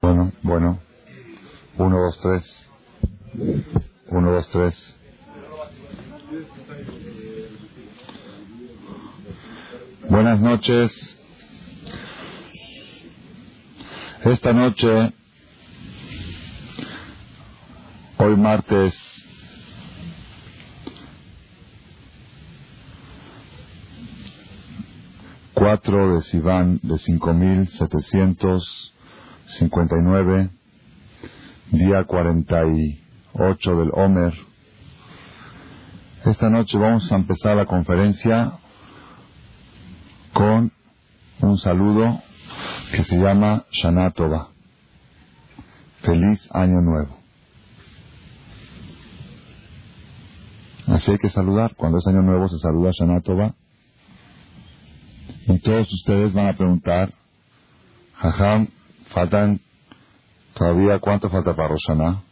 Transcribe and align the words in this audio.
Bueno, 0.00 0.32
bueno. 0.42 0.78
Uno, 1.76 1.96
dos, 1.98 2.20
tres. 2.22 2.68
Uno, 4.08 4.30
dos, 4.30 4.48
tres. 4.50 4.96
Buenas 10.08 10.38
noches. 10.40 10.92
Esta 14.24 14.52
noche, 14.52 15.12
hoy 18.18 18.36
martes, 18.36 18.94
cuatro 25.54 26.14
de 26.14 26.22
Sivan 26.22 26.78
de 26.84 26.98
cinco 26.98 27.32
mil 27.34 27.68
setecientos 27.68 28.94
59, 29.48 30.50
día 31.70 32.04
48 32.04 33.76
del 33.76 33.90
Homer. 33.94 34.34
Esta 36.24 36.50
noche 36.50 36.76
vamos 36.76 37.10
a 37.10 37.16
empezar 37.16 37.56
la 37.56 37.64
conferencia 37.64 38.52
con 40.34 40.70
un 41.40 41.58
saludo 41.58 42.20
que 42.92 43.04
se 43.04 43.16
llama 43.16 43.64
Shana 43.72 44.10
Tova. 44.10 44.50
Feliz 46.02 46.46
Año 46.52 46.80
Nuevo. 46.82 47.16
Así 50.88 51.10
hay 51.10 51.18
que 51.18 51.30
saludar. 51.30 51.74
Cuando 51.74 51.98
es 51.98 52.06
Año 52.06 52.22
Nuevo 52.22 52.48
se 52.48 52.58
saluda 52.58 52.90
Shana 52.92 53.22
Tova. 53.22 53.54
Y 55.46 55.58
todos 55.60 55.90
ustedes 55.90 56.34
van 56.34 56.48
a 56.48 56.56
preguntar, 56.56 57.14
Jajam, 58.16 58.68
Faltan 59.10 59.60
todavía, 60.54 60.98
¿cuánto 60.98 61.30
falta 61.30 61.54
para 61.54 61.68
Roshaná? 61.68 62.22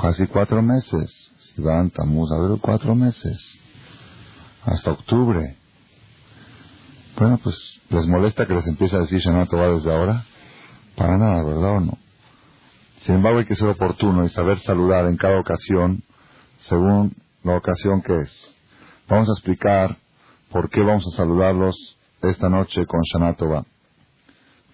Casi 0.00 0.26
cuatro 0.26 0.62
meses. 0.62 1.32
Si 1.38 1.62
van, 1.62 1.86
estamos 1.86 2.30
a 2.32 2.38
ver, 2.40 2.58
cuatro 2.60 2.94
meses. 2.94 3.58
Hasta 4.64 4.92
octubre. 4.92 5.56
Bueno, 7.18 7.38
pues, 7.42 7.80
¿les 7.90 8.06
molesta 8.06 8.46
que 8.46 8.54
les 8.54 8.66
empiece 8.68 8.94
a 8.94 9.00
decir 9.00 9.18
Shana 9.18 9.46
desde 9.46 9.92
ahora? 9.92 10.24
Para 10.94 11.18
nada, 11.18 11.42
¿verdad 11.42 11.76
o 11.76 11.80
no? 11.80 11.98
Sin 13.00 13.16
embargo, 13.16 13.38
hay 13.38 13.44
que 13.44 13.56
ser 13.56 13.68
oportuno 13.68 14.24
y 14.24 14.28
saber 14.28 14.58
saludar 14.60 15.06
en 15.06 15.16
cada 15.16 15.40
ocasión 15.40 16.02
según 16.60 17.14
la 17.42 17.56
ocasión 17.56 18.02
que 18.02 18.16
es. 18.18 18.54
Vamos 19.08 19.28
a 19.28 19.32
explicar 19.32 19.96
por 20.50 20.70
qué 20.70 20.80
vamos 20.80 21.06
a 21.06 21.16
saludarlos 21.16 21.98
esta 22.22 22.48
noche 22.48 22.86
con 22.86 23.00
Shana. 23.02 23.36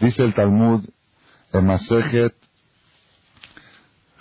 Dice 0.05 0.23
el 0.23 0.35
Talmud 0.35 0.85
en 1.55 1.65
Masejet 1.65 2.35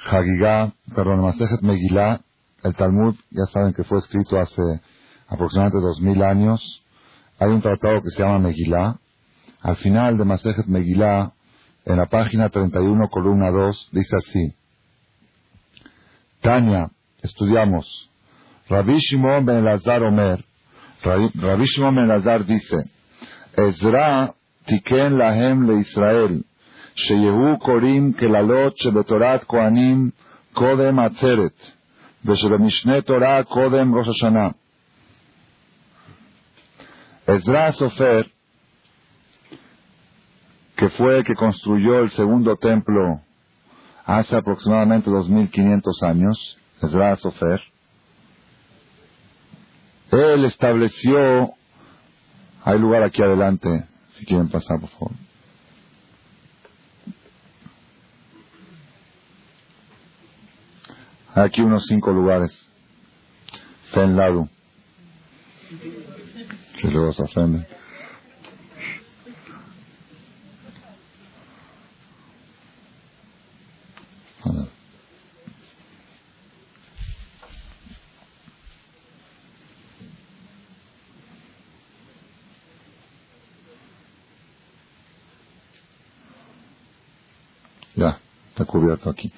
Hagigah, 0.09 0.71
perdón, 0.95 1.19
en 1.19 1.25
Masejet 1.25 1.61
Megillah, 1.61 2.21
el 2.63 2.73
Talmud, 2.73 3.15
ya 3.29 3.43
saben 3.51 3.73
que 3.73 3.83
fue 3.83 3.97
escrito 3.97 4.39
hace 4.39 4.61
aproximadamente 5.27 5.85
dos 5.85 5.99
mil 5.99 6.23
años. 6.23 6.85
Hay 7.37 7.49
un 7.49 7.61
tratado 7.61 8.01
que 8.01 8.11
se 8.11 8.23
llama 8.23 8.39
Megillah. 8.39 8.95
Al 9.59 9.75
final 9.75 10.17
de 10.17 10.23
Masejet 10.23 10.67
Megillah, 10.67 11.33
en 11.83 11.97
la 11.97 12.05
página 12.05 12.47
31, 12.47 13.09
columna 13.09 13.51
2, 13.51 13.89
dice 13.91 14.15
así. 14.15 14.55
Tania, 16.39 16.91
estudiamos. 17.21 18.09
Rabbi 18.69 18.99
Shimon 18.99 19.45
ben 19.45 19.57
Elazar 19.57 20.01
Omer, 20.01 20.45
Rabbi 21.03 21.65
Shimon 21.65 21.95
ben 21.95 22.05
Elazar 22.05 22.45
dice, 22.45 22.89
Ezra 23.57 24.33
Israel, 25.79 26.45
Sheyehu 26.95 27.59
Koanim 27.59 28.13
Torah 33.05 33.45
Ezra 37.25 37.71
Sofer, 37.71 38.31
que 40.75 40.89
fue 40.89 41.17
el 41.17 41.23
que 41.23 41.35
construyó 41.35 41.99
el 41.99 42.09
segundo 42.11 42.57
templo 42.57 43.21
hace 44.05 44.35
aproximadamente 44.35 45.09
2500 45.09 46.03
años, 46.03 46.57
Ezra 46.81 47.15
Sofer, 47.15 47.61
él 50.11 50.45
estableció, 50.45 51.53
hay 52.63 52.77
lugar 52.77 53.03
aquí 53.03 53.21
adelante, 53.23 53.87
si 54.17 54.25
quieren 54.25 54.49
pasar, 54.49 54.79
por 54.79 54.89
favor. 54.89 55.11
Hay 61.35 61.43
aquí 61.45 61.61
unos 61.61 61.85
cinco 61.87 62.11
lugares. 62.11 62.51
Está 63.85 64.03
en 64.03 64.15
lado. 64.15 64.49
Que 66.81 66.87
luego 66.89 67.13
se 67.13 67.23
ofenden. 67.23 67.67
Ya, 87.95 88.19
está 88.53 88.65
cubierto 88.65 89.09
aquí. 89.09 89.31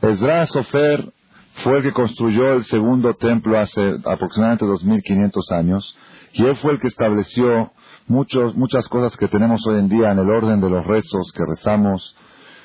Ezra 0.00 0.46
Sofer 0.46 1.12
fue 1.56 1.78
el 1.78 1.82
que 1.82 1.92
construyó 1.92 2.54
el 2.54 2.64
segundo 2.64 3.14
templo 3.14 3.58
hace 3.58 3.94
aproximadamente 4.04 4.64
2500 4.64 5.50
años 5.52 5.96
y 6.32 6.44
él 6.44 6.56
fue 6.56 6.72
el 6.72 6.80
que 6.80 6.88
estableció 6.88 7.72
muchos, 8.06 8.54
muchas 8.54 8.88
cosas 8.88 9.16
que 9.16 9.28
tenemos 9.28 9.66
hoy 9.66 9.78
en 9.78 9.88
día 9.88 10.12
en 10.12 10.18
el 10.18 10.30
orden 10.30 10.60
de 10.60 10.70
los 10.70 10.86
rezos 10.86 11.32
que 11.34 11.44
rezamos. 11.46 12.16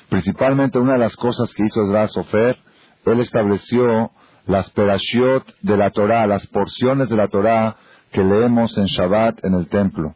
Principalmente 0.08 0.78
una 0.78 0.92
de 0.92 1.00
las 1.00 1.16
cosas 1.16 1.52
que 1.52 1.64
hizo 1.66 1.82
Ezra 1.82 2.08
Sofer, 2.08 2.56
él 3.04 3.20
estableció 3.20 4.12
las 4.46 4.70
perashiot 4.70 5.44
de 5.60 5.76
la 5.76 5.90
Torah, 5.90 6.26
las 6.26 6.46
porciones 6.46 7.08
de 7.08 7.16
la 7.16 7.28
Torah 7.28 7.76
que 8.12 8.24
leemos 8.24 8.78
en 8.78 8.86
Shabbat 8.86 9.44
en 9.44 9.54
el 9.54 9.68
templo. 9.68 10.14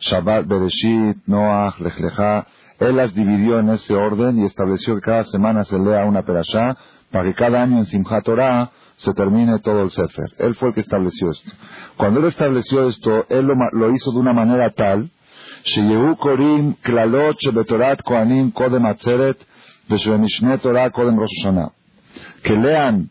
Shabbat, 0.00 0.46
Bereshit, 0.46 1.18
Noach, 1.26 1.78
Lechá, 1.78 2.46
él 2.80 2.96
las 2.96 3.14
dividió 3.14 3.58
en 3.58 3.68
ese 3.68 3.94
orden 3.94 4.38
y 4.38 4.46
estableció 4.46 4.94
que 4.94 5.02
cada 5.02 5.24
semana 5.24 5.64
se 5.64 5.78
lea 5.78 6.06
una 6.06 6.22
perashá 6.22 6.78
para 7.10 7.24
que 7.24 7.34
cada 7.34 7.62
año 7.62 7.76
en 7.76 7.84
Simchat 7.84 8.24
Torah 8.24 8.70
se 8.96 9.12
termine 9.12 9.58
todo 9.58 9.82
el 9.82 9.90
Sefer. 9.90 10.32
Él 10.38 10.54
fue 10.54 10.68
el 10.68 10.74
que 10.74 10.80
estableció 10.80 11.30
esto. 11.30 11.50
Cuando 11.98 12.20
él 12.20 12.26
estableció 12.26 12.88
esto, 12.88 13.26
él 13.28 13.48
lo, 13.72 13.92
hizo 13.92 14.12
de 14.12 14.18
una 14.18 14.32
manera 14.32 14.70
tal, 14.70 15.10
Korim 16.18 16.74
Klalot 16.82 17.36
Kohanim 18.02 18.50
Kodem 18.50 18.86
Atzeret 18.86 19.38
Torah 20.62 20.90
Kodem. 20.90 21.18
Que 22.42 22.56
lean 22.56 23.10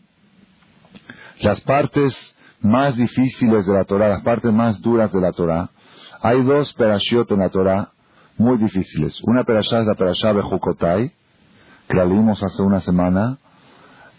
las 1.42 1.60
partes 1.60 2.36
más 2.60 2.96
difíciles 2.96 3.66
de 3.66 3.72
la 3.72 3.84
Torah, 3.84 4.08
las 4.08 4.22
partes 4.22 4.52
más 4.52 4.80
duras 4.80 5.12
de 5.12 5.20
la 5.20 5.30
Torah. 5.30 5.70
Hay 6.22 6.42
dos 6.42 6.72
perashiot 6.74 7.30
en 7.30 7.38
la 7.38 7.50
Torah 7.50 7.92
muy 8.40 8.56
difíciles. 8.56 9.20
Una 9.24 9.44
perashá 9.44 9.80
es 9.80 9.86
la 9.86 9.94
perashá 9.94 10.32
Bejukotai, 10.32 11.12
que 11.88 11.96
la 11.96 12.06
leímos 12.06 12.42
hace 12.42 12.62
una 12.62 12.80
semana, 12.80 13.38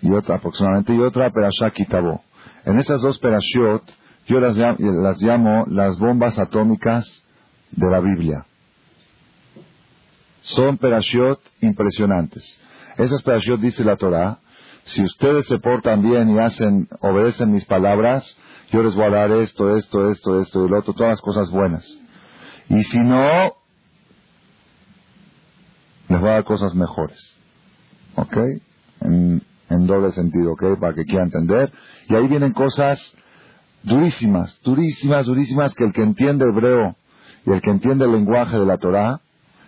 y 0.02 0.12
otra 0.14 0.36
aproximadamente, 0.36 0.94
y 0.94 1.00
otra 1.00 1.32
perashá 1.32 1.72
Kitabó. 1.72 2.22
En 2.64 2.80
estas 2.80 3.02
dos 3.02 3.18
perashiot, 3.18 3.84
yo 4.28 4.40
las 4.40 4.56
llamo, 4.56 4.78
las 4.80 5.20
llamo 5.22 5.66
las 5.68 5.98
bombas 5.98 6.38
atómicas 6.38 7.24
de 7.72 7.90
la 7.90 8.00
Biblia. 8.00 8.46
Son 10.42 10.78
perashiot 10.78 11.40
impresionantes. 11.62 12.60
Esas 12.98 13.24
perashiot 13.24 13.60
dice 13.60 13.84
la 13.84 13.96
Torah, 13.96 14.40
si 14.84 15.04
ustedes 15.04 15.48
se 15.48 15.58
portan 15.58 16.04
bien 16.04 16.30
y 16.30 16.40
hacen, 16.40 16.88
obedecen 17.00 17.52
mis 17.52 17.66
palabras, 17.66 18.38
yo 18.72 18.84
les 18.84 18.94
voy 18.94 19.06
a 19.06 19.10
dar 19.10 19.32
esto, 19.32 19.76
esto, 19.76 20.10
esto, 20.10 20.40
esto 20.40 20.66
y 20.66 20.70
lo 20.70 20.80
otro, 20.80 20.94
todas 20.94 21.12
las 21.12 21.22
cosas 21.22 21.50
buenas. 21.50 22.00
Y 22.70 22.84
si 22.84 23.00
no, 23.00 23.61
les 26.12 26.22
va 26.22 26.32
a 26.32 26.34
dar 26.34 26.44
cosas 26.44 26.76
mejores. 26.76 27.18
¿Ok? 28.16 28.38
En, 29.02 29.42
doble 29.88 30.12
sentido, 30.12 30.52
¿ok? 30.52 30.80
Para 30.80 30.94
que 30.94 31.06
quiera 31.06 31.24
entender. 31.24 31.72
Y 32.10 32.16
ahí 32.16 32.28
vienen 32.28 32.52
cosas 32.52 33.00
durísimas, 33.84 34.60
durísimas, 34.64 35.26
durísimas 35.26 35.74
que 35.74 35.86
el 35.86 35.94
que 35.94 36.04
entiende 36.04 36.46
hebreo 36.46 36.96
y 37.46 37.52
el 37.52 37.62
que 37.62 37.72
entiende 37.72 38.06
el 38.06 38.12
lenguaje 38.12 38.60
de 38.60 38.66
la 38.66 38.78
Torah, 38.78 39.22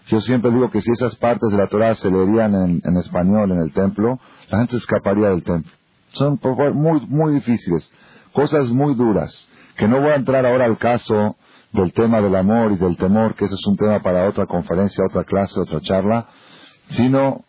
yo 0.07 0.19
siempre 0.19 0.51
digo 0.51 0.69
que 0.69 0.81
si 0.81 0.91
esas 0.91 1.15
partes 1.15 1.49
de 1.49 1.57
la 1.57 1.67
Torah 1.67 1.95
se 1.95 2.11
leerían 2.11 2.53
en, 2.53 2.81
en 2.83 2.97
español 2.97 3.51
en 3.53 3.59
el 3.59 3.71
templo, 3.71 4.19
la 4.49 4.59
gente 4.59 4.75
escaparía 4.75 5.29
del 5.29 5.43
templo. 5.43 5.71
Son 6.09 6.39
muy, 6.73 6.99
muy 7.07 7.33
difíciles, 7.35 7.89
cosas 8.33 8.69
muy 8.69 8.93
duras, 8.95 9.47
que 9.77 9.87
no 9.87 10.01
voy 10.01 10.11
a 10.11 10.15
entrar 10.15 10.45
ahora 10.45 10.65
al 10.65 10.77
caso 10.77 11.37
del 11.73 11.91
tema 11.91 12.21
del 12.21 12.35
amor 12.35 12.71
y 12.71 12.77
del 12.77 12.95
temor, 12.95 13.35
que 13.35 13.45
ese 13.45 13.55
es 13.55 13.65
un 13.65 13.75
tema 13.75 14.01
para 14.01 14.29
otra 14.29 14.45
conferencia, 14.45 15.03
otra 15.05 15.23
clase, 15.23 15.59
otra 15.59 15.81
charla. 15.81 16.27
sino 16.89 17.43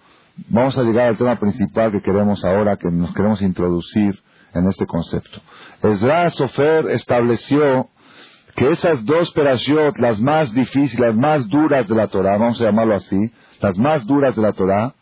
vamos 0.48 0.76
a 0.78 0.82
llegar 0.82 1.08
al 1.08 1.18
tema 1.18 1.38
principal 1.38 1.92
que 1.92 2.00
queremos 2.00 2.44
ahora, 2.44 2.76
que 2.76 2.90
nos 2.90 3.12
queremos 3.14 3.42
introducir 3.42 4.18
en 4.54 4.66
este 4.66 4.86
concepto. 4.86 5.40
Ezra 5.82 6.30
Sofer 6.30 6.86
estableció 6.88 7.90
que 8.54 8.70
esas 8.70 9.04
dos 9.04 9.32
perashiot, 9.32 9.98
las 9.98 10.20
más 10.20 10.52
difíciles, 10.52 10.98
las 11.00 11.16
más 11.16 11.48
duras 11.48 11.86
de 11.88 11.94
la 11.94 12.06
Torah, 12.06 12.38
vamos 12.38 12.60
a 12.60 12.64
llamarlo 12.64 12.94
así, 12.94 13.32
las 13.60 13.76
más 13.76 14.06
duras 14.06 14.36
de 14.36 14.42
la 14.42 14.52
Torah, 14.52 14.94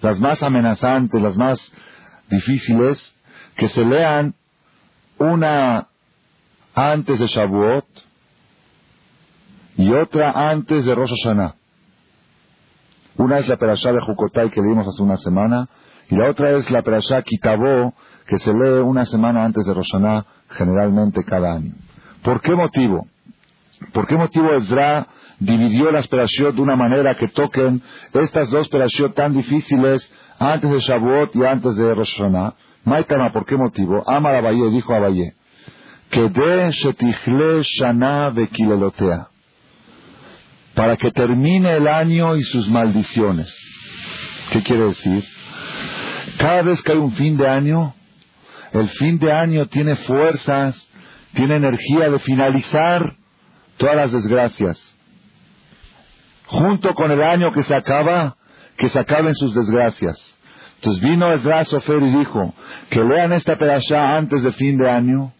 las 0.00 0.20
más 0.20 0.42
amenazantes, 0.42 1.20
las 1.20 1.36
más 1.36 1.72
difíciles, 2.28 3.16
que 3.56 3.68
se 3.68 3.84
lean 3.84 4.34
una 5.18 5.88
antes 6.74 7.18
de 7.18 7.26
Shavuot 7.26 8.07
y 9.78 9.92
otra 9.92 10.32
antes 10.50 10.84
de 10.84 10.94
Rosh 10.94 11.12
Hashanah. 11.22 11.54
Una 13.16 13.38
es 13.38 13.48
la 13.48 13.56
perashá 13.56 13.92
de 13.92 14.00
Jukotai 14.00 14.50
que 14.50 14.60
leímos 14.60 14.86
hace 14.86 15.02
una 15.02 15.16
semana 15.16 15.68
y 16.10 16.16
la 16.16 16.30
otra 16.30 16.50
es 16.50 16.70
la 16.70 16.82
perashá 16.82 17.22
Kitabó 17.22 17.94
que 18.26 18.38
se 18.38 18.52
lee 18.52 18.80
una 18.82 19.06
semana 19.06 19.44
antes 19.44 19.64
de 19.64 19.72
Rosh 19.72 19.92
generalmente 20.50 21.22
cada 21.24 21.54
año. 21.54 21.72
¿Por 22.22 22.40
qué 22.40 22.54
motivo? 22.54 23.06
¿Por 23.92 24.06
qué 24.08 24.16
motivo 24.16 24.52
Ezra 24.54 25.06
dividió 25.38 25.92
las 25.92 26.08
perashiot 26.08 26.56
de 26.56 26.60
una 26.60 26.74
manera 26.74 27.14
que 27.14 27.28
toquen 27.28 27.80
estas 28.12 28.50
dos 28.50 28.68
perashiot 28.68 29.14
tan 29.14 29.32
difíciles 29.32 30.12
antes 30.40 30.70
de 30.70 30.80
Shavuot 30.80 31.36
y 31.36 31.44
antes 31.44 31.76
de 31.76 31.94
Rosh 31.94 32.16
Hashanah? 32.16 32.54
Maitama, 32.84 33.32
¿por 33.32 33.46
qué 33.46 33.56
motivo? 33.56 34.02
Amar 34.06 34.34
Abaye, 34.34 34.70
dijo 34.70 34.92
Abaye, 34.92 35.34
que 36.10 36.28
de 36.28 36.70
shetichle 36.72 37.62
shana 37.62 38.30
vekilelotea, 38.30 39.28
para 40.78 40.96
que 40.96 41.10
termine 41.10 41.72
el 41.72 41.88
año 41.88 42.36
y 42.36 42.42
sus 42.42 42.68
maldiciones. 42.68 43.52
¿Qué 44.52 44.62
quiere 44.62 44.84
decir? 44.84 45.24
Cada 46.38 46.62
vez 46.62 46.80
que 46.82 46.92
hay 46.92 46.98
un 46.98 47.10
fin 47.14 47.36
de 47.36 47.48
año, 47.48 47.96
el 48.72 48.88
fin 48.90 49.18
de 49.18 49.32
año 49.32 49.66
tiene 49.66 49.96
fuerzas 49.96 50.88
tiene 51.34 51.56
energía 51.56 52.08
de 52.10 52.18
finalizar 52.20 53.16
todas 53.76 53.96
las 53.96 54.12
desgracias. 54.12 54.96
Junto 56.46 56.94
con 56.94 57.10
el 57.10 57.22
año 57.22 57.52
que 57.52 57.64
se 57.64 57.74
acaba, 57.74 58.36
que 58.76 58.88
se 58.88 59.00
acaben 59.00 59.34
sus 59.34 59.54
desgracias. 59.56 60.38
Entonces 60.76 61.02
vino 61.02 61.32
Ezra 61.32 61.64
Sofer 61.64 62.00
y 62.02 62.18
dijo 62.18 62.54
que 62.88 63.02
lean 63.02 63.32
esta 63.32 63.56
perashá 63.56 64.16
antes 64.16 64.44
de 64.44 64.52
fin 64.52 64.78
de 64.78 64.88
año, 64.88 65.32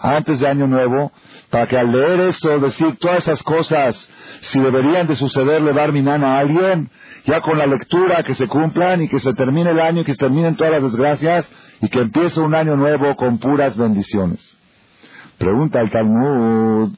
antes 0.00 0.40
de 0.40 0.48
año 0.48 0.66
nuevo, 0.66 1.12
para 1.52 1.66
que 1.66 1.76
al 1.76 1.92
leer 1.92 2.18
eso, 2.20 2.58
decir 2.60 2.96
todas 2.98 3.18
esas 3.18 3.42
cosas, 3.42 4.10
si 4.40 4.58
deberían 4.58 5.06
de 5.06 5.14
sucederle 5.14 5.74
dar 5.74 5.92
minana 5.92 6.36
a 6.36 6.38
alguien, 6.38 6.90
ya 7.26 7.42
con 7.42 7.58
la 7.58 7.66
lectura 7.66 8.22
que 8.22 8.34
se 8.34 8.48
cumplan 8.48 9.02
y 9.02 9.08
que 9.08 9.18
se 9.18 9.34
termine 9.34 9.68
el 9.68 9.78
año 9.78 10.00
y 10.00 10.04
que 10.06 10.12
se 10.12 10.18
terminen 10.18 10.56
todas 10.56 10.72
las 10.72 10.82
desgracias 10.84 11.52
y 11.82 11.88
que 11.90 11.98
empiece 11.98 12.40
un 12.40 12.54
año 12.54 12.74
nuevo 12.74 13.14
con 13.16 13.36
puras 13.36 13.76
bendiciones. 13.76 14.40
Pregunta 15.36 15.82
el 15.82 15.90
Talmud. 15.90 16.94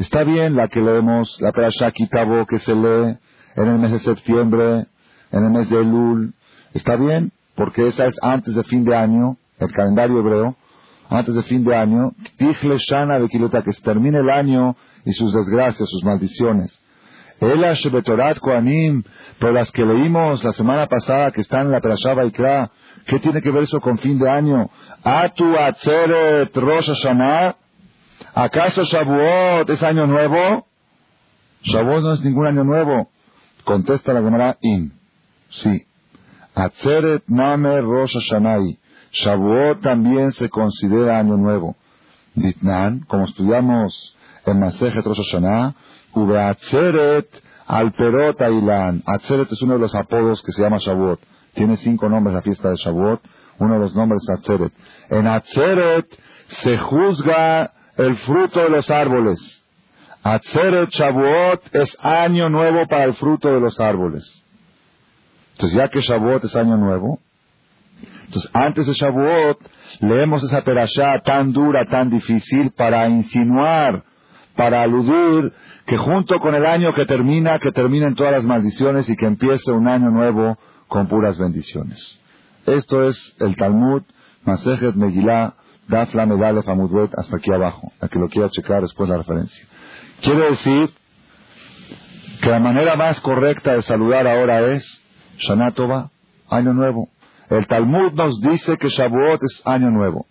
Está 0.00 0.24
bien 0.24 0.56
la 0.56 0.66
que 0.66 0.80
leemos, 0.80 1.40
la 1.40 1.52
Kitabo 1.92 2.46
que 2.46 2.58
se 2.58 2.74
lee 2.74 3.16
en 3.54 3.68
el 3.68 3.78
mes 3.78 3.92
de 3.92 4.00
septiembre, 4.00 4.86
en 5.30 5.44
el 5.44 5.50
mes 5.52 5.70
de 5.70 5.76
Elul. 5.76 6.34
Está 6.76 6.96
bien, 6.96 7.32
porque 7.54 7.88
esa 7.88 8.04
es 8.04 8.14
antes 8.22 8.54
de 8.54 8.62
fin 8.64 8.84
de 8.84 8.94
año, 8.94 9.38
el 9.58 9.72
calendario 9.72 10.18
hebreo, 10.18 10.56
antes 11.08 11.34
de 11.34 11.42
fin 11.44 11.64
de 11.64 11.74
año. 11.74 12.12
Tichle 12.36 12.76
Shana 12.76 13.18
que 13.64 13.72
se 13.72 13.80
termine 13.80 14.18
el 14.18 14.28
año 14.28 14.76
y 15.06 15.12
sus 15.12 15.32
desgracias, 15.32 15.88
sus 15.88 16.04
maldiciones. 16.04 16.78
Ela 17.40 17.72
Shebetorat 17.72 18.38
Koanim, 18.40 19.04
pero 19.38 19.52
las 19.52 19.72
que 19.72 19.86
leímos 19.86 20.44
la 20.44 20.52
semana 20.52 20.86
pasada 20.86 21.30
que 21.30 21.40
están 21.40 21.62
en 21.62 21.72
la 21.72 21.80
Perashá 21.80 22.12
Baikra, 22.12 22.70
¿qué 23.06 23.20
tiene 23.20 23.40
que 23.40 23.50
ver 23.50 23.62
eso 23.62 23.80
con 23.80 23.96
fin 23.96 24.18
de 24.18 24.28
año? 24.28 24.68
Atu 25.02 25.56
Atzeret 25.56 26.54
Rosh 26.54 26.88
Hashanah, 26.88 27.56
¿acaso 28.34 28.82
Shavuot 28.84 29.70
es 29.70 29.82
año 29.82 30.06
nuevo? 30.06 30.66
Shavuot 31.62 32.02
no 32.02 32.12
es 32.12 32.20
ningún 32.20 32.46
año 32.46 32.64
nuevo. 32.64 33.08
Contesta 33.64 34.12
la 34.12 34.20
Gemara 34.20 34.58
In. 34.60 34.92
Sí. 35.48 35.86
Atzeret 36.56 37.28
Name 37.28 37.82
Rosh 37.82 38.14
Hashanah. 38.14 38.78
Shavuot 39.12 39.82
también 39.82 40.32
se 40.32 40.48
considera 40.48 41.18
año 41.18 41.36
nuevo. 41.36 41.76
Ditnan, 42.34 43.00
como 43.00 43.26
estudiamos 43.26 44.16
en 44.46 44.60
Masejet 44.60 45.04
Rosh 45.04 45.18
Hashanah, 45.18 45.74
Ubeatzeret 46.14 47.28
Alperot 47.66 48.40
Ailan. 48.40 49.02
Atzeret 49.06 49.52
es 49.52 49.60
uno 49.60 49.74
de 49.74 49.80
los 49.80 49.94
apodos 49.94 50.42
que 50.42 50.52
se 50.52 50.62
llama 50.62 50.78
Shavuot. 50.78 51.20
Tiene 51.52 51.76
cinco 51.76 52.08
nombres 52.08 52.34
la 52.34 52.40
fiesta 52.40 52.70
de 52.70 52.76
Shavuot. 52.76 53.20
Uno 53.58 53.74
de 53.74 53.80
los 53.80 53.94
nombres 53.94 54.22
es 54.22 54.38
Atzeret. 54.38 54.72
En 55.10 55.26
Atzeret 55.26 56.06
se 56.48 56.78
juzga 56.78 57.70
el 57.98 58.16
fruto 58.16 58.60
de 58.60 58.70
los 58.70 58.90
árboles. 58.90 59.62
Atzeret 60.22 60.88
Shavuot 60.88 61.74
es 61.74 61.98
año 62.00 62.48
nuevo 62.48 62.86
para 62.86 63.04
el 63.04 63.12
fruto 63.12 63.48
de 63.48 63.60
los 63.60 63.78
árboles. 63.78 64.45
Entonces, 65.56 65.78
ya 65.78 65.88
que 65.88 66.00
Shavuot 66.00 66.44
es 66.44 66.54
año 66.54 66.76
nuevo, 66.76 67.18
entonces 68.26 68.50
antes 68.52 68.86
de 68.86 68.92
Shavuot 68.92 69.58
leemos 70.00 70.44
esa 70.44 70.62
perashá 70.62 71.18
tan 71.24 71.50
dura, 71.52 71.86
tan 71.88 72.10
difícil 72.10 72.72
para 72.72 73.08
insinuar, 73.08 74.04
para 74.54 74.82
aludir 74.82 75.54
que 75.86 75.96
junto 75.96 76.38
con 76.40 76.54
el 76.54 76.66
año 76.66 76.92
que 76.92 77.06
termina, 77.06 77.58
que 77.58 77.72
terminen 77.72 78.14
todas 78.14 78.32
las 78.32 78.44
maldiciones 78.44 79.08
y 79.08 79.16
que 79.16 79.24
empiece 79.24 79.72
un 79.72 79.88
año 79.88 80.10
nuevo 80.10 80.58
con 80.88 81.08
puras 81.08 81.38
bendiciones. 81.38 82.20
Esto 82.66 83.08
es 83.08 83.34
el 83.40 83.56
Talmud, 83.56 84.02
Masejet 84.44 84.94
Megillah, 84.94 85.54
Dafla 85.88 86.26
Medale 86.26 86.62
Famudwet, 86.64 87.12
hasta 87.16 87.38
aquí 87.38 87.50
abajo, 87.50 87.92
a 87.98 88.08
que 88.08 88.18
lo 88.18 88.28
quiera 88.28 88.50
checar 88.50 88.82
después 88.82 89.08
la 89.08 89.16
referencia. 89.16 89.66
Quiere 90.20 90.50
decir 90.50 90.90
que 92.42 92.50
la 92.50 92.58
manera 92.58 92.94
más 92.96 93.18
correcta 93.20 93.72
de 93.72 93.80
saludar 93.80 94.26
ahora 94.26 94.60
es 94.72 95.02
Shanatova, 95.38 96.10
año 96.48 96.72
nuevo. 96.72 97.08
El 97.48 97.66
Talmud 97.66 98.12
nos 98.12 98.40
dice 98.40 98.76
que 98.76 98.88
Shavuot 98.88 99.42
es 99.42 99.62
año 99.64 99.90
nuevo. 99.90 100.26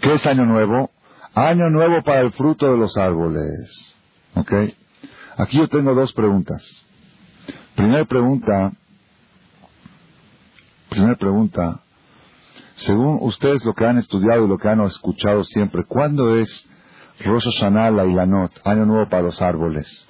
¿Qué 0.00 0.14
es 0.14 0.26
año 0.26 0.44
nuevo? 0.44 0.90
Año 1.34 1.70
nuevo 1.70 2.02
para 2.02 2.20
el 2.20 2.32
fruto 2.32 2.70
de 2.70 2.78
los 2.78 2.96
árboles. 2.96 3.96
¿Ok? 4.34 4.52
Aquí 5.36 5.58
yo 5.58 5.68
tengo 5.68 5.94
dos 5.94 6.12
preguntas. 6.12 6.62
Primera 7.74 8.04
pregunta, 8.04 8.72
primera 10.88 11.16
pregunta, 11.16 11.80
según 12.76 13.18
ustedes 13.20 13.64
lo 13.64 13.74
que 13.74 13.84
han 13.84 13.98
estudiado 13.98 14.44
y 14.44 14.48
lo 14.48 14.58
que 14.58 14.68
han 14.68 14.80
escuchado 14.82 15.42
siempre, 15.44 15.84
¿cuándo 15.84 16.36
es 16.36 16.68
Rosh 17.20 17.44
Hashanah 17.44 17.90
la 17.90 18.04
Ilanot, 18.04 18.52
año 18.64 18.86
nuevo 18.86 19.08
para 19.08 19.22
los 19.22 19.40
árboles? 19.42 20.06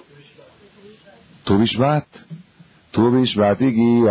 Tu 1.43 1.57
Bishvat. 1.57 2.05
Tu 2.95 3.11
Bishvat 3.11 3.61
y. 3.61 4.03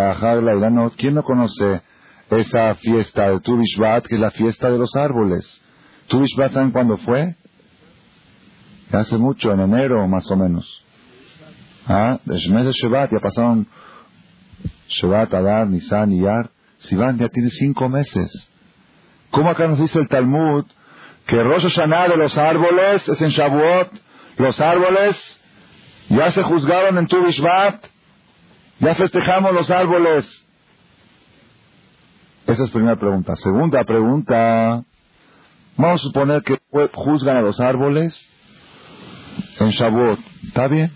¿Quién 0.98 1.14
no 1.14 1.22
conoce 1.22 1.80
esa 2.30 2.74
fiesta 2.74 3.30
de 3.30 3.40
Tu 3.40 3.56
Bishvat, 3.56 4.06
que 4.06 4.16
es 4.16 4.20
la 4.20 4.30
fiesta 4.30 4.70
de 4.70 4.76
los 4.76 4.94
árboles? 4.94 5.62
¿Tu 6.06 6.20
Bishvat 6.20 6.52
saben 6.52 6.70
cuándo 6.70 6.98
fue? 6.98 7.34
hace 8.92 9.16
mucho, 9.16 9.52
en 9.52 9.60
enero 9.60 10.06
más 10.06 10.30
o 10.30 10.36
menos. 10.36 10.84
Ah, 11.86 12.18
el 12.26 12.52
mes 12.52 12.66
de 12.66 12.72
Shevat 12.72 13.10
ya 13.10 13.20
pasaron 13.20 13.66
Shevat, 14.88 15.32
Adar, 15.32 15.66
Nisan, 15.66 16.12
Iyar. 16.12 16.50
Sivan 16.78 17.18
ya 17.18 17.28
tiene 17.30 17.48
cinco 17.48 17.88
meses. 17.88 18.50
¿Cómo 19.30 19.50
acá 19.50 19.66
nos 19.66 19.78
dice 19.78 19.98
el 19.98 20.08
Talmud 20.08 20.66
que 21.26 21.42
Rosh 21.42 21.62
Hashanah 21.62 22.08
de 22.08 22.16
los 22.18 22.36
árboles 22.36 23.08
es 23.08 23.22
en 23.22 23.30
Shavuot? 23.30 23.90
Los 24.36 24.60
árboles 24.60 25.40
ya 26.10 26.28
se 26.28 26.42
juzgaron 26.42 26.98
en 26.98 27.06
Tu 27.06 27.16
Ya 28.80 28.94
festejamos 28.94 29.52
los 29.52 29.70
árboles. 29.70 30.46
Esa 32.46 32.64
es 32.64 32.70
primera 32.70 32.96
pregunta. 32.96 33.34
Segunda 33.36 33.84
pregunta. 33.84 34.84
Vamos 35.76 36.00
a 36.00 36.04
suponer 36.04 36.42
que 36.42 36.58
juzgan 36.92 37.36
a 37.36 37.42
los 37.42 37.58
árboles 37.60 38.16
en 39.58 39.70
Shavuot. 39.70 40.18
¿Está 40.46 40.68
bien? 40.68 40.92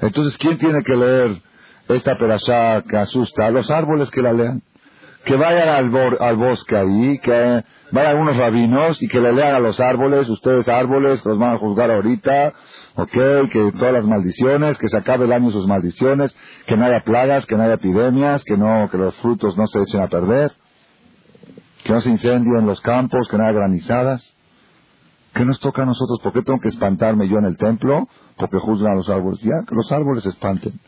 Entonces, 0.00 0.36
¿quién 0.36 0.58
tiene 0.58 0.82
que 0.84 0.96
leer 0.96 1.42
esta 1.88 2.16
perashá 2.18 2.82
que 2.82 2.96
asusta? 2.96 3.46
A 3.46 3.50
los 3.50 3.70
árboles 3.70 4.10
que 4.10 4.22
la 4.22 4.32
lean. 4.32 4.62
Que 5.24 5.34
vayan 5.36 5.68
al, 5.68 6.20
al 6.20 6.36
bosque 6.36 6.76
ahí, 6.76 7.18
que 7.18 7.64
vayan 7.90 8.18
unos 8.18 8.36
rabinos 8.36 9.02
y 9.02 9.08
que 9.08 9.20
le 9.20 9.32
lean 9.32 9.56
a 9.56 9.58
los 9.58 9.80
árboles, 9.80 10.28
ustedes 10.28 10.68
árboles, 10.68 11.24
los 11.24 11.38
van 11.38 11.54
a 11.54 11.58
juzgar 11.58 11.90
ahorita, 11.90 12.52
ok, 12.96 13.50
que 13.52 13.72
todas 13.78 13.92
las 13.92 14.06
maldiciones, 14.06 14.78
que 14.78 14.88
se 14.88 14.96
acabe 14.96 15.26
el 15.26 15.32
año 15.32 15.50
sus 15.50 15.66
maldiciones, 15.66 16.34
que 16.66 16.76
no 16.76 16.86
haya 16.86 17.02
plagas, 17.04 17.46
que 17.46 17.56
no 17.56 17.62
haya 17.62 17.74
epidemias, 17.74 18.42
que 18.44 18.56
no, 18.56 18.88
que 18.90 18.96
los 18.96 19.14
frutos 19.16 19.56
no 19.56 19.66
se 19.66 19.80
echen 19.82 20.02
a 20.02 20.08
perder, 20.08 20.52
que 21.84 21.92
no 21.92 22.00
se 22.00 22.10
incendien 22.10 22.66
los 22.66 22.80
campos, 22.80 23.28
que 23.28 23.36
no 23.36 23.44
haya 23.44 23.58
granizadas. 23.58 24.34
¿Qué 25.34 25.44
nos 25.44 25.60
toca 25.60 25.82
a 25.82 25.86
nosotros? 25.86 26.18
¿Por 26.22 26.32
qué 26.32 26.42
tengo 26.42 26.58
que 26.60 26.68
espantarme 26.68 27.28
yo 27.28 27.36
en 27.36 27.44
el 27.44 27.58
templo? 27.58 28.08
Porque 28.38 28.58
juzgan 28.58 28.92
a 28.92 28.96
los 28.96 29.08
árboles. 29.10 29.40
Ya, 29.42 29.66
que 29.68 29.74
los 29.74 29.92
árboles 29.92 30.24
espanten. 30.24 30.80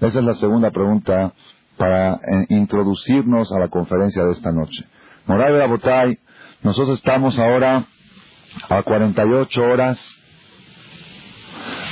Esa 0.00 0.18
es 0.18 0.24
la 0.24 0.34
segunda 0.34 0.72
pregunta 0.72 1.32
para 1.76 2.14
eh, 2.14 2.18
introducirnos 2.48 3.52
a 3.52 3.60
la 3.60 3.68
conferencia 3.68 4.24
de 4.24 4.32
esta 4.32 4.50
noche. 4.50 4.84
Moral 5.26 5.68
Botay, 5.68 6.18
nosotros 6.62 6.98
estamos 6.98 7.38
ahora 7.38 7.84
a 8.68 8.82
48 8.82 9.62
horas 9.62 10.17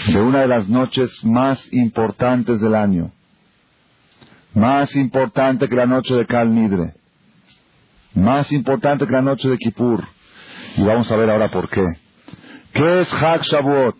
de 0.07 0.21
una 0.21 0.43
de 0.43 0.49
las 0.49 0.69
noches 0.69 1.25
más 1.25 1.73
importantes 1.73 2.61
del 2.61 2.75
año. 2.75 3.11
Más 4.55 4.95
importante 4.97 5.69
que 5.69 5.77
la 5.77 5.87
noche 5.87 6.15
de 6.15 6.27
Kal 6.27 6.55
Nidre. 6.55 6.95
Más 8.15 8.51
importante 8.53 9.07
que 9.07 9.13
la 9.13 9.23
noche 9.23 9.49
de 9.49 9.59
Kippur. 9.59 10.05
Y 10.77 10.83
vamos 10.83 11.11
a 11.11 11.17
ver 11.17 11.31
ahora 11.31 11.51
por 11.51 11.69
qué. 11.69 11.85
¿Qué 12.73 13.01
es 13.01 13.13
Hag 13.13 13.43
Shavuot? 13.43 13.97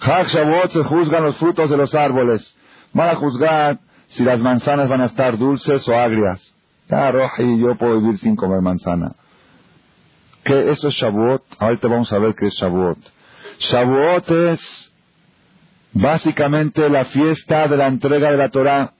Hag 0.00 0.26
Shavuot 0.28 0.70
se 0.70 0.84
juzgan 0.84 1.24
los 1.24 1.36
frutos 1.36 1.68
de 1.68 1.76
los 1.76 1.94
árboles. 1.94 2.56
Van 2.92 3.10
a 3.10 3.14
juzgar 3.16 3.80
si 4.08 4.24
las 4.24 4.40
manzanas 4.40 4.88
van 4.88 5.02
a 5.02 5.06
estar 5.06 5.36
dulces 5.36 5.86
o 5.88 5.94
agrias. 5.94 6.54
Ya, 6.88 7.12
y 7.38 7.58
yo 7.58 7.76
puedo 7.78 8.00
vivir 8.00 8.18
sin 8.18 8.36
comer 8.36 8.60
manzana. 8.62 9.12
¿Qué 10.42 10.70
eso 10.70 10.88
es 10.88 10.94
Shavuot? 10.94 11.42
Ahorita 11.58 11.88
vamos 11.88 12.12
a 12.12 12.18
ver 12.18 12.34
qué 12.34 12.46
es 12.46 12.54
Shavuot. 12.54 12.98
Shavuot 13.58 14.30
es 14.30 14.89
básicamente 15.92 16.88
la 16.88 17.04
fiesta 17.06 17.66
de 17.68 17.76
la 17.76 17.86
entrega 17.86 18.30
de 18.30 18.36
la 18.36 18.48
Torah. 18.48 18.92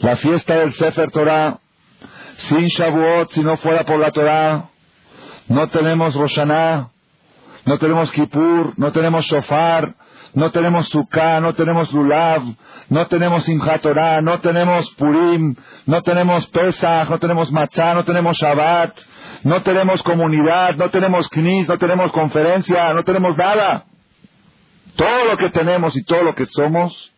La 0.00 0.16
fiesta 0.16 0.56
del 0.56 0.72
Sefer 0.72 1.10
Torah. 1.10 1.58
Sin 2.36 2.66
Shavuot, 2.66 3.30
si 3.30 3.42
no 3.42 3.56
fuera 3.56 3.84
por 3.84 4.00
la 4.00 4.10
Torah, 4.10 4.70
no 5.48 5.68
tenemos 5.68 6.14
Roshaná, 6.14 6.88
no 7.66 7.78
tenemos 7.78 8.10
Kippur, 8.10 8.72
no 8.76 8.90
tenemos 8.90 9.26
Shofar, 9.26 9.94
no 10.34 10.50
tenemos 10.50 10.88
Sukkah, 10.88 11.40
no 11.40 11.54
tenemos 11.54 11.92
Lulav, 11.92 12.42
no 12.88 13.06
tenemos 13.06 13.44
Simchat 13.44 13.82
Torah, 13.82 14.20
no 14.22 14.40
tenemos 14.40 14.90
Purim, 14.94 15.54
no 15.86 16.02
tenemos 16.02 16.46
Pesach, 16.48 17.08
no 17.08 17.18
tenemos 17.18 17.52
Matzah, 17.52 17.94
no 17.94 18.04
tenemos 18.04 18.36
Shabbat, 18.38 18.98
no 19.44 19.62
tenemos 19.62 20.02
comunidad, 20.02 20.74
no 20.76 20.90
tenemos 20.90 21.28
Knis, 21.28 21.68
no 21.68 21.78
tenemos 21.78 22.10
conferencia, 22.12 22.94
no 22.94 23.04
tenemos 23.04 23.36
nada. 23.36 23.84
Todo 24.96 25.24
lo 25.30 25.36
que 25.36 25.50
tenemos 25.50 25.96
y 25.96 26.02
todo 26.04 26.22
lo 26.22 26.34
que 26.34 26.46
somos 26.46 27.12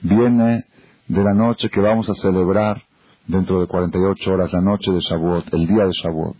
viene 0.00 0.64
de 1.08 1.24
la 1.24 1.34
noche 1.34 1.68
que 1.70 1.80
vamos 1.80 2.08
a 2.08 2.14
celebrar 2.14 2.82
dentro 3.26 3.60
de 3.60 3.66
48 3.66 4.30
horas, 4.30 4.52
la 4.52 4.60
noche 4.60 4.90
de 4.90 5.00
Shavuot, 5.00 5.52
el 5.54 5.66
día 5.66 5.84
de 5.84 5.92
Shavuot, 5.92 6.36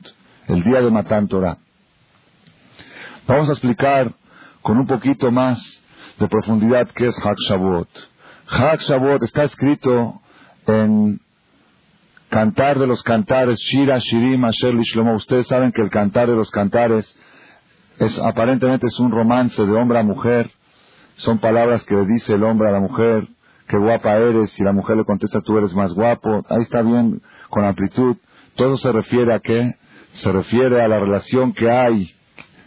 el 0.48 0.62
día 0.62 0.80
de 0.80 0.90
Matan 0.90 1.28
Torah. 1.28 1.58
Vamos 3.26 3.48
a 3.48 3.52
explicar 3.52 4.14
con 4.62 4.78
un 4.78 4.86
poquito 4.86 5.30
más 5.30 5.60
de 6.18 6.28
profundidad 6.28 6.88
qué 6.90 7.06
es 7.06 7.16
Hak 7.22 7.38
Shavuot. 7.48 7.88
Hak 8.46 8.80
Shavuot 8.80 9.22
está 9.22 9.44
escrito 9.44 10.20
en 10.66 11.20
Cantar 12.28 12.78
de 12.78 12.86
los 12.86 13.02
Cantares, 13.02 13.58
Shira, 13.58 13.98
Shirim, 13.98 14.44
Asher, 14.44 14.74
Lishlomo. 14.74 15.16
Ustedes 15.16 15.46
saben 15.48 15.72
que 15.72 15.82
el 15.82 15.90
Cantar 15.90 16.28
de 16.28 16.36
los 16.36 16.50
Cantares 16.50 17.18
es 18.00 18.18
aparentemente 18.18 18.86
es 18.86 18.98
un 18.98 19.12
romance 19.12 19.64
de 19.64 19.72
hombre 19.72 19.98
a 19.98 20.02
mujer. 20.02 20.50
Son 21.16 21.38
palabras 21.38 21.84
que 21.84 21.94
le 21.94 22.06
dice 22.06 22.34
el 22.34 22.44
hombre 22.44 22.70
a 22.70 22.72
la 22.72 22.80
mujer, 22.80 23.28
qué 23.68 23.76
guapa 23.76 24.16
eres, 24.16 24.58
y 24.58 24.64
la 24.64 24.72
mujer 24.72 24.96
le 24.96 25.04
contesta 25.04 25.42
tú 25.42 25.58
eres 25.58 25.74
más 25.74 25.92
guapo. 25.92 26.44
Ahí 26.48 26.62
está 26.62 26.80
bien, 26.80 27.20
con 27.50 27.62
amplitud. 27.62 28.16
Todo 28.54 28.78
se 28.78 28.90
refiere 28.90 29.34
a 29.34 29.38
qué? 29.40 29.74
Se 30.14 30.32
refiere 30.32 30.82
a 30.82 30.88
la 30.88 30.98
relación 30.98 31.52
que 31.52 31.70
hay 31.70 32.10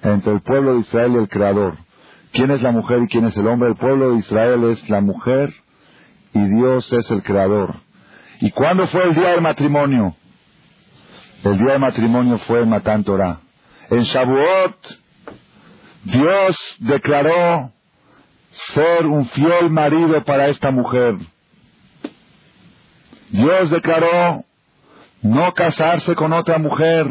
entre 0.04 0.34
el 0.34 0.42
pueblo 0.42 0.76
de 0.76 0.82
Israel 0.82 1.14
y 1.14 1.18
el 1.18 1.30
Creador. 1.30 1.78
¿Quién 2.32 2.52
es 2.52 2.62
la 2.62 2.72
mujer 2.72 3.02
y 3.02 3.08
quién 3.08 3.26
es 3.26 3.36
el 3.36 3.48
hombre? 3.48 3.70
El 3.70 3.76
pueblo 3.76 4.12
de 4.12 4.20
Israel 4.20 4.64
es 4.66 4.88
la 4.88 5.02
mujer 5.02 5.52
y 6.34 6.48
Dios 6.48 6.94
es 6.94 7.10
el 7.10 7.24
Creador. 7.24 7.82
¿Y 8.40 8.52
cuándo 8.52 8.86
fue 8.86 9.04
el 9.04 9.16
día 9.16 9.32
del 9.32 9.42
matrimonio? 9.42 10.16
El 11.44 11.58
día 11.58 11.72
del 11.72 11.82
matrimonio 11.82 12.38
fue 12.38 12.62
en 12.62 12.70
Matan 12.70 13.04
Torah. 13.04 13.40
En 13.90 14.04
Shavuot, 14.04 15.03
Dios 16.04 16.76
declaró 16.80 17.72
ser 18.52 19.06
un 19.06 19.26
fiel 19.28 19.70
marido 19.70 20.24
para 20.26 20.48
esta 20.48 20.72
mujer. 20.72 21.18
Dios 23.30 23.70
declaró 23.72 24.44
no 25.22 25.54
casarse 25.54 26.16
con 26.16 26.34
otra 26.34 26.58
mujer 26.58 27.08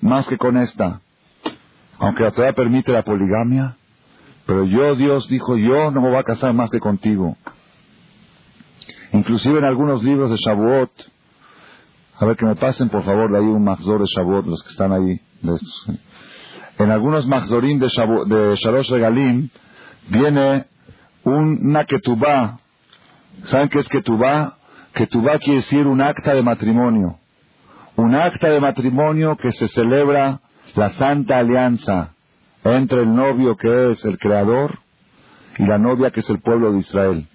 más 0.00 0.26
que 0.26 0.38
con 0.38 0.56
esta. 0.56 1.00
Aunque 1.98 2.24
la 2.24 2.32
Torah 2.32 2.52
permite 2.52 2.90
la 2.90 3.04
poligamia, 3.04 3.76
pero 4.46 4.64
yo, 4.64 4.96
Dios, 4.96 5.28
dijo, 5.28 5.56
yo 5.56 5.90
no 5.90 6.00
me 6.00 6.08
voy 6.08 6.18
a 6.18 6.24
casar 6.24 6.52
más 6.52 6.70
que 6.70 6.80
contigo. 6.80 7.36
Inclusive 9.12 9.58
en 9.58 9.64
algunos 9.64 10.02
libros 10.02 10.30
de 10.30 10.36
Shavuot, 10.36 10.90
a 12.18 12.24
ver 12.24 12.36
que 12.36 12.46
me 12.46 12.56
pasen 12.56 12.88
por 12.88 13.04
favor 13.04 13.30
de 13.30 13.38
ahí 13.38 13.44
un 13.44 13.62
Mahzor 13.62 14.00
de 14.00 14.06
Shavuot, 14.06 14.46
los 14.46 14.62
que 14.62 14.70
están 14.70 14.92
ahí. 14.92 15.20
En 16.78 16.90
algunos 16.90 17.26
Mahzorim 17.26 17.78
de, 17.78 17.88
de 18.26 18.56
Shalosh 18.56 18.90
Regalim 18.90 19.48
viene 20.08 20.64
un, 21.24 21.58
una 21.62 21.84
ketubá. 21.84 22.58
¿Saben 23.44 23.68
qué 23.68 23.80
es 23.80 23.88
ketubá? 23.88 24.56
Ketubá 24.94 25.38
quiere 25.38 25.60
decir 25.60 25.86
un 25.86 26.00
acta 26.00 26.34
de 26.34 26.42
matrimonio. 26.42 27.18
Un 27.96 28.14
acta 28.14 28.48
de 28.48 28.60
matrimonio 28.60 29.36
que 29.36 29.52
se 29.52 29.68
celebra 29.68 30.40
la 30.74 30.90
santa 30.90 31.38
alianza 31.38 32.14
entre 32.64 33.02
el 33.02 33.14
novio 33.14 33.56
que 33.56 33.90
es 33.90 34.04
el 34.04 34.18
creador 34.18 34.78
y 35.58 35.66
la 35.66 35.78
novia 35.78 36.10
que 36.10 36.20
es 36.20 36.30
el 36.30 36.40
pueblo 36.40 36.72
de 36.72 36.78
Israel. 36.78 37.28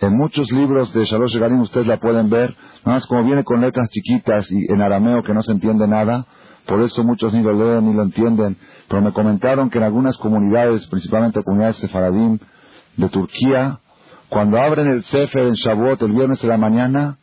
En 0.00 0.16
muchos 0.16 0.52
libros 0.52 0.92
de 0.92 1.04
Shalosh 1.04 1.34
Regalim 1.34 1.60
ustedes 1.60 1.88
la 1.88 1.98
pueden 1.98 2.30
ver, 2.30 2.56
nada 2.84 2.98
más 2.98 3.06
como 3.06 3.24
viene 3.24 3.42
con 3.42 3.60
letras 3.60 3.88
chiquitas 3.90 4.50
y 4.52 4.72
en 4.72 4.80
arameo 4.80 5.24
que 5.24 5.34
no 5.34 5.42
se 5.42 5.52
entiende 5.52 5.88
nada, 5.88 6.26
por 6.68 6.82
eso 6.82 7.02
muchos 7.02 7.32
ni 7.32 7.42
lo 7.42 7.54
leen 7.54 7.86
ni 7.86 7.94
lo 7.94 8.02
entienden, 8.02 8.58
pero 8.88 9.00
me 9.00 9.14
comentaron 9.14 9.70
que 9.70 9.78
en 9.78 9.84
algunas 9.84 10.18
comunidades, 10.18 10.86
principalmente 10.88 11.42
comunidades 11.42 11.80
de 11.80 13.08
Turquía, 13.08 13.80
cuando 14.28 14.60
abren 14.60 14.86
el 14.86 15.02
Sefer 15.04 15.44
en 15.44 15.54
Shavuot 15.54 16.02
el 16.02 16.12
viernes 16.12 16.42
de 16.42 16.48
la 16.48 16.58
mañana, 16.58 17.16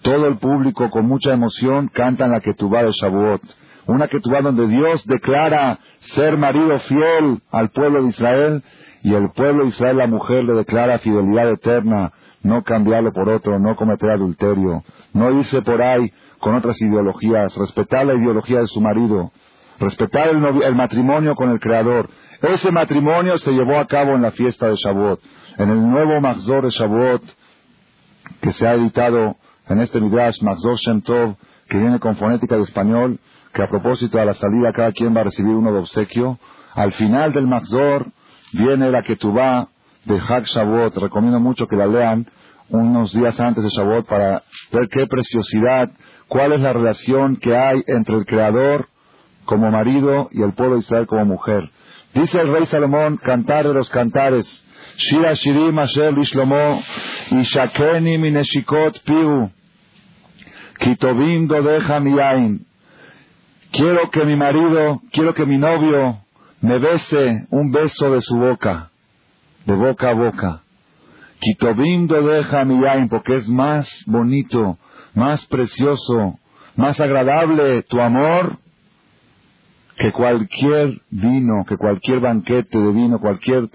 todo 0.00 0.26
el 0.28 0.38
público 0.38 0.88
con 0.88 1.06
mucha 1.06 1.34
emoción 1.34 1.88
cantan 1.88 2.30
la 2.30 2.40
Ketubá 2.40 2.82
de 2.82 2.92
Shavuot. 2.92 3.42
Una 3.86 4.08
ketubá 4.08 4.40
donde 4.40 4.66
Dios 4.68 5.04
declara 5.06 5.78
ser 6.00 6.38
marido 6.38 6.78
fiel 6.78 7.42
al 7.50 7.70
pueblo 7.70 8.02
de 8.02 8.08
Israel 8.08 8.62
y 9.02 9.14
el 9.14 9.30
pueblo 9.32 9.64
de 9.64 9.70
Israel, 9.70 9.98
la 9.98 10.06
mujer, 10.06 10.44
le 10.44 10.54
declara 10.54 10.98
fidelidad 10.98 11.50
eterna, 11.50 12.12
no 12.42 12.62
cambiarlo 12.62 13.12
por 13.12 13.28
otro, 13.28 13.58
no 13.58 13.76
cometer 13.76 14.10
adulterio, 14.10 14.84
no 15.12 15.32
irse 15.32 15.60
por 15.62 15.82
ahí 15.82 16.12
con 16.40 16.54
otras 16.54 16.80
ideologías, 16.80 17.54
respetar 17.56 18.06
la 18.06 18.14
ideología 18.14 18.60
de 18.60 18.66
su 18.66 18.80
marido, 18.80 19.30
respetar 19.78 20.28
el, 20.28 20.74
matrimonio 20.74 21.34
con 21.34 21.50
el 21.50 21.60
Creador. 21.60 22.08
Ese 22.42 22.72
matrimonio 22.72 23.36
se 23.38 23.52
llevó 23.52 23.78
a 23.78 23.86
cabo 23.86 24.14
en 24.14 24.22
la 24.22 24.32
fiesta 24.32 24.68
de 24.68 24.76
Shavuot, 24.76 25.20
en 25.58 25.70
el 25.70 25.88
nuevo 25.88 26.20
Magzor 26.20 26.64
de 26.64 26.70
Shavuot, 26.70 27.22
que 28.40 28.52
se 28.52 28.66
ha 28.66 28.74
editado 28.74 29.36
en 29.68 29.80
este 29.80 30.00
Midrash, 30.00 30.42
Magzor 30.42 30.76
Shem 30.76 31.02
Tov, 31.02 31.36
que 31.68 31.78
viene 31.78 32.00
con 32.00 32.16
fonética 32.16 32.56
de 32.56 32.62
español, 32.62 33.20
que 33.52 33.62
a 33.62 33.68
propósito 33.68 34.18
de 34.18 34.24
la 34.24 34.34
salida 34.34 34.72
cada 34.72 34.92
quien 34.92 35.14
va 35.14 35.20
a 35.20 35.24
recibir 35.24 35.54
uno 35.54 35.72
de 35.72 35.80
obsequio. 35.80 36.38
Al 36.74 36.92
final 36.92 37.32
del 37.32 37.46
Maxor 37.46 38.06
viene 38.52 38.90
la 38.90 39.02
Ketubá 39.02 39.68
de 40.04 40.18
Hag 40.18 40.44
Shavuot. 40.44 40.96
Recomiendo 40.96 41.40
mucho 41.40 41.66
que 41.66 41.76
la 41.76 41.86
lean 41.86 42.26
unos 42.70 43.12
días 43.12 43.38
antes 43.40 43.62
de 43.62 43.70
Shavuot 43.70 44.06
para 44.06 44.42
ver 44.72 44.88
qué 44.90 45.06
preciosidad, 45.06 45.90
cuál 46.28 46.52
es 46.52 46.60
la 46.60 46.72
relación 46.72 47.36
que 47.36 47.56
hay 47.56 47.82
entre 47.86 48.16
el 48.16 48.24
Creador 48.24 48.88
como 49.44 49.70
marido 49.70 50.28
y 50.30 50.42
el 50.42 50.52
pueblo 50.52 50.76
de 50.76 50.80
Israel 50.80 51.06
como 51.06 51.24
mujer. 51.24 51.70
Dice 52.14 52.40
el 52.40 52.52
rey 52.52 52.66
Salomón, 52.66 53.16
cantar 53.16 53.66
de 53.66 53.74
los 53.74 53.88
cantares, 53.90 54.64
Shira 54.96 55.32
Shirim 55.34 55.78
Asher 55.78 56.12
Lishlomo, 56.12 56.82
y 57.30 57.42
Shakeni 57.42 58.18
Mineshikot 58.18 59.00
Piu, 59.04 59.50
Kitobim 60.78 61.46
Dodeja 61.46 62.00
Miyain, 62.00 62.66
Quiero 63.72 64.10
que 64.10 64.24
mi 64.24 64.34
marido, 64.34 65.00
quiero 65.12 65.32
que 65.32 65.46
mi 65.46 65.56
novio 65.56 66.18
me 66.60 66.78
bese 66.78 67.46
un 67.50 67.70
beso 67.70 68.10
de 68.10 68.20
su 68.20 68.36
boca, 68.36 68.90
de 69.64 69.74
boca 69.74 70.10
a 70.10 70.14
boca. 70.14 70.62
Kitobim 71.40 72.06
deja 72.06 72.64
mi 72.66 72.80
porque 73.08 73.36
es 73.36 73.48
más 73.48 74.04
bonito, 74.06 74.78
más 75.14 75.44
precioso, 75.46 76.38
más 76.76 77.00
agradable 77.00 77.82
tu 77.82 77.98
amor 78.00 78.58
que 79.96 80.12
cualquier 80.12 81.00
vino, 81.10 81.64
que 81.66 81.76
cualquier 81.76 82.20
banquete 82.20 82.78
de 82.78 82.92
vino, 82.92 83.18
cualquier 83.20 83.68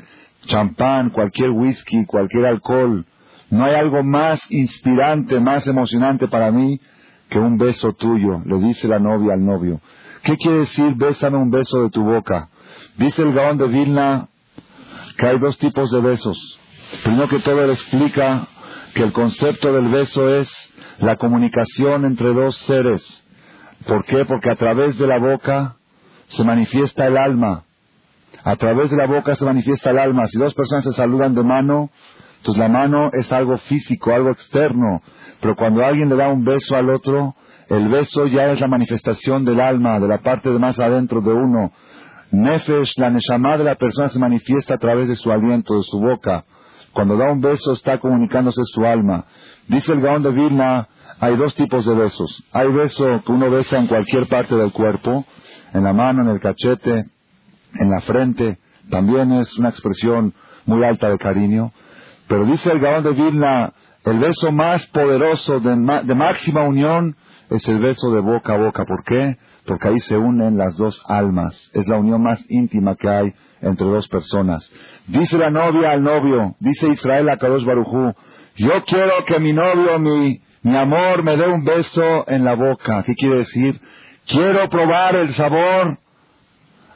champán, 0.46 1.10
cualquier 1.10 1.52
whisky, 1.52 2.06
cualquier 2.06 2.46
alcohol. 2.46 3.06
No 3.50 3.66
hay 3.66 3.76
algo 3.76 4.04
más 4.04 4.40
inspirante, 4.52 5.40
más 5.40 5.66
emocionante 5.66 6.28
para 6.28 6.52
mí 6.52 6.80
que 7.30 7.40
un 7.40 7.58
beso 7.58 7.94
tuyo, 7.94 8.42
le 8.46 8.60
dice 8.60 8.88
la 8.88 9.00
novia 9.00 9.34
al 9.34 9.44
novio. 9.44 9.82
¿Qué 10.24 10.38
quiere 10.38 10.60
decir 10.60 10.94
bésame 10.96 11.38
un 11.38 11.50
beso 11.50 11.84
de 11.84 11.90
tu 11.90 12.04
boca? 12.04 12.50
Dice 12.98 13.24
el 13.24 13.34
Gaón 13.34 13.58
de 13.58 13.68
Vilna 13.68 14.28
que 15.18 15.28
hay 15.28 15.40
dos 15.40 15.58
tipos 15.58 15.92
de 15.92 16.02
besos. 16.02 16.60
Primero 17.04 17.28
que 17.28 17.40
todo, 17.40 17.64
él 17.64 17.72
explica 17.72 18.48
que 18.94 19.04
el 19.04 19.12
concepto 19.12 19.74
del 19.74 19.90
beso 19.90 20.34
es 20.34 20.50
la 21.00 21.18
comunicación 21.18 22.06
entre 22.06 22.34
dos 22.34 22.56
seres. 22.58 23.24
¿Por 23.86 24.04
qué? 24.06 24.26
Porque 24.26 24.50
a 24.50 24.56
través 24.56 24.98
de 24.98 25.08
la 25.08 25.20
boca 25.20 25.76
se 26.28 26.44
manifiesta 26.44 27.06
el 27.08 27.18
alma. 27.18 27.64
A 28.44 28.56
través 28.56 28.90
de 28.90 28.98
la 28.98 29.08
boca 29.08 29.36
se 29.36 29.46
manifiesta 29.46 29.92
el 29.92 30.00
alma. 30.00 30.26
Si 30.28 30.40
dos 30.40 30.54
personas 30.54 30.84
se 30.86 30.94
saludan 30.94 31.36
de 31.36 31.44
mano, 31.44 31.90
entonces 32.38 32.62
la 32.62 32.70
mano 32.70 33.10
es 33.12 33.32
algo 33.32 33.58
físico, 33.58 34.14
algo 34.14 34.32
externo. 34.32 35.02
Pero 35.42 35.56
cuando 35.56 35.84
alguien 35.84 36.10
le 36.10 36.16
da 36.16 36.30
un 36.30 36.44
beso 36.44 36.76
al 36.76 36.90
otro, 36.90 37.36
el 37.70 37.90
beso 37.90 38.28
ya 38.28 38.52
es 38.52 38.62
la 38.62 38.68
manifestación 38.68 39.46
del 39.46 39.60
alma, 39.60 40.00
de 40.00 40.08
la 40.08 40.20
parte 40.20 40.52
de 40.52 40.60
más 40.60 40.80
adentro 40.80 41.22
de 41.22 41.34
uno. 41.34 41.72
Nefesh, 42.32 42.94
la 42.98 43.10
neshama 43.10 43.58
de 43.58 43.64
la 43.64 43.76
persona 43.76 44.10
se 44.10 44.20
manifiesta 44.20 44.76
a 44.76 44.78
través 44.78 45.08
de 45.08 45.16
su 45.16 45.32
aliento, 45.32 45.76
de 45.76 45.84
su 45.84 46.00
boca. 46.00 46.46
Cuando 46.96 47.18
da 47.18 47.30
un 47.30 47.42
beso 47.42 47.74
está 47.74 48.00
comunicándose 48.00 48.62
su 48.64 48.86
alma. 48.86 49.26
Dice 49.68 49.92
el 49.92 50.00
Gaón 50.00 50.24
de 50.24 50.32
Vilna, 50.32 50.88
hay 51.20 51.36
dos 51.36 51.54
tipos 51.54 51.86
de 51.86 51.94
besos. 51.94 52.42
Hay 52.54 52.72
beso 52.72 53.22
que 53.26 53.32
uno 53.34 53.52
besa 53.52 53.78
en 53.78 53.88
cualquier 53.88 54.30
parte 54.30 54.56
del 54.56 54.72
cuerpo, 54.72 55.26
en 55.74 55.84
la 55.84 55.92
mano, 55.92 56.22
en 56.22 56.30
el 56.30 56.40
cachete, 56.40 57.08
en 57.74 57.92
la 57.92 58.00
frente. 58.00 58.60
También 58.90 59.34
es 59.34 59.58
una 59.58 59.70
expresión 59.70 60.34
muy 60.66 60.86
alta 60.86 61.10
de 61.10 61.18
cariño. 61.18 61.74
Pero 62.30 62.46
dice 62.46 62.72
el 62.72 62.80
Gaón 62.80 63.04
de 63.04 63.12
Vilna, 63.12 63.74
el 64.06 64.18
beso 64.20 64.54
más 64.54 64.86
poderoso 64.88 65.60
de, 65.60 65.76
de 66.06 66.16
máxima 66.16 66.64
unión 66.64 67.18
es 67.50 67.68
el 67.68 67.80
beso 67.80 68.10
de 68.12 68.22
boca 68.22 68.54
a 68.54 68.58
boca. 68.58 68.86
¿Por 68.86 69.04
qué? 69.04 69.36
Porque 69.66 69.90
ahí 69.90 70.00
se 70.00 70.16
unen 70.16 70.58
las 70.58 70.78
dos 70.78 71.04
almas. 71.10 71.70
Es 71.74 71.90
la 71.90 71.98
unión 71.98 72.24
más 72.24 72.42
íntima 72.48 72.96
que 72.96 73.10
hay 73.10 73.34
entre 73.66 73.88
dos 73.88 74.08
personas. 74.08 74.72
Dice 75.08 75.38
la 75.38 75.50
novia 75.50 75.92
al 75.92 76.04
novio, 76.04 76.56
dice 76.60 76.88
Israel 76.88 77.30
a 77.30 77.38
Kadosh 77.38 77.66
Barujú, 77.66 78.14
yo 78.58 78.84
quiero 78.86 79.26
que 79.26 79.40
mi 79.40 79.52
novio, 79.52 80.00
mi, 80.00 80.42
mi 80.62 80.76
amor, 80.78 81.24
me 81.24 81.36
dé 81.36 81.48
un 81.48 81.64
beso 81.64 82.26
en 82.28 82.46
la 82.46 82.56
boca. 82.56 83.04
¿Qué 83.04 83.14
quiere 83.16 83.40
decir? 83.40 83.80
Quiero 84.26 84.70
probar 84.70 85.16
el 85.16 85.34
sabor 85.34 85.98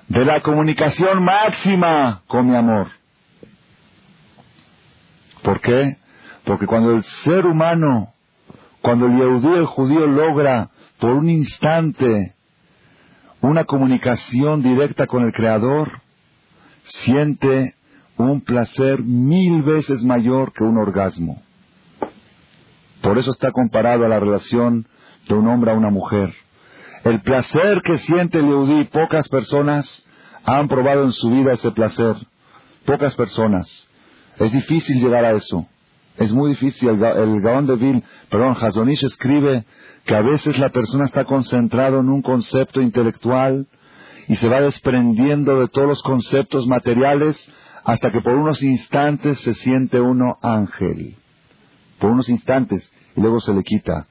de 0.07 0.25
la 0.25 0.41
comunicación 0.41 1.23
máxima 1.23 2.21
con 2.27 2.47
mi 2.47 2.55
amor. 2.55 2.87
¿Por 5.41 5.59
qué? 5.59 5.97
Porque 6.45 6.65
cuando 6.65 6.93
el 6.93 7.03
ser 7.03 7.45
humano, 7.45 8.13
cuando 8.81 9.07
el 9.07 9.17
yehudí, 9.17 9.57
el 9.57 9.65
judío 9.65 10.07
logra 10.07 10.69
por 10.99 11.11
un 11.11 11.29
instante 11.29 12.35
una 13.41 13.63
comunicación 13.63 14.61
directa 14.61 15.07
con 15.07 15.23
el 15.23 15.31
Creador, 15.31 16.01
siente 17.03 17.75
un 18.17 18.41
placer 18.41 19.01
mil 19.01 19.63
veces 19.63 20.03
mayor 20.03 20.51
que 20.53 20.63
un 20.63 20.77
orgasmo. 20.77 21.41
Por 23.01 23.17
eso 23.17 23.31
está 23.31 23.51
comparado 23.51 24.05
a 24.05 24.09
la 24.09 24.19
relación 24.19 24.87
de 25.27 25.35
un 25.35 25.47
hombre 25.47 25.71
a 25.71 25.75
una 25.75 25.89
mujer. 25.89 26.33
El 27.03 27.21
placer 27.21 27.81
que 27.81 27.97
siente 27.97 28.39
el 28.39 28.45
Yehudí, 28.45 28.83
pocas 28.85 29.29
personas 29.29 30.05
han 30.43 30.67
probado 30.67 31.05
en 31.05 31.13
su 31.13 31.29
vida 31.29 31.53
ese 31.53 31.71
placer. 31.71 32.15
Pocas 32.85 33.15
personas. 33.15 33.87
Es 34.37 34.51
difícil 34.51 35.01
llegar 35.01 35.23
a 35.23 35.31
eso. 35.31 35.65
Es 36.17 36.33
muy 36.33 36.49
difícil. 36.49 36.89
El, 36.89 37.41
Gaón 37.41 37.65
de 37.65 37.75
Vil, 37.75 38.03
perdón, 38.29 38.57
Hazonish 38.59 39.05
escribe 39.05 39.63
que 40.05 40.15
a 40.15 40.21
veces 40.21 40.59
la 40.59 40.69
persona 40.69 41.05
está 41.05 41.23
concentrado 41.23 41.99
en 41.99 42.09
un 42.09 42.21
concepto 42.21 42.81
intelectual 42.81 43.67
y 44.29 44.35
se 44.35 44.47
va 44.47 44.61
desprendiendo 44.61 45.59
de 45.59 45.67
todos 45.67 45.87
los 45.87 46.03
conceptos 46.03 46.67
materiales 46.67 47.35
hasta 47.83 48.11
que 48.11 48.21
por 48.21 48.35
unos 48.35 48.61
instantes 48.61 49.39
se 49.41 49.55
siente 49.55 49.99
uno 49.99 50.37
ángel. 50.43 51.17
Por 51.97 52.11
unos 52.11 52.29
instantes 52.29 52.93
y 53.15 53.21
luego 53.21 53.41
se 53.41 53.55
le 53.55 53.63
quita. 53.63 54.05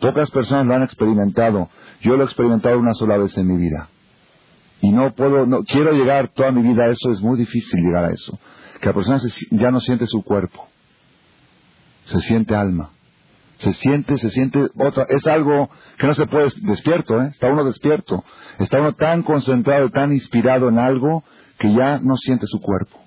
Pocas 0.00 0.30
personas 0.30 0.66
lo 0.66 0.74
han 0.74 0.82
experimentado. 0.82 1.70
Yo 2.02 2.14
lo 2.14 2.24
he 2.24 2.26
experimentado 2.26 2.78
una 2.78 2.92
sola 2.92 3.16
vez 3.16 3.36
en 3.38 3.48
mi 3.48 3.56
vida. 3.56 3.88
Y 4.82 4.92
no 4.92 5.14
puedo, 5.14 5.46
no, 5.46 5.64
quiero 5.64 5.92
llegar 5.92 6.28
toda 6.28 6.52
mi 6.52 6.60
vida 6.60 6.84
a 6.84 6.90
eso, 6.90 7.10
es 7.10 7.22
muy 7.22 7.38
difícil 7.38 7.80
llegar 7.82 8.04
a 8.04 8.12
eso. 8.12 8.38
Que 8.82 8.88
la 8.88 8.92
persona 8.92 9.18
ya 9.50 9.70
no 9.70 9.80
siente 9.80 10.06
su 10.06 10.22
cuerpo. 10.22 10.68
Se 12.04 12.18
siente 12.20 12.54
alma 12.54 12.93
se 13.64 13.72
siente, 13.72 14.18
se 14.18 14.30
siente 14.30 14.68
otra, 14.76 15.06
es 15.08 15.26
algo 15.26 15.70
que 15.98 16.06
no 16.06 16.12
se 16.12 16.26
puede 16.26 16.48
despierto, 16.62 17.20
¿eh? 17.20 17.28
está 17.30 17.48
uno 17.48 17.64
despierto, 17.64 18.22
está 18.58 18.80
uno 18.80 18.92
tan 18.94 19.22
concentrado, 19.22 19.88
tan 19.90 20.12
inspirado 20.12 20.68
en 20.68 20.78
algo 20.78 21.24
que 21.58 21.72
ya 21.72 21.98
no 22.00 22.16
siente 22.16 22.46
su 22.46 22.60
cuerpo. 22.60 22.98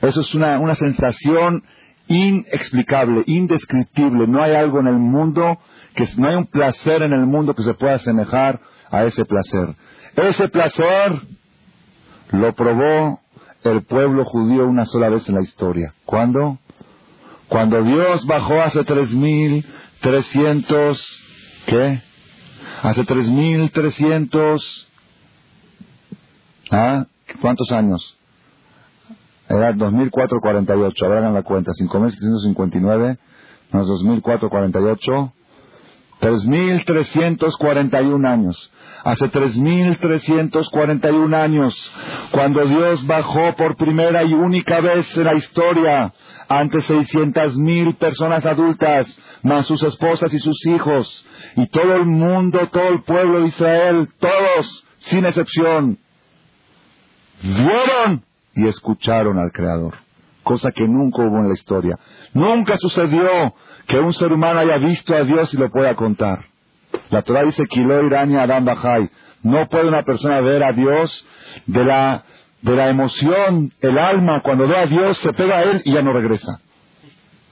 Eso 0.00 0.20
es 0.20 0.34
una, 0.34 0.58
una 0.60 0.74
sensación 0.74 1.64
inexplicable, 2.06 3.22
indescriptible. 3.26 4.26
No 4.26 4.42
hay 4.42 4.54
algo 4.54 4.80
en 4.80 4.86
el 4.86 4.98
mundo, 4.98 5.58
que 5.94 6.06
no 6.16 6.28
hay 6.28 6.36
un 6.36 6.46
placer 6.46 7.02
en 7.02 7.12
el 7.12 7.26
mundo 7.26 7.54
que 7.54 7.62
se 7.62 7.74
pueda 7.74 7.94
asemejar 7.94 8.60
a 8.90 9.04
ese 9.04 9.24
placer. 9.24 9.74
Ese 10.16 10.48
placer 10.48 11.20
lo 12.30 12.54
probó 12.54 13.20
el 13.64 13.82
pueblo 13.82 14.24
judío 14.24 14.66
una 14.66 14.86
sola 14.86 15.08
vez 15.08 15.28
en 15.28 15.34
la 15.34 15.42
historia. 15.42 15.94
¿Cuándo? 16.04 16.58
Cuando 17.48 17.82
Dios 17.82 18.26
bajó 18.26 18.60
hace 18.60 18.84
tres 18.84 19.12
mil 19.12 19.64
trescientos, 20.00 21.22
¿qué? 21.66 22.02
Hace 22.82 23.04
tres 23.04 23.28
mil 23.28 23.70
trescientos, 23.70 24.88
¿ah? 26.70 27.06
¿Cuántos 27.40 27.72
años? 27.72 28.16
Era 29.48 29.72
2448, 29.72 31.04
ahora 31.04 31.18
hagan 31.18 31.34
la 31.34 31.42
cuenta, 31.42 31.72
5759 31.72 33.18
más 33.70 33.86
2448, 33.86 35.32
3341 36.20 38.28
años. 38.28 38.72
Hace 39.04 39.28
3341 39.28 41.36
años, 41.36 41.92
cuando 42.32 42.64
Dios 42.66 43.06
bajó 43.06 43.54
por 43.56 43.76
primera 43.76 44.24
y 44.24 44.34
única 44.34 44.80
vez 44.80 45.16
en 45.16 45.24
la 45.24 45.34
historia 45.34 46.12
ante 46.48 46.80
seiscientas 46.80 47.56
mil 47.56 47.94
personas 47.96 48.46
adultas, 48.46 49.18
más 49.42 49.66
sus 49.66 49.82
esposas 49.82 50.32
y 50.32 50.38
sus 50.38 50.66
hijos, 50.66 51.26
y 51.56 51.66
todo 51.66 51.94
el 51.94 52.06
mundo, 52.06 52.66
todo 52.72 52.88
el 52.88 53.02
pueblo 53.02 53.40
de 53.40 53.48
Israel, 53.48 54.08
todos, 54.18 54.86
sin 54.98 55.26
excepción, 55.26 55.98
vieron 57.42 58.24
y 58.54 58.66
escucharon 58.66 59.38
al 59.38 59.52
Creador, 59.52 59.94
cosa 60.42 60.70
que 60.72 60.88
nunca 60.88 61.22
hubo 61.22 61.38
en 61.38 61.48
la 61.48 61.54
historia. 61.54 61.98
Nunca 62.32 62.76
sucedió 62.78 63.54
que 63.86 63.98
un 63.98 64.12
ser 64.12 64.32
humano 64.32 64.60
haya 64.60 64.78
visto 64.78 65.14
a 65.14 65.24
Dios 65.24 65.52
y 65.54 65.58
lo 65.58 65.70
pueda 65.70 65.94
contar. 65.94 66.44
La 67.10 67.22
Torah 67.22 67.44
dice, 67.44 67.66
Kilo 67.66 68.04
Irania 68.06 68.42
Adam 68.42 68.64
Bajai. 68.64 69.10
No 69.42 69.68
puede 69.68 69.88
una 69.88 70.02
persona 70.02 70.40
ver 70.40 70.64
a 70.64 70.72
Dios 70.72 71.26
de 71.66 71.84
la 71.84 72.24
de 72.62 72.76
la 72.76 72.88
emoción, 72.88 73.72
el 73.80 73.98
alma, 73.98 74.42
cuando 74.42 74.66
ve 74.66 74.76
a 74.76 74.86
Dios, 74.86 75.16
se 75.18 75.32
pega 75.32 75.58
a 75.58 75.62
él 75.62 75.82
y 75.84 75.92
ya 75.92 76.02
no 76.02 76.12
regresa. 76.12 76.60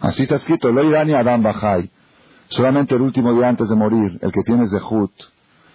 Así 0.00 0.22
está 0.22 0.36
escrito, 0.36 0.70
lo 0.70 0.84
irani 0.84 1.14
Adam 1.14 1.42
Bajai. 1.42 1.90
Solamente 2.48 2.94
el 2.94 3.02
último 3.02 3.32
día 3.32 3.48
antes 3.48 3.68
de 3.68 3.76
morir, 3.76 4.18
el 4.20 4.32
que 4.32 4.42
tiene 4.44 4.66
Zehut, 4.68 5.12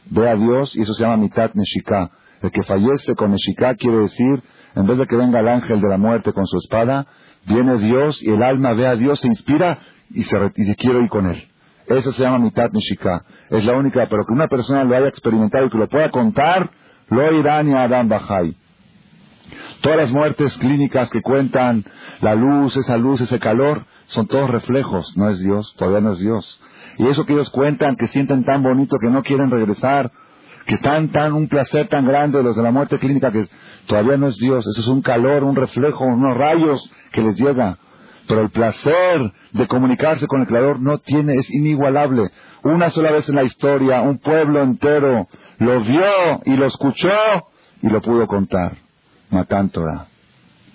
ve 0.06 0.30
a 0.30 0.36
Dios 0.36 0.76
y 0.76 0.82
eso 0.82 0.94
se 0.94 1.04
llama 1.04 1.18
Mitat 1.18 1.54
Neshika. 1.54 2.12
El 2.42 2.52
que 2.52 2.64
fallece 2.64 3.16
con 3.16 3.32
Neshika 3.32 3.76
quiere 3.76 3.98
decir, 3.98 4.42
en 4.76 4.88
vez 4.88 4.98
de 4.98 5.06
que 5.06 5.16
venga 5.16 5.40
el 5.40 5.48
ángel 5.48 5.82
de 5.82 5.88
la 5.88 5.98
muerte 5.98 6.34
con 6.34 6.46
su 6.46 6.58
espada, 6.58 7.08
viene 7.46 7.78
Dios 7.78 8.22
y 8.22 8.30
el 8.30 8.42
alma 8.42 8.74
ve 8.74 8.88
a 8.88 8.96
Dios, 8.96 9.20
se 9.20 9.28
inspira 9.28 9.80
y 10.10 10.24
se, 10.24 10.38
y 10.56 10.76
quiere 10.76 11.04
ir 11.04 11.10
con 11.10 11.28
él. 11.28 11.44
Eso 11.88 12.12
se 12.12 12.24
llama 12.24 12.40
Mitat 12.40 12.72
Neshika. 12.72 13.26
Es 13.50 13.66
la 13.66 13.74
única, 13.74 14.08
pero 14.10 14.26
que 14.26 14.34
una 14.34 14.48
persona 14.48 14.84
lo 14.84 14.96
haya 14.96 15.08
experimentado 15.08 15.66
y 15.66 15.70
que 15.70 15.78
lo 15.78 15.90
pueda 15.90 16.10
contar, 16.10 16.70
lo 17.10 17.32
irani 17.34 17.74
Adam 17.74 18.08
Bajai. 18.08 18.56
Todas 19.82 19.98
las 19.98 20.12
muertes 20.12 20.58
clínicas 20.58 21.10
que 21.10 21.22
cuentan 21.22 21.86
la 22.22 22.36
luz, 22.36 22.76
esa 22.78 22.98
luz, 22.98 23.22
ese 23.22 23.40
calor, 23.40 23.86
son 24.08 24.28
todos 24.28 24.50
reflejos, 24.50 25.16
no 25.18 25.30
es 25.30 25.40
Dios, 25.40 25.74
todavía 25.78 26.02
no 26.02 26.14
es 26.14 26.20
Dios. 26.20 26.62
Y 26.98 27.08
eso 27.08 27.26
que 27.26 27.34
ellos 27.34 27.50
cuentan, 27.50 27.96
que 27.96 28.08
sienten 28.08 28.44
tan 28.44 28.62
bonito 28.62 28.98
que 29.00 29.10
no 29.10 29.24
quieren 29.24 29.50
regresar, 29.50 30.12
que 30.66 30.76
están 30.76 31.12
tan 31.12 31.34
un 31.34 31.48
placer 31.48 31.88
tan 31.88 32.06
grande 32.06 32.44
los 32.44 32.56
de 32.56 32.64
la 32.64 32.72
muerte 32.72 33.00
clínica 33.00 33.32
que 33.32 33.48
todavía 33.88 34.18
no 34.18 34.28
es 34.28 34.38
Dios, 34.38 34.66
eso 34.68 34.82
es 34.82 34.88
un 34.88 35.02
calor, 35.02 35.44
un 35.44 35.56
reflejo, 35.56 36.06
unos 36.06 36.38
rayos 36.38 36.92
que 37.12 37.22
les 37.22 37.38
llega. 37.38 37.78
Pero 38.28 38.42
el 38.42 38.50
placer 38.50 39.34
de 39.52 39.68
comunicarse 39.68 40.28
con 40.28 40.42
el 40.42 40.48
Creador 40.48 40.80
no 40.80 41.00
tiene, 41.00 41.34
es 41.36 41.50
inigualable. 41.50 42.30
Una 42.64 42.90
sola 42.90 43.12
vez 43.12 43.28
en 43.28 43.36
la 43.36 43.44
historia, 43.44 44.02
un 44.02 44.20
pueblo 44.20 44.62
entero 44.62 45.28
lo 45.58 45.82
vio 45.82 46.42
y 46.46 46.52
lo 46.52 46.66
escuchó 46.66 47.10
y 47.82 47.90
lo 47.90 48.02
pudo 48.02 48.28
contar. 48.28 48.78
Matán 49.32 49.70
Torah. 49.70 50.08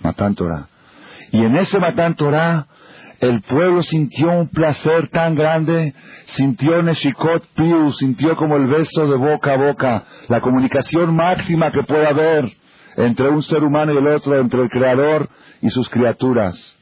Matán 0.02 0.34
Torah. 0.34 0.68
Y 1.30 1.44
en 1.44 1.56
ese 1.56 1.78
Matán 1.78 2.14
Torah 2.16 2.66
el 3.20 3.40
pueblo 3.42 3.82
sintió 3.82 4.30
un 4.30 4.48
placer 4.48 5.08
tan 5.08 5.34
grande, 5.34 5.94
sintió 6.26 6.82
Neshikot 6.82 7.46
Piu, 7.54 7.92
sintió 7.92 8.36
como 8.36 8.56
el 8.56 8.66
beso 8.66 9.06
de 9.06 9.16
boca 9.16 9.54
a 9.54 9.56
boca, 9.56 10.04
la 10.28 10.40
comunicación 10.40 11.16
máxima 11.16 11.70
que 11.70 11.82
puede 11.82 12.06
haber 12.06 12.52
entre 12.96 13.28
un 13.30 13.42
ser 13.42 13.62
humano 13.62 13.92
y 13.92 13.98
el 13.98 14.06
otro, 14.08 14.38
entre 14.38 14.62
el 14.62 14.70
Creador 14.70 15.28
y 15.62 15.70
sus 15.70 15.88
criaturas. 15.88 16.76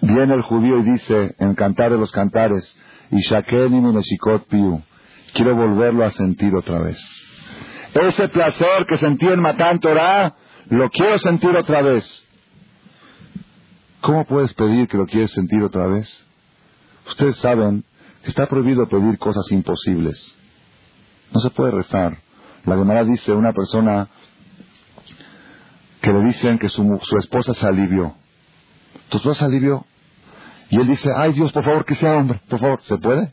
Viene 0.00 0.34
el 0.34 0.42
judío 0.42 0.78
y 0.78 0.82
dice, 0.82 1.34
en 1.38 1.54
Cantar 1.54 1.92
de 1.92 1.98
los 1.98 2.10
Cantares, 2.10 2.76
y 3.10 3.20
Piu, 4.48 4.82
quiero 5.32 5.54
volverlo 5.54 6.04
a 6.04 6.10
sentir 6.10 6.54
otra 6.56 6.80
vez. 6.80 7.00
Ese 7.94 8.28
placer 8.28 8.86
que 8.88 8.96
sentí 8.96 9.26
en 9.26 9.40
Matán 9.40 9.78
Torah, 9.78 10.34
lo 10.68 10.88
quiero 10.90 11.18
sentir 11.18 11.54
otra 11.56 11.82
vez. 11.82 12.26
¿Cómo 14.00 14.24
puedes 14.24 14.52
pedir 14.54 14.88
que 14.88 14.96
lo 14.96 15.06
quieres 15.06 15.30
sentir 15.32 15.62
otra 15.62 15.86
vez? 15.86 16.24
Ustedes 17.06 17.36
saben 17.36 17.84
que 18.22 18.30
está 18.30 18.46
prohibido 18.46 18.88
pedir 18.88 19.18
cosas 19.18 19.50
imposibles. 19.52 20.36
No 21.32 21.40
se 21.40 21.50
puede 21.50 21.72
rezar. 21.72 22.18
La 22.64 22.76
Gemara 22.76 23.04
dice 23.04 23.32
una 23.32 23.52
persona 23.52 24.08
que 26.00 26.12
le 26.12 26.22
dicen 26.22 26.58
que 26.58 26.68
su, 26.68 26.98
esposa 27.18 27.54
se 27.54 27.66
alivió. 27.66 28.14
¿Tu 29.08 29.18
esposa 29.18 29.40
se 29.40 29.44
alivió? 29.44 29.86
Y 30.70 30.80
él 30.80 30.88
dice, 30.88 31.10
ay 31.14 31.32
Dios, 31.32 31.52
por 31.52 31.64
favor, 31.64 31.84
que 31.84 31.94
sea 31.94 32.16
hombre, 32.16 32.40
por 32.48 32.58
favor, 32.58 32.82
¿se 32.84 32.96
puede? 32.96 33.32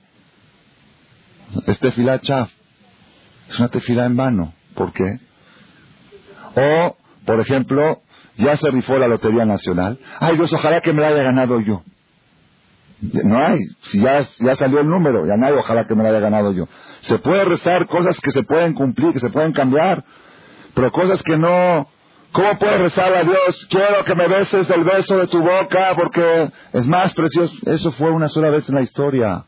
Es 1.65 1.79
tefilá 1.79 2.19
chaf. 2.19 2.51
Es 3.49 3.59
una 3.59 3.69
tefilá 3.69 4.05
en 4.05 4.15
vano. 4.15 4.53
¿Por 4.75 4.93
qué? 4.93 5.19
O, 6.55 6.95
por 7.25 7.39
ejemplo, 7.39 8.01
ya 8.37 8.55
se 8.55 8.69
rifó 8.69 8.97
la 8.97 9.07
Lotería 9.07 9.45
Nacional. 9.45 9.99
Ay 10.19 10.35
Dios, 10.37 10.53
ojalá 10.53 10.81
que 10.81 10.93
me 10.93 11.01
la 11.01 11.09
haya 11.09 11.23
ganado 11.23 11.59
yo. 11.59 11.83
No 13.01 13.45
hay, 13.45 13.59
ya, 13.93 14.17
ya 14.39 14.55
salió 14.55 14.81
el 14.81 14.87
número, 14.87 15.25
ya 15.25 15.33
hay, 15.33 15.53
ojalá 15.53 15.87
que 15.87 15.95
me 15.95 16.03
la 16.03 16.09
haya 16.09 16.19
ganado 16.19 16.51
yo. 16.51 16.67
Se 17.01 17.17
puede 17.17 17.45
rezar 17.45 17.87
cosas 17.87 18.19
que 18.19 18.31
se 18.31 18.43
pueden 18.43 18.73
cumplir, 18.73 19.13
que 19.13 19.19
se 19.19 19.29
pueden 19.29 19.53
cambiar, 19.53 20.03
pero 20.73 20.91
cosas 20.91 21.21
que 21.23 21.37
no... 21.37 21.87
¿Cómo 22.31 22.59
puedes 22.59 22.77
rezar 22.77 23.11
a 23.11 23.23
Dios? 23.23 23.67
Quiero 23.71 24.05
que 24.05 24.13
me 24.13 24.27
beses 24.27 24.69
el 24.69 24.83
beso 24.83 25.17
de 25.17 25.25
tu 25.25 25.41
boca 25.41 25.95
porque 25.95 26.51
es 26.73 26.85
más 26.85 27.11
precioso. 27.15 27.51
Eso 27.65 27.91
fue 27.93 28.11
una 28.11 28.29
sola 28.29 28.51
vez 28.51 28.69
en 28.69 28.75
la 28.75 28.81
historia. 28.81 29.45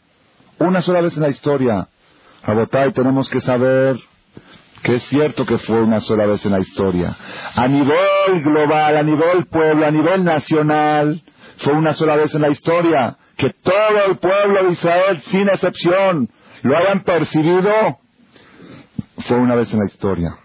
Una 0.58 0.82
sola 0.82 1.02
vez 1.02 1.16
en 1.16 1.22
la 1.22 1.30
historia. 1.30 1.88
Rabotay, 2.44 2.92
tenemos 2.94 3.30
que 3.30 3.40
saber 3.42 3.98
que 4.82 4.96
es 4.96 5.04
cierto 5.04 5.46
que 5.46 5.60
fue 5.60 5.82
una 5.82 6.00
sola 6.00 6.26
vez 6.26 6.46
en 6.46 6.54
la 6.54 6.60
historia. 6.60 7.16
A 7.56 7.68
nivel 7.68 8.42
global, 8.44 8.98
a 8.98 9.04
nivel 9.04 9.46
pueblo, 9.48 9.86
a 9.86 9.92
nivel 9.92 10.24
nacional, 10.24 11.22
fue 11.58 11.74
una 11.74 11.94
sola 11.94 12.16
vez 12.16 12.34
en 12.34 12.42
la 12.42 12.50
historia. 12.50 13.18
Que 13.38 13.52
todo 13.52 14.06
el 14.08 14.18
pueblo 14.18 14.64
de 14.64 14.72
Israel, 14.72 15.22
sin 15.26 15.48
excepción, 15.50 16.30
lo 16.64 16.78
hayan 16.78 17.02
percibido, 17.02 18.00
fue 19.20 19.38
una 19.38 19.56
vez 19.56 19.72
en 19.74 19.80
la 19.80 19.86
historia. 19.86 20.36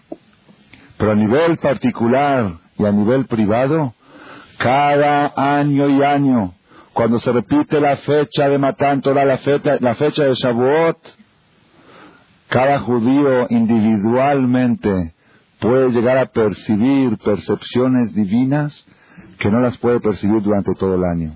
Pero 0.97 1.11
a 1.11 1.15
nivel 1.15 1.57
particular 1.57 2.57
y 2.77 2.85
a 2.85 2.91
nivel 2.91 3.25
privado, 3.25 3.93
cada 4.57 5.33
año 5.35 5.89
y 5.89 6.03
año, 6.03 6.53
cuando 6.93 7.19
se 7.19 7.31
repite 7.31 7.79
la 7.79 7.97
fecha 7.97 8.49
de 8.49 8.57
Matán 8.57 9.01
la 9.03 9.37
fecha, 9.37 9.77
la 9.79 9.95
fecha 9.95 10.23
de 10.23 10.33
Shavuot, 10.33 10.97
cada 12.49 12.79
judío 12.79 13.47
individualmente 13.49 15.13
puede 15.59 15.89
llegar 15.89 16.17
a 16.17 16.27
percibir 16.27 17.17
percepciones 17.17 18.13
divinas 18.13 18.87
que 19.39 19.49
no 19.51 19.59
las 19.59 19.77
puede 19.77 19.99
percibir 19.99 20.41
durante 20.41 20.73
todo 20.75 20.95
el 20.95 21.03
año. 21.03 21.33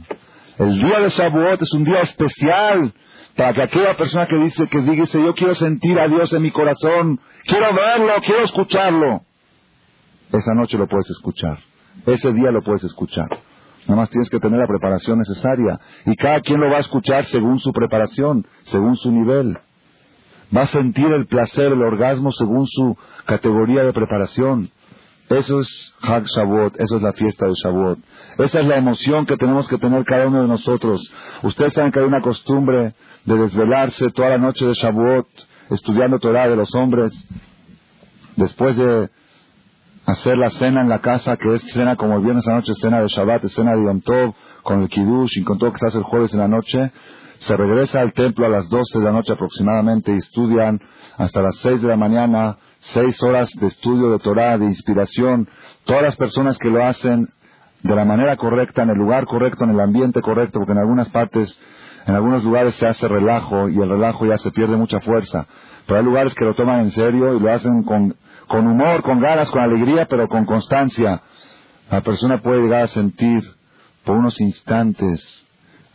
El 0.58 0.80
día 0.80 1.00
de 1.00 1.10
Shavuot 1.10 1.62
es 1.62 1.74
un 1.74 1.84
día 1.84 2.02
especial 2.02 2.93
para 3.36 3.54
que 3.54 3.63
aquella 3.63 3.93
persona 3.95 4.26
que 4.26 4.38
dice, 4.38 4.67
que 4.67 4.82
dice, 4.82 5.21
yo 5.21 5.34
quiero 5.34 5.56
sentir 5.56 6.00
a 6.00 6.08
Dios 6.08 6.34
en 6.34 6.41
mi 6.41 6.52
corazón, 6.52 7.19
quiero 7.45 7.74
verlo, 7.74 8.13
quiero 8.26 8.43
escucharlo. 8.43 9.21
Esa 10.32 10.54
noche 10.54 10.78
lo 10.78 10.88
puedes 10.88 11.10
escuchar. 11.10 11.58
Ese 12.06 12.32
día 12.34 12.52
lo 12.52 12.62
puedes 12.62 12.84
escuchar. 12.84 13.28
Nada 13.88 14.02
más 14.02 14.10
tienes 14.10 14.30
que 14.30 14.39
tener 14.39 14.60
la 14.60 14.67
preparación 14.67 15.19
necesaria. 15.19 15.80
Y 16.06 16.15
cada 16.15 16.39
quien 16.41 16.60
lo 16.60 16.69
va 16.69 16.78
a 16.78 16.82
escuchar 16.82 17.26
según 17.26 17.60
su 17.60 17.71
preparación, 17.71 18.45
según 18.63 18.95
su 18.95 19.12
nivel. 19.12 19.58
Va 20.56 20.62
a 20.62 20.66
sentir 20.66 21.06
el 21.06 21.28
placer, 21.28 21.72
el 21.72 21.82
orgasmo 21.82 22.32
según 22.32 22.68
su 22.68 22.98
categoría 23.26 23.84
de 23.84 23.94
preparación. 23.94 24.70
Eso 25.30 25.62
es 25.62 25.94
Hag 26.02 26.26
Shavuot, 26.26 26.80
eso 26.80 26.98
es 26.98 27.02
la 27.02 27.14
fiesta 27.14 27.46
de 27.46 27.54
Shavuot. 27.54 28.00
Esa 28.38 28.60
es 28.60 28.66
la 28.66 28.78
emoción 28.78 29.26
que 29.26 29.38
tenemos 29.38 29.68
que 29.70 29.78
tener 29.78 30.04
cada 30.04 30.28
uno 30.28 30.42
de 30.42 30.48
nosotros. 30.48 31.02
Ustedes 31.44 31.72
saben 31.72 31.92
que 31.92 32.00
hay 32.00 32.06
una 32.06 32.22
costumbre 32.22 32.94
de 33.24 33.38
desvelarse 33.38 34.10
toda 34.10 34.30
la 34.30 34.38
noche 34.38 34.66
de 34.66 34.74
Shavuot 34.74 35.28
estudiando 35.70 36.20
Torah 36.20 36.50
de 36.50 36.58
los 36.58 36.76
hombres. 36.76 37.14
Después 38.36 38.76
de 38.76 39.10
hacer 40.06 40.38
la 40.38 40.50
cena 40.50 40.82
en 40.82 40.90
la 40.90 41.00
casa, 41.00 41.38
que 41.38 41.54
es 41.54 41.62
cena 41.72 41.96
como 41.96 42.16
el 42.16 42.24
viernes 42.24 42.48
a 42.48 42.56
noche, 42.56 42.74
cena 42.76 43.02
de 43.02 43.08
Shabbat, 43.08 43.46
cena 43.48 43.72
de 43.72 43.86
Yom 43.86 44.02
Tov, 44.02 44.34
con 44.64 44.82
el 44.82 44.90
Kiddush 44.90 45.38
y 45.38 45.44
con 45.44 45.58
todo 45.58 45.70
lo 45.70 45.74
que 45.74 45.80
se 45.80 45.88
hace 45.88 45.98
el 46.00 46.04
jueves 46.04 46.34
en 46.34 46.40
la 46.40 46.48
noche, 46.48 46.92
se 47.42 47.58
regresa 47.58 48.02
al 48.02 48.14
templo 48.14 48.46
a 48.46 48.50
las 48.50 48.70
12 48.70 49.00
de 49.00 49.06
la 49.06 49.12
noche 49.12 49.34
aproximadamente 49.34 50.12
y 50.12 50.18
estudian 50.18 50.80
hasta 51.18 51.42
las 51.42 51.56
6 51.58 51.82
de 51.82 51.88
la 51.88 51.98
mañana, 51.98 52.58
seis 52.80 53.22
horas 53.24 53.50
de 53.60 53.66
estudio 53.66 54.12
de 54.12 54.20
Torah, 54.20 54.60
de 54.60 54.66
inspiración. 54.66 55.50
Todas 55.86 56.04
las 56.04 56.16
personas 56.16 56.60
que 56.60 56.70
lo 56.70 56.86
hacen 56.86 57.26
de 57.82 57.96
la 57.96 58.06
manera 58.06 58.38
correcta, 58.38 58.84
en 58.84 58.92
el 58.92 58.98
lugar 58.98 59.26
correcto, 59.26 59.64
en 59.64 59.72
el 59.72 59.80
ambiente 59.80 60.22
correcto, 60.22 60.60
porque 60.60 60.74
en 60.74 60.78
algunas 60.78 61.10
partes, 61.10 61.60
en 62.06 62.14
algunos 62.14 62.44
lugares 62.44 62.76
se 62.76 62.86
hace 62.86 63.08
relajo 63.08 63.70
y 63.70 63.80
el 63.80 63.90
relajo 63.90 64.28
ya 64.28 64.38
se 64.38 64.52
pierde 64.52 64.78
mucha 64.78 65.00
fuerza. 65.00 65.48
Pero 65.88 66.00
hay 66.00 66.06
lugares 66.06 66.36
que 66.36 66.46
lo 66.46 66.54
toman 66.54 66.82
en 66.82 66.92
serio 66.92 67.36
y 67.36 67.40
lo 67.40 67.52
hacen 67.52 67.82
con, 67.82 68.16
con 68.48 68.68
humor, 68.68 69.02
con 69.02 69.20
ganas, 69.20 69.50
con 69.50 69.62
alegría, 69.62 70.06
pero 70.08 70.28
con 70.28 70.46
constancia. 70.46 71.24
La 71.90 72.02
persona 72.02 72.40
puede 72.44 72.62
llegar 72.62 72.84
a 72.84 72.88
sentir 72.88 73.42
por 74.06 74.16
unos 74.16 74.40
instantes 74.40 75.48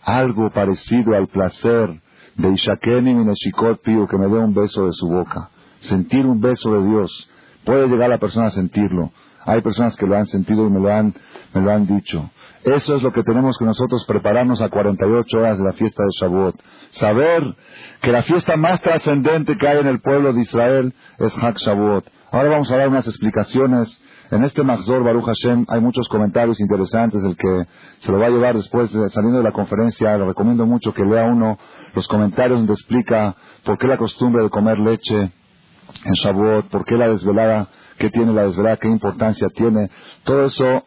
algo 0.07 0.51
parecido 0.51 1.15
al 1.15 1.27
placer 1.27 2.01
de 2.37 2.53
Ishakeni 2.53 3.13
Mineshikot 3.13 3.83
Pío, 3.83 4.07
que 4.07 4.17
me 4.17 4.29
dé 4.29 4.39
un 4.39 4.55
beso 4.55 4.87
de 4.87 4.93
su 4.93 5.09
boca. 5.09 5.51
Sentir 5.81 6.25
un 6.25 6.41
beso 6.41 6.73
de 6.73 6.89
Dios. 6.89 7.29
Puede 7.65 7.89
llegar 7.89 8.09
la 8.09 8.19
persona 8.19 8.47
a 8.47 8.51
sentirlo. 8.51 9.11
Hay 9.45 9.61
personas 9.61 9.97
que 9.97 10.07
lo 10.07 10.17
han 10.17 10.27
sentido 10.27 10.67
y 10.67 10.71
me 10.71 10.81
lo 10.81 10.93
han, 10.93 11.13
me 11.53 11.61
lo 11.61 11.73
han 11.73 11.87
dicho. 11.87 12.31
Eso 12.63 12.97
es 12.97 13.03
lo 13.03 13.13
que 13.13 13.23
tenemos 13.23 13.57
que 13.59 13.65
nosotros 13.65 14.05
prepararnos 14.07 14.61
a 14.61 14.69
48 14.69 15.39
horas 15.39 15.59
de 15.59 15.65
la 15.65 15.73
fiesta 15.73 16.03
de 16.05 16.11
Shavuot. 16.21 16.57
Saber 16.91 17.57
que 18.01 18.13
la 18.13 18.23
fiesta 18.23 18.57
más 18.57 18.81
trascendente 18.81 19.57
que 19.57 19.69
hay 19.69 19.79
en 19.79 19.87
el 19.87 20.01
pueblo 20.01 20.33
de 20.33 20.41
Israel 20.41 20.95
es 21.19 21.37
Hak 21.37 21.59
Shavuot. 21.59 22.09
Ahora 22.31 22.51
vamos 22.51 22.71
a 22.71 22.77
dar 22.77 22.89
unas 22.89 23.07
explicaciones 23.07 24.01
en 24.31 24.43
este 24.43 24.65
Mahzor 24.65 25.05
Baruch 25.05 25.25
Hashem 25.25 25.67
hay 25.69 25.81
muchos 25.81 26.09
comentarios 26.09 26.61
interesantes, 26.61 27.23
el 27.25 27.37
que 27.37 27.67
se 28.01 28.11
lo 28.11 28.19
va 28.19 28.27
a 28.27 28.31
llevar 28.31 28.55
después 28.55 28.93
de, 28.93 29.09
saliendo 29.11 29.39
de 29.39 29.45
la 29.45 29.53
conferencia, 29.53 30.17
le 30.17 30.27
recomiendo 30.27 30.67
mucho 30.67 30.93
que 30.93 31.05
lea 31.05 31.25
uno. 31.25 31.59
Los 31.95 32.09
comentarios 32.09 32.59
donde 32.59 32.75
explica 32.75 33.37
por 33.65 33.79
qué 33.79 33.87
la 33.87 33.97
costumbre 33.97 34.43
de 34.43 34.51
comer 34.51 34.79
leche 34.79 35.17
en 35.17 36.13
Shavuot, 36.15 36.69
por 36.69 36.85
qué 36.85 36.97
la 36.97 37.09
desvelada, 37.09 37.69
qué 37.99 38.11
tiene 38.11 38.33
la 38.33 38.43
desvelada, 38.43 38.77
qué 38.77 38.89
importancia 38.89 39.49
tiene, 39.49 39.91
todo 40.25 40.45
eso, 40.45 40.85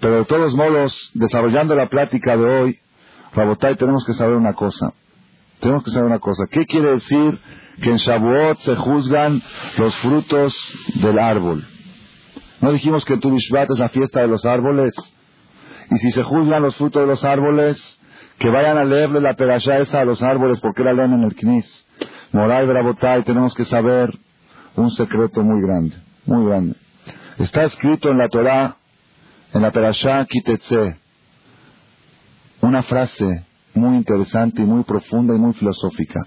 pero 0.00 0.16
de 0.16 0.24
todos 0.24 0.54
modos, 0.54 1.10
desarrollando 1.14 1.74
la 1.74 1.88
plática 1.88 2.36
de 2.36 2.44
hoy, 2.44 2.78
Rabotai, 3.34 3.76
tenemos 3.76 4.04
que 4.04 4.14
saber 4.14 4.34
una 4.34 4.54
cosa, 4.54 4.92
tenemos 5.60 5.84
que 5.84 5.90
saber 5.90 6.06
una 6.06 6.18
cosa, 6.18 6.44
¿qué 6.50 6.64
quiere 6.64 6.92
decir 6.92 7.38
que 7.82 7.90
en 7.90 7.96
Shavuot 7.96 8.58
se 8.58 8.74
juzgan 8.76 9.42
los 9.76 9.94
frutos 9.96 10.54
del 11.00 11.18
árbol? 11.18 11.64
¿No 12.60 12.72
dijimos 12.72 13.04
que 13.04 13.16
tu 13.18 13.30
Bishvat 13.30 13.70
es 13.70 13.78
la 13.78 13.88
fiesta 13.88 14.20
de 14.20 14.28
los 14.28 14.44
árboles? 14.44 14.92
Y 15.90 15.98
si 15.98 16.10
se 16.10 16.22
juzgan 16.22 16.62
los 16.62 16.76
frutos 16.76 17.02
de 17.02 17.06
los 17.06 17.24
árboles, 17.24 17.98
que 18.38 18.50
vayan 18.50 18.76
a 18.78 18.84
leerle 18.84 19.20
la 19.20 19.34
perashá 19.34 19.78
esa 19.78 20.00
a 20.00 20.04
los 20.04 20.22
árboles, 20.22 20.60
porque 20.60 20.82
la 20.82 20.92
leen 20.92 21.12
en 21.12 21.24
el 21.24 21.34
Knis. 21.34 21.86
Moray 22.32 22.66
Brabotay, 22.66 23.22
tenemos 23.22 23.54
que 23.54 23.64
saber 23.64 24.10
un 24.76 24.90
secreto 24.90 25.42
muy 25.42 25.62
grande, 25.62 25.96
muy 26.26 26.46
grande. 26.46 26.76
Está 27.38 27.64
escrito 27.64 28.10
en 28.10 28.18
la 28.18 28.28
Torah, 28.28 28.76
en 29.54 29.62
la 29.62 29.70
perashá 29.70 30.24
Kitetse, 30.26 30.98
una 32.60 32.82
frase 32.82 33.44
muy 33.74 33.96
interesante 33.96 34.62
y 34.62 34.66
muy 34.66 34.82
profunda 34.82 35.34
y 35.34 35.38
muy 35.38 35.52
filosófica. 35.54 36.20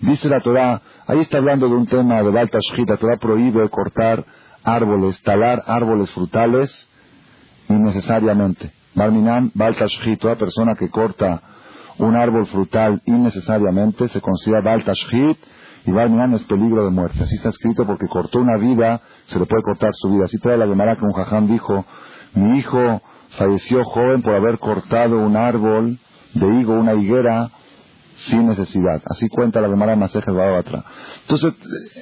Dice 0.00 0.28
la 0.28 0.40
Torah, 0.40 0.82
ahí 1.06 1.20
está 1.20 1.38
hablando 1.38 1.68
de 1.68 1.74
un 1.74 1.86
tema 1.86 2.22
de 2.22 2.30
Baltashit, 2.30 2.88
la 2.88 2.96
Torah 2.96 3.16
prohíbe 3.16 3.68
cortar 3.70 4.24
árboles, 4.66 5.22
talar 5.22 5.62
árboles 5.66 6.10
frutales 6.10 6.90
innecesariamente. 7.68 8.72
Baltashhit, 8.94 10.20
toda 10.20 10.36
persona 10.36 10.74
que 10.74 10.90
corta 10.90 11.42
un 11.98 12.14
árbol 12.16 12.46
frutal 12.46 13.00
innecesariamente 13.06 14.08
se 14.08 14.20
considera 14.20 14.62
Baltashhit 14.62 15.38
y 15.86 15.92
Barminan 15.92 16.34
es 16.34 16.44
peligro 16.44 16.84
de 16.84 16.90
muerte. 16.90 17.22
Así 17.22 17.36
está 17.36 17.50
escrito 17.50 17.86
porque 17.86 18.08
cortó 18.08 18.40
una 18.40 18.58
vida, 18.58 19.00
se 19.26 19.38
le 19.38 19.46
puede 19.46 19.62
cortar 19.62 19.90
su 19.92 20.10
vida. 20.10 20.24
Así 20.24 20.38
trae 20.38 20.56
la 20.56 20.66
Gemara 20.66 20.96
que 20.96 21.04
un 21.04 21.12
jajam 21.12 21.46
dijo, 21.46 21.84
mi 22.34 22.58
hijo 22.58 23.00
falleció 23.30 23.84
joven 23.84 24.22
por 24.22 24.34
haber 24.34 24.58
cortado 24.58 25.18
un 25.18 25.36
árbol 25.36 25.98
de 26.34 26.60
higo, 26.60 26.74
una 26.74 26.94
higuera, 26.94 27.50
sin 28.16 28.46
necesidad. 28.46 29.02
Así 29.04 29.28
cuenta 29.28 29.60
la 29.60 29.68
Gemara 29.68 29.96
Maseja 29.96 30.32
otra. 30.32 30.84
Entonces, 31.22 31.54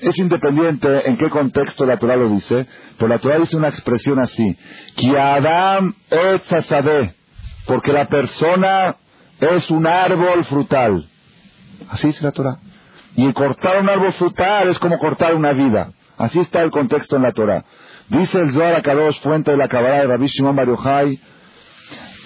es 0.02 0.18
independiente 0.18 1.08
en 1.08 1.16
qué 1.16 1.28
contexto 1.28 1.84
la 1.84 1.98
Torah 1.98 2.16
lo 2.16 2.28
dice, 2.28 2.66
pero 2.96 3.08
la 3.08 3.18
Torah 3.18 3.38
dice 3.38 3.56
una 3.56 3.68
expresión 3.68 4.18
así, 4.18 4.56
que 4.96 5.18
Adam 5.18 5.94
porque 7.66 7.92
la 7.92 8.08
persona 8.08 8.96
es 9.40 9.70
un 9.70 9.86
árbol 9.86 10.44
frutal. 10.44 11.08
Así 11.90 12.08
dice 12.08 12.24
la 12.24 12.32
Torah. 12.32 12.58
Y 13.16 13.32
cortar 13.32 13.80
un 13.80 13.88
árbol 13.88 14.12
frutal 14.14 14.68
es 14.68 14.78
como 14.78 14.98
cortar 14.98 15.34
una 15.34 15.52
vida. 15.52 15.92
Así 16.16 16.40
está 16.40 16.62
el 16.62 16.70
contexto 16.70 17.16
en 17.16 17.22
la 17.22 17.32
Torah. 17.32 17.64
Dice 18.08 18.38
el 18.38 18.52
Zohar 18.52 18.74
Akadosh, 18.74 19.20
fuente 19.20 19.50
de 19.50 19.56
la 19.56 19.68
Kabbalah 19.68 20.00
de 20.00 20.06
Rabbi 20.06 20.26
Shimon 20.26 20.54
Bar 20.54 20.68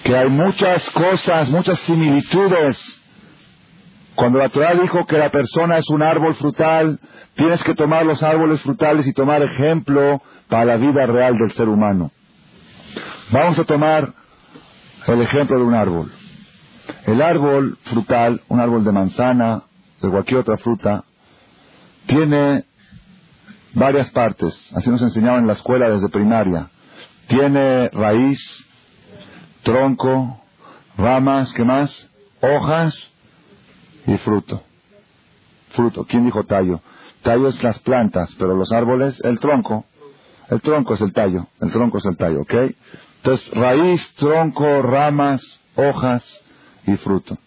que 0.03 0.15
hay 0.15 0.29
muchas 0.29 0.89
cosas, 0.91 1.49
muchas 1.49 1.77
similitudes 1.79 2.98
cuando 4.19 4.39
la 4.39 4.49
Torah 4.49 4.73
dijo 4.73 5.05
que 5.05 5.17
la 5.17 5.31
persona 5.31 5.77
es 5.77 5.89
un 5.89 6.03
árbol 6.03 6.35
frutal, 6.35 6.99
tienes 7.35 7.63
que 7.63 7.73
tomar 7.73 8.05
los 8.05 8.21
árboles 8.21 8.59
frutales 8.59 9.07
y 9.07 9.13
tomar 9.13 9.41
ejemplo 9.41 10.21
para 10.49 10.65
la 10.65 10.75
vida 10.75 11.05
real 11.05 11.37
del 11.37 11.53
ser 11.53 11.69
humano. 11.69 12.11
Vamos 13.31 13.57
a 13.57 13.63
tomar 13.63 14.13
el 15.07 15.21
ejemplo 15.21 15.57
de 15.57 15.63
un 15.63 15.73
árbol. 15.73 16.11
El 17.05 17.21
árbol 17.21 17.77
frutal, 17.85 18.41
un 18.49 18.59
árbol 18.59 18.83
de 18.83 18.91
manzana, 18.91 19.63
de 20.01 20.09
cualquier 20.09 20.39
otra 20.39 20.57
fruta, 20.57 21.05
tiene 22.05 22.65
varias 23.73 24.09
partes. 24.11 24.69
Así 24.75 24.89
nos 24.89 25.01
enseñaban 25.01 25.43
en 25.43 25.47
la 25.47 25.53
escuela 25.53 25.89
desde 25.89 26.09
primaria. 26.09 26.67
Tiene 27.27 27.87
raíz, 27.87 28.67
tronco, 29.63 30.41
ramas, 30.97 31.53
¿qué 31.53 31.63
más? 31.63 32.09
Hojas 32.41 33.13
y 34.05 34.17
fruto. 34.17 34.61
Fruto. 35.71 36.05
¿Quién 36.05 36.25
dijo 36.25 36.43
tallo? 36.43 36.81
Tallo 37.21 37.47
es 37.47 37.61
las 37.63 37.79
plantas, 37.79 38.35
pero 38.39 38.55
los 38.55 38.71
árboles, 38.71 39.19
el 39.23 39.39
tronco. 39.39 39.85
El 40.49 40.61
tronco 40.61 40.93
es 40.93 41.01
el 41.01 41.13
tallo. 41.13 41.47
El 41.61 41.71
tronco 41.71 41.97
es 41.97 42.05
el 42.05 42.17
tallo, 42.17 42.41
¿ok? 42.41 42.53
Entonces, 43.17 43.51
raíz, 43.53 44.13
tronco, 44.15 44.81
ramas, 44.81 45.59
hojas 45.75 46.41
y 46.85 46.95
fruto. 46.97 47.37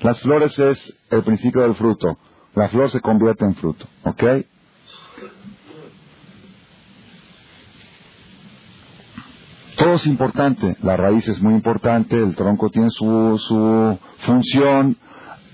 Las 0.00 0.20
flores 0.20 0.58
es 0.58 0.98
el 1.10 1.22
principio 1.22 1.62
del 1.62 1.74
fruto. 1.74 2.18
La 2.54 2.68
flor 2.68 2.90
se 2.90 3.00
convierte 3.00 3.44
en 3.44 3.54
fruto, 3.54 3.86
¿ok? 4.04 4.24
Todo 9.76 9.94
es 9.94 10.06
importante. 10.06 10.76
La 10.82 10.96
raíz 10.96 11.26
es 11.28 11.40
muy 11.40 11.54
importante, 11.54 12.16
el 12.16 12.34
tronco 12.34 12.68
tiene 12.70 12.90
su, 12.90 13.38
su 13.38 13.98
función, 14.18 14.96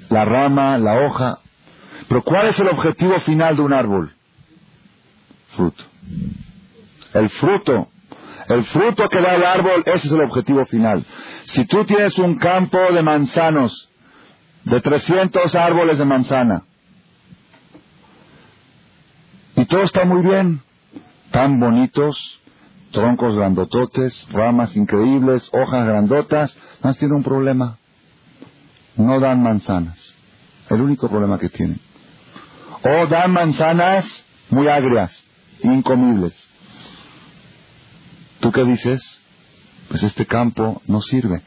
la 0.09 0.25
rama, 0.25 0.79
la 0.79 1.01
hoja. 1.01 1.39
Pero 2.09 2.23
¿cuál 2.23 2.49
es 2.49 2.59
el 2.59 2.69
objetivo 2.69 3.21
final 3.21 3.57
de 3.57 3.63
un 3.63 3.73
árbol? 3.73 4.15
Fruto. 5.49 5.85
El 7.15 7.29
fruto. 7.31 7.89
El 8.49 8.65
fruto 8.65 9.09
que 9.09 9.21
da 9.21 9.35
el 9.35 9.45
árbol, 9.45 9.83
ese 9.85 10.07
es 10.07 10.13
el 10.13 10.23
objetivo 10.23 10.65
final. 10.67 11.05
Si 11.45 11.67
tú 11.67 11.85
tienes 11.85 12.19
un 12.19 12.37
campo 12.37 12.79
de 12.79 13.03
manzanos, 13.03 13.91
de 14.65 14.81
300 14.81 15.55
árboles 15.55 15.99
de 15.99 16.05
manzana, 16.05 16.63
y 19.55 19.65
todo 19.67 19.83
está 19.83 20.05
muy 20.05 20.23
bien, 20.23 20.63
tan 21.31 21.61
bonitos, 21.61 22.41
troncos 22.91 23.35
grandototes, 23.37 24.27
ramas 24.33 24.77
increíbles, 24.77 25.51
hojas 25.53 25.87
grandotas, 25.87 26.59
no 26.83 26.95
tiene 26.95 27.17
un 27.17 27.23
problema 27.23 27.77
no 28.99 29.21
dan 29.21 29.43
manzanas. 29.43 29.97
El 30.69 30.83
único 30.83 31.09
problema 31.09 31.39
que 31.39 31.49
tienen. 31.49 31.81
O 32.83 33.07
dan 33.07 33.33
manzanas 33.33 34.05
muy 34.51 34.69
agrias, 34.69 35.25
incomibles. 35.63 36.35
¿Tú 38.41 38.53
qué 38.53 38.65
dices? 38.65 39.03
Pues 39.89 40.03
este 40.03 40.27
campo 40.27 40.83
no 40.87 41.01
sirve. 41.01 41.43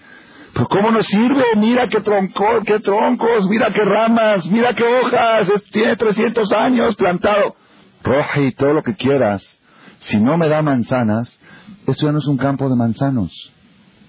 Pero 0.54 0.68
¿cómo 0.68 0.92
no 0.92 1.02
sirve? 1.02 1.44
Mira 1.58 1.88
qué 1.88 2.02
tronco, 2.02 2.64
qué 2.66 2.80
troncos, 2.80 3.48
mira 3.48 3.72
qué 3.74 3.86
ramas, 3.86 4.46
mira 4.48 4.74
qué 4.74 4.84
hojas, 4.84 5.50
tiene 5.72 5.96
300 5.96 6.52
años 6.52 6.96
plantado. 6.96 7.56
Roja 8.04 8.42
y 8.42 8.52
todo 8.54 8.74
lo 8.74 8.84
que 8.84 8.96
quieras. 8.96 9.44
Si 10.00 10.20
no 10.20 10.38
me 10.38 10.50
da 10.50 10.62
manzanas, 10.62 11.40
esto 11.88 12.06
ya 12.08 12.12
no 12.12 12.18
es 12.18 12.26
un 12.26 12.38
campo 12.38 12.68
de 12.70 12.76
manzanos. 12.76 13.32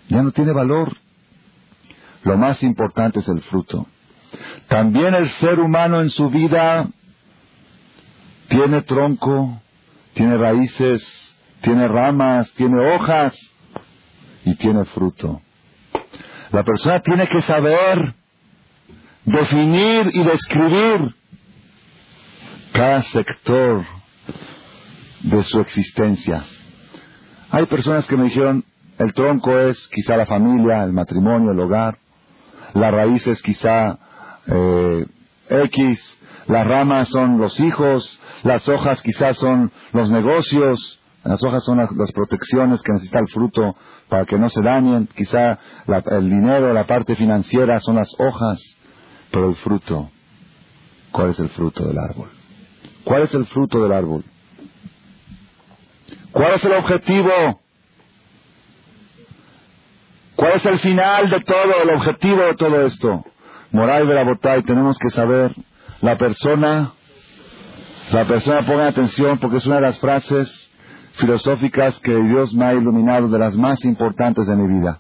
Ya 0.09 0.23
no 0.23 0.33
tiene 0.33 0.53
valor. 0.53 0.97
Lo 2.25 2.37
más 2.37 2.63
importante 2.63 3.21
es 3.21 3.29
el 3.29 3.41
fruto. 3.43 3.87
También 4.69 5.15
el 5.15 5.29
ser 5.31 5.59
humano 5.59 6.01
en 6.01 6.11
su 6.11 6.31
vida 6.31 6.89
tiene 8.49 8.83
tronco, 8.83 9.61
tiene 10.15 10.37
raíces, 10.37 11.35
tiene 11.63 11.89
ramas, 11.89 12.51
tiene 12.53 12.77
hojas 12.95 13.37
y 14.45 14.55
tiene 14.55 14.85
fruto. 14.87 15.41
La 16.51 16.63
persona 16.63 17.01
tiene 17.01 17.27
que 17.27 17.43
saber 17.43 18.15
definir 19.25 20.11
y 20.13 20.23
describir 20.23 21.15
cada 22.73 23.03
sector 23.03 23.85
de 25.23 25.43
su 25.45 25.61
existencia. 25.61 26.45
Hay 27.51 27.67
personas 27.67 28.07
que 28.07 28.17
me 28.17 28.25
dijeron, 28.25 28.65
el 28.99 29.13
tronco 29.13 29.59
es 29.59 29.89
quizá 29.89 30.17
la 30.17 30.27
familia, 30.27 30.85
el 30.85 30.93
matrimonio, 30.93 31.53
el 31.53 31.61
hogar 31.61 31.99
las 32.75 32.93
raíces 32.93 33.43
quizá 33.43 33.99
eh, 34.47 35.07
X, 35.49 36.19
las 36.47 36.67
ramas 36.67 37.09
son 37.09 37.39
los 37.39 37.59
hijos, 37.61 38.21
las 38.43 38.69
hojas 38.69 39.03
quizás 39.03 39.37
son 39.37 39.73
los 39.93 40.11
negocios, 40.11 41.01
las 41.25 41.43
hojas 41.45 41.63
son 41.65 41.79
las, 41.79 42.13
protecciones 42.13 42.83
que 42.83 42.93
necesita 42.93 43.21
el 43.21 43.29
fruto 43.29 43.77
para 44.09 44.25
que 44.25 44.39
no 44.39 44.49
se 44.49 44.63
dañen, 44.63 45.09
quizá 45.15 45.59
el 45.87 46.29
dinero, 46.29 46.73
la 46.73 46.87
parte 46.87 47.15
financiera 47.15 47.79
son 47.79 47.97
las 47.97 48.13
hojas, 48.19 48.61
pero 49.31 49.51
el 49.51 49.57
fruto, 49.57 50.11
¿cuál 51.13 51.31
es 51.31 51.39
el 51.39 51.49
fruto 51.51 51.87
del 51.87 51.99
árbol? 51.99 52.29
¿Cuál 53.05 53.23
es 53.23 53.35
el 53.35 53.47
fruto 53.47 53.83
del 53.83 53.93
árbol? 53.93 54.25
¿Cuál 56.33 56.55
es 56.55 56.65
el 56.65 56.73
objetivo? 56.73 57.62
¿Cuál 60.43 60.55
es 60.55 60.67
el 60.67 60.81
final 60.81 61.31
de 61.31 61.39
todo, 61.43 61.83
el 61.85 61.91
objetivo 61.91 62.43
de 62.43 62.55
todo 62.55 62.83
esto? 62.83 63.25
Moral 63.71 64.09
Verabotay, 64.09 64.65
tenemos 64.65 64.99
que 64.99 65.09
saber, 65.11 65.55
la 66.01 66.19
persona, 66.19 66.91
la 68.11 68.25
persona 68.25 68.67
ponga 68.67 68.89
atención 68.89 69.39
porque 69.39 69.59
es 69.59 69.67
una 69.67 69.77
de 69.77 69.83
las 69.83 70.01
frases 70.01 70.73
filosóficas 71.13 72.01
que 72.01 72.17
Dios 72.17 72.53
me 72.55 72.65
ha 72.65 72.73
iluminado, 72.73 73.29
de 73.29 73.39
las 73.39 73.55
más 73.55 73.85
importantes 73.85 74.49
de 74.49 74.57
mi 74.57 74.81
vida. 74.81 74.99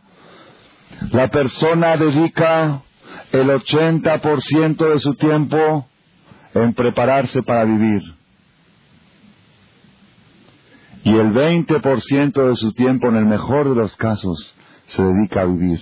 La 1.11 1.27
persona 1.27 1.97
dedica 1.97 2.83
el 3.33 3.49
80% 3.49 4.93
de 4.93 5.01
su 5.01 5.15
tiempo 5.15 5.89
en 6.55 6.73
prepararse 6.73 7.43
para 7.43 7.65
vivir. 7.65 8.01
Y 11.03 11.17
el 11.17 11.33
20% 11.33 12.49
de 12.49 12.55
su 12.55 12.73
tiempo, 12.75 13.09
en 13.09 13.17
el 13.17 13.27
mejor 13.27 13.71
de 13.71 13.75
los 13.75 13.97
casos, 13.97 14.57
se 14.93 15.03
dedica 15.03 15.41
a 15.41 15.47
vivir. 15.47 15.81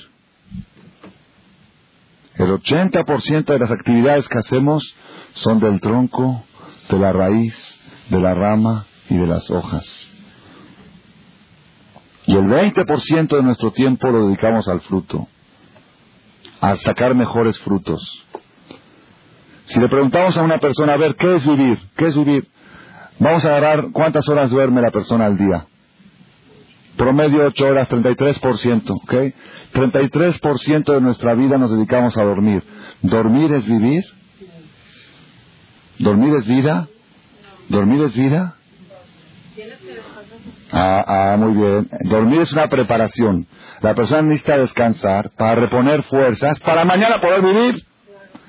El 2.37 2.51
80% 2.51 3.45
de 3.45 3.59
las 3.59 3.71
actividades 3.71 4.29
que 4.29 4.39
hacemos 4.39 4.95
son 5.35 5.59
del 5.59 5.81
tronco, 5.81 6.45
de 6.89 6.99
la 6.99 7.13
raíz, 7.13 7.79
de 8.09 8.21
la 8.21 8.35
rama 8.35 8.87
y 9.09 9.17
de 9.17 9.27
las 9.27 9.51
hojas. 9.51 9.85
Y 12.27 12.37
el 12.37 12.47
20% 12.47 13.37
de 13.37 13.43
nuestro 13.43 13.73
tiempo 13.73 14.11
lo 14.11 14.27
dedicamos 14.27 14.69
al 14.69 14.81
fruto, 14.83 15.27
a 16.61 16.77
sacar 16.77 17.15
mejores 17.15 17.59
frutos. 17.59 18.25
Si 19.65 19.81
le 19.81 19.89
preguntamos 19.89 20.37
a 20.37 20.43
una 20.43 20.59
persona, 20.59 20.93
a 20.93 20.99
ver, 20.99 21.17
¿qué 21.17 21.35
es 21.35 21.45
vivir? 21.45 21.79
¿Qué 21.97 22.07
es 22.07 22.17
vivir? 22.17 22.49
Vamos 23.19 23.45
a 23.45 23.49
agarrar 23.49 23.91
cuántas 23.93 24.29
horas 24.29 24.51
duerme 24.51 24.81
la 24.81 24.91
persona 24.91 25.27
al 25.27 25.37
día. 25.37 25.67
Promedio 27.01 27.47
8 27.47 27.65
horas, 27.65 27.89
33%, 27.89 28.91
¿ok? 28.91 29.15
33% 29.73 30.93
de 30.93 31.01
nuestra 31.01 31.33
vida 31.33 31.57
nos 31.57 31.71
dedicamos 31.71 32.15
a 32.19 32.25
dormir. 32.25 32.63
¿Dormir 33.01 33.55
es 33.55 33.67
vivir? 33.67 34.05
¿Dormir 35.99 36.35
es 36.35 36.47
vida? 36.47 36.89
¿Dormir 37.71 38.05
es 38.05 38.15
vida? 38.15 38.55
Ah, 40.73 41.05
ah, 41.33 41.37
muy 41.39 41.55
bien. 41.55 41.89
Dormir 42.05 42.43
es 42.43 42.53
una 42.53 42.69
preparación. 42.69 43.47
La 43.81 43.95
persona 43.95 44.21
necesita 44.21 44.59
descansar 44.59 45.31
para 45.39 45.55
reponer 45.55 46.03
fuerzas 46.03 46.61
para 46.61 46.85
mañana 46.85 47.19
poder 47.19 47.41
vivir. 47.41 47.83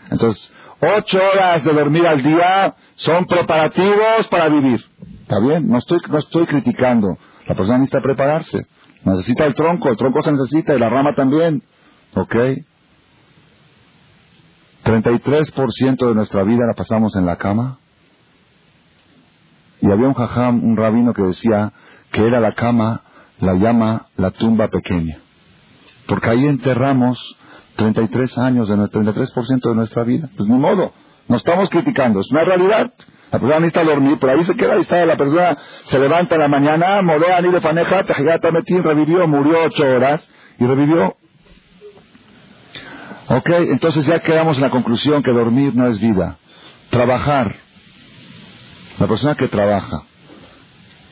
Entonces, 0.09 0.51
ocho 0.97 1.19
horas 1.23 1.63
de 1.63 1.71
dormir 1.71 2.05
al 2.05 2.21
día 2.21 2.75
son 2.95 3.27
preparativos 3.27 4.27
para 4.29 4.49
vivir. 4.49 4.83
¿Está 5.21 5.39
bien? 5.39 5.69
No 5.69 5.77
estoy, 5.77 5.99
no 6.09 6.17
estoy 6.17 6.45
criticando. 6.47 7.17
La 7.51 7.57
persona 7.57 7.79
necesita 7.79 7.99
prepararse. 7.99 8.65
Necesita 9.03 9.45
el 9.45 9.55
tronco, 9.55 9.89
el 9.89 9.97
tronco 9.97 10.23
se 10.23 10.31
necesita 10.31 10.73
y 10.73 10.79
la 10.79 10.89
rama 10.89 11.13
también. 11.15 11.61
¿Ok? 12.13 12.33
33% 14.85 16.07
de 16.07 16.15
nuestra 16.15 16.43
vida 16.45 16.65
la 16.65 16.73
pasamos 16.73 17.13
en 17.17 17.25
la 17.25 17.35
cama. 17.35 17.77
Y 19.81 19.91
había 19.91 20.07
un 20.07 20.13
jajam, 20.13 20.63
un 20.63 20.77
rabino 20.77 21.13
que 21.13 21.23
decía 21.23 21.73
que 22.13 22.25
era 22.25 22.39
la 22.39 22.53
cama, 22.53 23.01
la 23.41 23.55
llama 23.55 24.05
la 24.15 24.31
tumba 24.31 24.69
pequeña. 24.69 25.17
Porque 26.07 26.29
ahí 26.29 26.45
enterramos 26.45 27.19
33 27.75 28.37
años, 28.37 28.69
de 28.69 28.77
33% 28.77 29.61
de 29.61 29.75
nuestra 29.75 30.03
vida. 30.03 30.29
Pues 30.37 30.47
ni 30.47 30.57
modo, 30.57 30.93
no 31.27 31.35
estamos 31.35 31.69
criticando, 31.69 32.21
es 32.21 32.31
una 32.31 32.45
realidad. 32.45 32.93
La 33.31 33.39
persona 33.39 33.59
necesita 33.59 33.83
dormir, 33.83 34.17
pero 34.19 34.33
ahí 34.33 34.43
se 34.43 34.55
queda, 34.55 34.73
ahí 34.73 34.81
está, 34.81 35.05
la 35.05 35.15
persona 35.15 35.57
se 35.85 35.97
levanta 35.97 36.35
en 36.35 36.41
la 36.41 36.47
mañana, 36.49 37.01
morea 37.01 37.39
ni 37.41 37.49
de 37.49 37.61
paneja, 37.61 38.03
metín, 38.51 38.83
revivió, 38.83 39.25
murió 39.25 39.63
ocho 39.65 39.83
horas 39.83 40.29
y 40.59 40.65
revivió. 40.65 41.15
Ok, 43.27 43.49
entonces 43.71 44.05
ya 44.05 44.19
quedamos 44.19 44.57
en 44.57 44.63
la 44.63 44.69
conclusión 44.69 45.23
que 45.23 45.31
dormir 45.31 45.73
no 45.73 45.87
es 45.87 45.99
vida. 46.01 46.37
Trabajar. 46.89 47.55
La 48.99 49.07
persona 49.07 49.35
que 49.35 49.47
trabaja, 49.47 50.03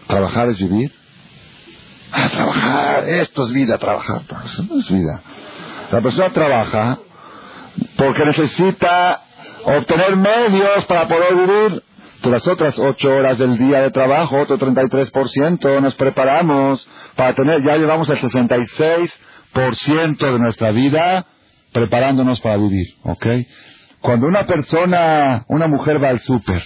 ¿trabajar 0.06 0.50
es 0.50 0.60
vivir? 0.60 0.94
Ah, 2.12 2.28
trabajar, 2.30 3.08
esto 3.08 3.46
es 3.46 3.54
vida, 3.54 3.78
trabajar. 3.78 4.24
Eso 4.44 4.64
no 4.64 4.80
es 4.80 4.92
vida. 4.92 5.22
La 5.92 6.02
persona 6.02 6.30
trabaja 6.32 7.00
porque 7.96 8.26
necesita 8.26 9.22
obtener 9.64 10.18
medios 10.18 10.86
para 10.86 11.08
poder 11.08 11.36
vivir. 11.36 11.84
De 12.24 12.30
las 12.30 12.46
otras 12.48 12.78
ocho 12.78 13.10
horas 13.10 13.38
del 13.38 13.58
día 13.58 13.82
de 13.82 13.92
trabajo, 13.92 14.42
otro 14.42 14.58
33%, 14.58 15.82
nos 15.82 15.96
preparamos 15.96 16.88
para 17.16 17.34
tener, 17.34 17.64
ya 17.64 17.78
llevamos 17.78 18.10
el 18.10 18.18
66% 18.18 20.18
de 20.18 20.40
nuestra 20.40 20.72
vida 20.72 21.26
preparándonos 21.72 22.42
para 22.42 22.58
vivir, 22.58 22.88
¿ok? 23.04 23.26
Cuando 24.02 24.28
una 24.28 24.46
persona, 24.46 25.46
una 25.48 25.68
mujer 25.68 26.04
va 26.04 26.10
al 26.10 26.20
súper, 26.20 26.62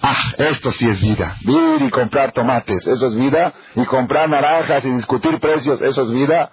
ah, 0.00 0.16
esto 0.38 0.70
sí 0.72 0.88
es 0.88 1.00
vida, 1.00 1.36
vivir 1.44 1.82
y 1.82 1.90
comprar 1.90 2.32
tomates, 2.32 2.86
eso 2.86 3.08
es 3.08 3.16
vida, 3.16 3.52
y 3.74 3.84
comprar 3.84 4.28
naranjas 4.28 4.84
y 4.84 4.90
discutir 4.90 5.38
precios, 5.40 5.82
eso 5.82 6.02
es 6.02 6.10
vida. 6.12 6.50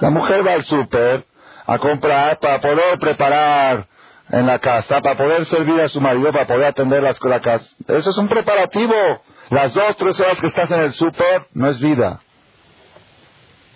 La 0.00 0.10
mujer 0.10 0.46
va 0.46 0.52
al 0.52 0.64
súper 0.64 1.26
a 1.66 1.78
comprar 1.78 2.38
para 2.40 2.60
poder 2.60 2.98
preparar 2.98 3.86
en 4.30 4.46
la 4.46 4.58
casa, 4.58 5.00
para 5.00 5.16
poder 5.16 5.44
servir 5.46 5.80
a 5.80 5.88
su 5.88 6.00
marido, 6.00 6.32
para 6.32 6.46
poder 6.46 6.66
atender 6.66 7.02
las 7.02 7.18
la 7.22 7.40
casa. 7.40 7.66
Eso 7.86 8.10
es 8.10 8.18
un 8.18 8.28
preparativo. 8.28 8.94
Las 9.50 9.72
dos, 9.72 9.96
tres 9.96 10.20
horas 10.20 10.38
que 10.40 10.48
estás 10.48 10.70
en 10.70 10.80
el 10.80 10.92
súper 10.92 11.46
no 11.54 11.68
es 11.68 11.80
vida. 11.80 12.20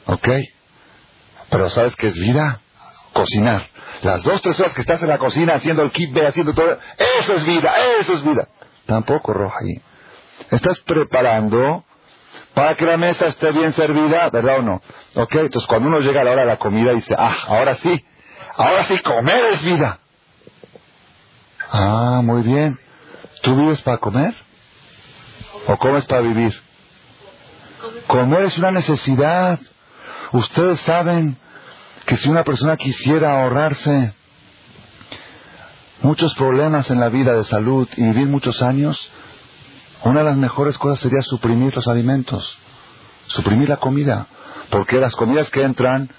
¿Ok? 0.07 0.29
Pero 1.51 1.71
¿sabes 1.71 1.97
qué 1.97 2.09
es 2.09 2.19
vida? 2.19 2.61
Cocinar. 3.13 3.67
Las 4.03 4.23
dos, 4.23 4.43
tres 4.43 4.59
horas 4.61 4.75
que 4.75 4.81
estás 4.83 5.03
en 5.03 5.09
la 5.09 5.19
cocina 5.19 5.55
haciendo 5.55 5.83
el 5.83 5.91
kit 5.91 6.17
haciendo 6.19 6.55
todo, 6.55 6.79
eso 7.21 7.35
es 7.35 7.45
vida, 7.45 7.73
eso 8.01 8.15
es 8.15 8.25
vida. 8.25 8.49
Tampoco, 8.87 9.33
Roja, 9.33 9.57
ahí. 9.61 9.81
Estás 10.51 10.81
preparando 10.81 11.85
para 12.55 12.75
que 12.75 12.85
la 12.85 12.97
mesa 12.97 13.27
esté 13.27 13.53
bien 13.53 13.73
servida, 13.73 14.29
¿verdad 14.31 14.59
o 14.59 14.63
no? 14.63 14.83
Ok, 15.15 15.35
entonces 15.37 15.67
cuando 15.67 15.89
uno 15.89 16.01
llega 16.01 16.21
a 16.21 16.25
la 16.25 16.33
hora 16.33 16.43
de 16.43 16.49
la 16.49 16.59
comida 16.59 16.93
dice, 16.93 17.15
ah, 17.17 17.37
ahora 17.47 17.75
sí, 17.77 18.05
ahora 18.57 18.85
sí, 18.85 18.99
comer 18.99 19.45
es 19.53 19.63
vida. 19.63 20.01
Ah, 21.75 22.21
muy 22.23 22.43
bien. 22.43 22.79
¿Tú 23.41 23.57
vives 23.57 23.81
para 23.81 23.97
comer? 23.97 24.35
¿O 25.67 25.77
comes 25.79 26.05
para 26.05 26.21
vivir? 26.21 26.55
Comer 28.07 28.43
es 28.43 28.59
una 28.59 28.71
necesidad. 28.71 29.59
Ustedes 30.33 30.81
saben 30.81 31.39
que 32.05 32.19
si 32.19 32.29
una 32.29 32.45
persona 32.45 32.77
quisiera 32.77 33.41
ahorrarse 33.41 34.13
muchos 36.03 36.35
problemas 36.35 36.91
en 36.91 37.01
la 37.01 37.09
vida 37.09 37.33
de 37.33 37.45
salud 37.45 37.89
y 37.97 38.03
vivir 38.03 38.27
muchos 38.27 38.61
años, 38.61 39.11
una 40.05 40.21
de 40.21 40.27
las 40.27 40.37
mejores 40.37 40.77
cosas 40.77 40.99
sería 40.99 41.23
suprimir 41.23 41.75
los 41.75 41.89
alimentos, 41.89 42.55
suprimir 43.29 43.71
la 43.71 43.79
comida, 43.79 44.27
porque 44.69 44.99
las 44.99 45.17
comidas 45.17 45.49
que 45.51 45.63
entran 45.63 46.11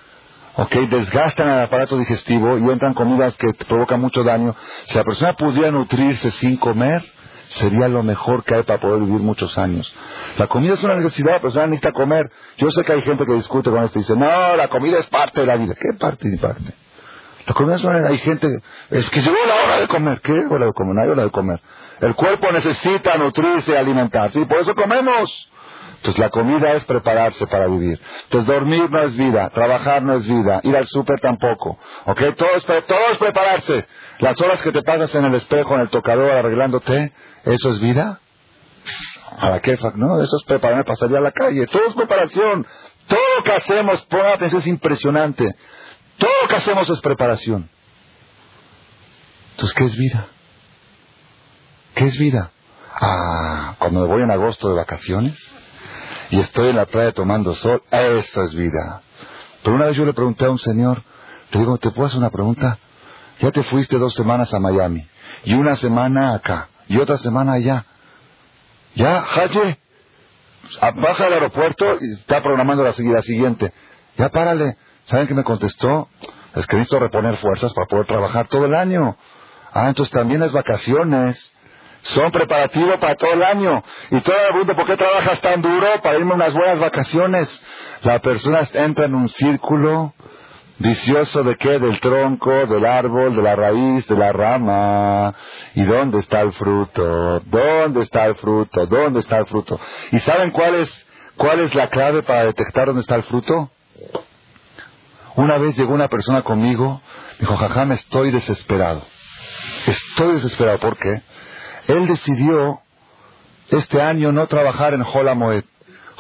ok, 0.56 0.76
desgastan 0.90 1.50
el 1.50 1.66
aparato 1.66 1.98
digestivo 1.98 2.58
y 2.58 2.64
entran 2.70 2.94
comidas 2.94 3.36
que 3.38 3.54
provocan 3.68 4.00
mucho 4.00 4.24
daño. 4.24 4.56
Si 4.86 4.98
la 4.98 5.04
persona 5.04 5.34
pudiera 5.34 5.72
nutrirse 5.72 6.32
sin 6.32 6.58
comer, 6.58 7.04
sería 7.50 7.88
lo 7.88 8.04
mejor 8.04 8.44
que 8.44 8.56
hay 8.56 8.64
para 8.64 8.80
poder 8.80 9.02
vivir 9.02 9.22
muchos 9.22 9.58
años. 9.58 9.94
La 10.38 10.48
comida 10.48 10.74
es 10.74 10.84
una 10.84 10.96
necesidad, 10.96 11.34
la 11.34 11.42
persona 11.42 11.68
necesita 11.68 11.92
comer. 11.92 12.32
Yo 12.58 12.70
sé 12.72 12.84
que 12.84 12.94
hay 12.94 13.02
gente 13.02 13.26
que 13.26 13.34
discute 13.34 13.70
con 13.70 13.84
esto 13.84 14.00
y 14.00 14.02
dice, 14.02 14.16
no, 14.16 14.56
la 14.56 14.68
comida 14.68 15.00
es 15.00 15.08
parte 15.08 15.42
de 15.42 15.48
la 15.48 15.58
vida. 15.58 15.76
¿Qué 15.76 15.98
parte 16.00 16.28
ni 16.28 16.38
parte? 16.38 16.74
La 17.46 17.54
comida 17.54 17.76
es 17.76 17.84
una... 17.84 18.08
Hay 18.08 18.18
gente... 18.18 18.48
Es 18.90 19.10
que 19.10 19.22
llegó 19.22 19.36
la 19.48 19.56
hora 19.64 19.82
de 19.82 19.88
comer. 19.88 20.22
¿Qué 20.22 20.32
hora 20.32 20.66
de 20.66 20.74
comer? 20.74 20.96
No 20.96 21.02
hay 21.02 21.10
hora 21.10 21.24
de 21.24 21.30
comer. 21.30 21.60
El 22.00 22.16
cuerpo 22.16 22.52
necesita 22.52 23.18
nutrirse 23.18 23.72
y 23.72 23.76
alimentarse 23.76 24.40
y 24.40 24.46
por 24.46 24.60
eso 24.60 24.74
comemos. 24.74 25.50
Entonces 26.04 26.20
la 26.20 26.32
comida 26.32 26.74
es 26.74 26.84
prepararse 26.84 27.48
para 27.48 27.66
vivir. 27.68 27.98
Entonces 28.26 28.46
dormir 28.46 28.90
no 28.92 29.04
es 29.04 29.16
vida, 29.16 29.50
trabajar 29.52 30.04
no 30.04 30.16
es 30.16 30.28
vida, 30.28 30.60
ir 30.64 30.76
al 30.76 30.86
súper 30.86 31.18
tampoco. 31.22 31.80
¿Ok? 32.04 32.20
Todo 32.36 32.50
es, 32.56 32.66
todo 32.66 33.08
es 33.10 33.18
prepararse. 33.18 33.88
Las 34.20 34.38
horas 34.42 34.62
que 34.62 34.74
te 34.74 34.82
pasas 34.82 35.16
en 35.16 35.24
el 35.24 35.36
espejo, 35.36 35.76
en 35.76 35.80
el 35.80 35.90
tocador, 35.90 36.30
arreglándote, 36.30 37.14
¿eso 37.46 37.70
es 37.70 37.80
vida? 37.80 38.20
¿A 39.40 39.50
la 39.50 39.62
qué? 39.62 39.78
No, 39.96 40.22
eso 40.22 40.36
es 40.36 40.44
prepararme 40.44 40.84
para 40.84 40.98
salir 40.98 41.16
a 41.16 41.22
la 41.22 41.32
calle. 41.32 41.68
Todo 41.68 41.88
es 41.88 41.96
preparación. 41.96 42.68
Todo 43.08 43.20
lo 43.38 43.44
que 43.46 43.54
hacemos, 43.54 44.02
pon 44.02 44.26
atención, 44.26 44.60
es 44.60 44.68
impresionante. 44.68 45.56
Todo 46.18 46.32
lo 46.42 46.48
que 46.50 46.56
hacemos 46.56 46.90
es 46.90 47.00
preparación. 47.00 47.70
Entonces, 49.52 49.74
¿qué 49.74 49.86
es 49.86 49.96
vida? 49.96 50.28
¿Qué 51.96 52.08
es 52.08 52.18
vida? 52.18 52.52
Ah, 52.94 53.76
cuando 53.80 54.02
me 54.02 54.08
voy 54.08 54.24
en 54.24 54.32
agosto 54.32 54.68
de 54.68 54.76
vacaciones, 54.76 55.40
y 56.30 56.40
estoy 56.40 56.70
en 56.70 56.76
la 56.78 56.86
playa 56.86 57.12
tomando 57.12 57.54
sol, 57.56 57.82
eso 57.92 58.42
es 58.42 58.54
vida. 58.54 59.02
Pero 59.64 59.76
una 59.76 59.86
vez 59.86 59.98
yo 59.98 60.06
le 60.06 60.14
pregunté 60.14 60.46
a 60.46 60.50
un 60.50 60.60
señor, 60.60 61.04
le 61.52 61.60
digo, 61.60 61.78
¿te 61.78 61.92
puedo 61.92 62.08
hacer 62.08 62.20
una 62.20 62.30
pregunta? 62.32 62.78
Ya 63.40 63.52
te 63.52 63.64
fuiste 63.64 63.98
dos 63.98 64.14
semanas 64.14 64.54
a 64.54 64.60
Miami, 64.60 65.08
y 65.44 65.54
una 65.54 65.76
semana 65.76 66.36
acá, 66.36 66.70
y 66.88 66.98
otra 66.98 67.18
semana 67.18 67.54
allá. 67.54 67.86
Ya, 68.96 69.26
Haye, 69.36 69.80
baja 70.96 71.26
al 71.26 71.34
aeropuerto 71.34 71.98
y 72.00 72.14
está 72.20 72.42
programando 72.42 72.84
la, 72.84 72.94
la 72.98 73.22
siguiente. 73.22 73.74
Ya 74.18 74.30
párale. 74.30 74.78
¿Saben 75.06 75.28
qué 75.28 75.34
me 75.34 75.44
contestó? 75.44 76.08
Es 76.56 76.66
que 76.68 76.78
necesito 76.78 77.00
reponer 77.00 77.38
fuerzas 77.38 77.74
para 77.74 77.88
poder 77.88 78.06
trabajar 78.06 78.48
todo 78.48 78.66
el 78.66 78.76
año. 78.76 79.18
Ah, 79.72 79.88
entonces 79.90 80.14
también 80.14 80.44
es 80.44 80.52
vacaciones 80.52 81.54
son 82.04 82.32
preparativos 82.32 82.98
para 83.00 83.16
todo 83.16 83.34
el 83.34 83.44
año. 83.44 83.84
Y 84.12 84.20
todo 84.22 84.36
el 84.50 84.56
mundo, 84.56 84.76
¿por 84.76 84.86
qué 84.86 84.98
trabajas 84.98 85.42
tan 85.42 85.62
duro 85.62 85.88
para 86.02 86.18
irme 86.18 86.34
unas 86.34 86.54
buenas 86.54 86.80
vacaciones? 86.80 87.62
La 88.04 88.20
persona 88.20 88.62
entra 88.74 89.06
en 89.06 89.16
un 89.16 89.30
círculo 89.30 90.14
vicioso 90.80 91.44
de 91.44 91.56
qué? 91.56 91.80
Del 91.80 92.00
tronco, 92.02 92.66
del 92.66 92.86
árbol, 92.86 93.36
de 93.36 93.42
la 93.42 93.56
raíz, 93.56 94.06
de 94.08 94.18
la 94.18 94.34
rama. 94.34 95.34
¿Y 95.76 95.84
dónde 95.84 96.20
está 96.20 96.42
el 96.42 96.52
fruto? 96.52 97.40
¿Dónde 97.46 98.02
está 98.02 98.26
el 98.26 98.36
fruto? 98.36 98.86
¿Dónde 98.86 99.22
está 99.22 99.38
el 99.38 99.46
fruto? 99.46 99.80
¿Y 100.12 100.20
saben 100.20 100.52
cuál 100.52 100.76
es, 100.76 101.08
cuál 101.38 101.62
es 101.62 101.74
la 101.74 101.88
clave 101.90 102.22
para 102.24 102.46
detectar 102.46 102.88
dónde 102.88 103.02
está 103.02 103.16
el 103.16 103.24
fruto? 103.24 103.72
Una 105.36 105.58
vez 105.58 105.78
llegó 105.78 105.94
una 105.94 106.10
persona 106.10 106.42
conmigo, 106.42 107.02
dijo, 107.40 107.56
jajam, 107.56 107.94
estoy 107.94 108.32
desesperado. 108.32 109.02
Estoy 109.88 110.36
desesperado. 110.36 110.80
¿Por 110.80 110.98
qué? 110.98 111.22
Él 111.88 112.08
decidió 112.08 112.82
este 113.70 114.02
año 114.02 114.32
no 114.32 114.48
trabajar 114.48 114.94
en 114.94 115.02
Hola 115.02 115.34
Moed. 115.36 115.64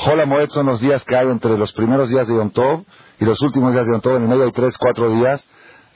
Hola 0.05 0.25
Moed 0.25 0.49
son 0.49 0.65
los 0.65 0.81
días 0.81 1.03
que 1.05 1.15
hay 1.15 1.27
entre 1.27 1.57
los 1.57 1.71
primeros 1.73 2.09
días 2.09 2.27
de 2.27 2.35
Yom 2.35 2.49
Tov 2.51 2.83
y 3.19 3.25
los 3.25 3.39
últimos 3.41 3.73
días 3.73 3.85
de 3.85 3.93
Yom. 3.93 4.15
En 4.17 4.23
el 4.23 4.29
medio 4.29 4.43
hay 4.45 4.51
tres, 4.51 4.77
cuatro 4.77 5.09
días 5.11 5.47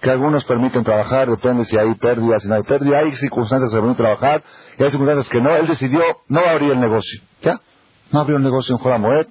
que 0.02 0.12
algunos 0.12 0.46
permiten 0.46 0.84
trabajar, 0.84 1.28
depende 1.30 1.65
si 1.65 1.78
hay 1.78 1.94
pérdidas, 1.96 2.44
si 2.44 2.50
no 2.50 2.56
hay 2.56 2.63
pérdidas. 2.63 3.04
Hay 3.04 3.12
circunstancias 3.15 3.72
que 3.72 3.78
permiten 3.78 4.06
trabajar 4.06 4.44
y 4.78 4.84
hay 4.84 4.90
circunstancias 4.90 5.30
que 5.30 5.42
no. 5.42 5.56
Él 5.56 5.68
decidió 5.68 6.02
no 6.28 6.40
abrir 6.42 6.72
el 6.72 6.80
negocio. 6.80 7.22
¿Ya? 7.42 7.60
No 8.12 8.20
abrió 8.20 8.38
el 8.38 8.44
negocio 8.44 8.76
en 8.76 8.86
Hola 8.86 8.98
Moed. 9.00 9.28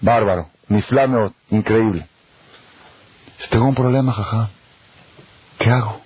Bárbaro. 0.00 0.48
Ni 0.68 0.82
flameo. 0.82 1.32
Increíble. 1.50 2.06
Si 3.38 3.50
tengo 3.50 3.66
un 3.66 3.74
problema, 3.74 4.12
jaja. 4.12 4.50
¿Qué 5.58 5.70
hago? 5.70 6.00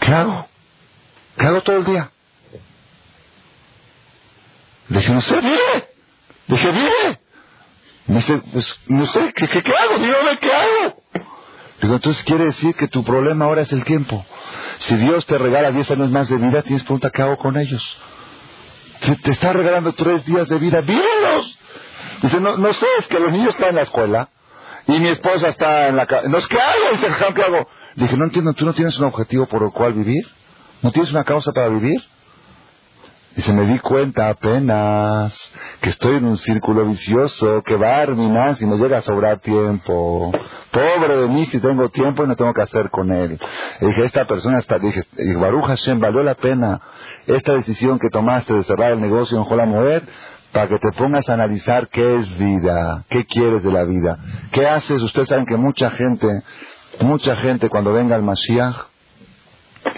¿Qué 0.00 0.12
hago? 0.12 0.48
¿Qué 1.38 1.46
hago 1.46 1.62
todo 1.62 1.76
el 1.76 1.84
día? 1.84 2.10
Dije, 4.88 5.12
no 5.12 5.20
sé, 5.20 5.36
vive. 5.40 5.88
Dije, 6.46 6.70
vive. 6.70 7.20
Me 8.06 8.16
dice, 8.16 8.42
pues, 8.52 8.80
no 8.86 9.06
sé, 9.06 9.32
¿qué, 9.34 9.46
qué, 9.48 9.62
qué 9.62 9.72
hago? 9.76 9.98
Dígame, 9.98 10.36
¿qué 10.38 10.50
hago? 10.52 11.02
Digo, 11.80 11.94
entonces 11.94 12.24
quiere 12.24 12.46
decir 12.46 12.74
que 12.74 12.88
tu 12.88 13.04
problema 13.04 13.44
ahora 13.44 13.62
es 13.62 13.72
el 13.72 13.84
tiempo. 13.84 14.24
Si 14.78 14.96
Dios 14.96 15.26
te 15.26 15.38
regala 15.38 15.70
10 15.70 15.90
años 15.92 16.10
más 16.10 16.28
de 16.28 16.38
vida, 16.38 16.62
tienes 16.62 16.82
pregunta, 16.82 17.10
¿qué 17.10 17.22
hago 17.22 17.36
con 17.36 17.56
ellos? 17.56 17.82
Te, 19.00 19.14
te 19.16 19.30
está 19.30 19.52
regalando 19.52 19.92
tres 19.92 20.24
días 20.24 20.48
de 20.48 20.58
vida, 20.58 20.80
vívelos. 20.80 21.58
Dice, 22.22 22.40
no, 22.40 22.56
no 22.56 22.72
sé, 22.72 22.86
es 22.98 23.06
que 23.06 23.20
los 23.20 23.30
niños 23.30 23.54
están 23.54 23.70
en 23.70 23.76
la 23.76 23.82
escuela 23.82 24.30
y 24.86 24.98
mi 24.98 25.08
esposa 25.08 25.48
está 25.48 25.88
en 25.88 25.96
la 25.96 26.06
casa. 26.06 26.28
No 26.28 26.38
es 26.38 26.48
que 26.48 26.58
hago, 26.58 26.90
dice 26.92 27.06
¿qué 27.34 27.42
hago? 27.42 27.68
Le 27.94 28.04
dije, 28.04 28.16
no 28.16 28.24
entiendo, 28.24 28.54
¿tú 28.54 28.64
no 28.64 28.72
tienes 28.72 28.98
un 28.98 29.06
objetivo 29.06 29.46
por 29.46 29.62
el 29.62 29.70
cual 29.70 29.92
vivir? 29.92 30.24
¿No 30.82 30.92
tienes 30.92 31.10
una 31.10 31.24
causa 31.24 31.52
para 31.52 31.68
vivir? 31.68 32.00
Y 33.36 33.42
se 33.42 33.52
me 33.52 33.66
di 33.66 33.78
cuenta 33.78 34.30
apenas 34.30 35.52
que 35.80 35.90
estoy 35.90 36.16
en 36.16 36.24
un 36.24 36.36
círculo 36.36 36.84
vicioso 36.86 37.62
que 37.64 37.76
va 37.76 37.98
a 37.98 38.06
terminar 38.06 38.56
si 38.56 38.66
me 38.66 38.76
llega 38.76 38.98
a 38.98 39.00
sobrar 39.00 39.38
tiempo. 39.38 40.32
Pobre 40.72 41.16
de 41.16 41.28
mí 41.28 41.44
si 41.44 41.60
tengo 41.60 41.88
tiempo 41.88 42.24
y 42.24 42.26
no 42.26 42.36
tengo 42.36 42.52
que 42.52 42.62
hacer 42.62 42.90
con 42.90 43.12
él. 43.12 43.38
Y 43.80 43.86
dije, 43.86 44.04
esta 44.04 44.24
persona 44.24 44.58
está, 44.58 44.78
dije, 44.78 45.02
Baruch 45.38 45.66
Hashem, 45.66 46.00
valió 46.00 46.22
la 46.22 46.34
pena 46.34 46.80
esta 47.26 47.52
decisión 47.52 47.98
que 47.98 48.08
tomaste 48.08 48.54
de 48.54 48.64
cerrar 48.64 48.92
el 48.92 49.00
negocio 49.00 49.38
en 49.38 49.44
Jolamoed 49.44 50.02
para 50.52 50.66
que 50.68 50.78
te 50.78 50.92
pongas 50.96 51.28
a 51.28 51.34
analizar 51.34 51.88
qué 51.88 52.16
es 52.16 52.38
vida, 52.38 53.04
qué 53.08 53.24
quieres 53.24 53.62
de 53.62 53.70
la 53.70 53.84
vida, 53.84 54.18
qué 54.50 54.66
haces. 54.66 55.02
Ustedes 55.02 55.28
saben 55.28 55.44
que 55.44 55.56
mucha 55.56 55.90
gente, 55.90 56.26
mucha 57.00 57.36
gente 57.36 57.68
cuando 57.68 57.92
venga 57.92 58.16
el 58.16 58.22
Mashiach, 58.22 58.76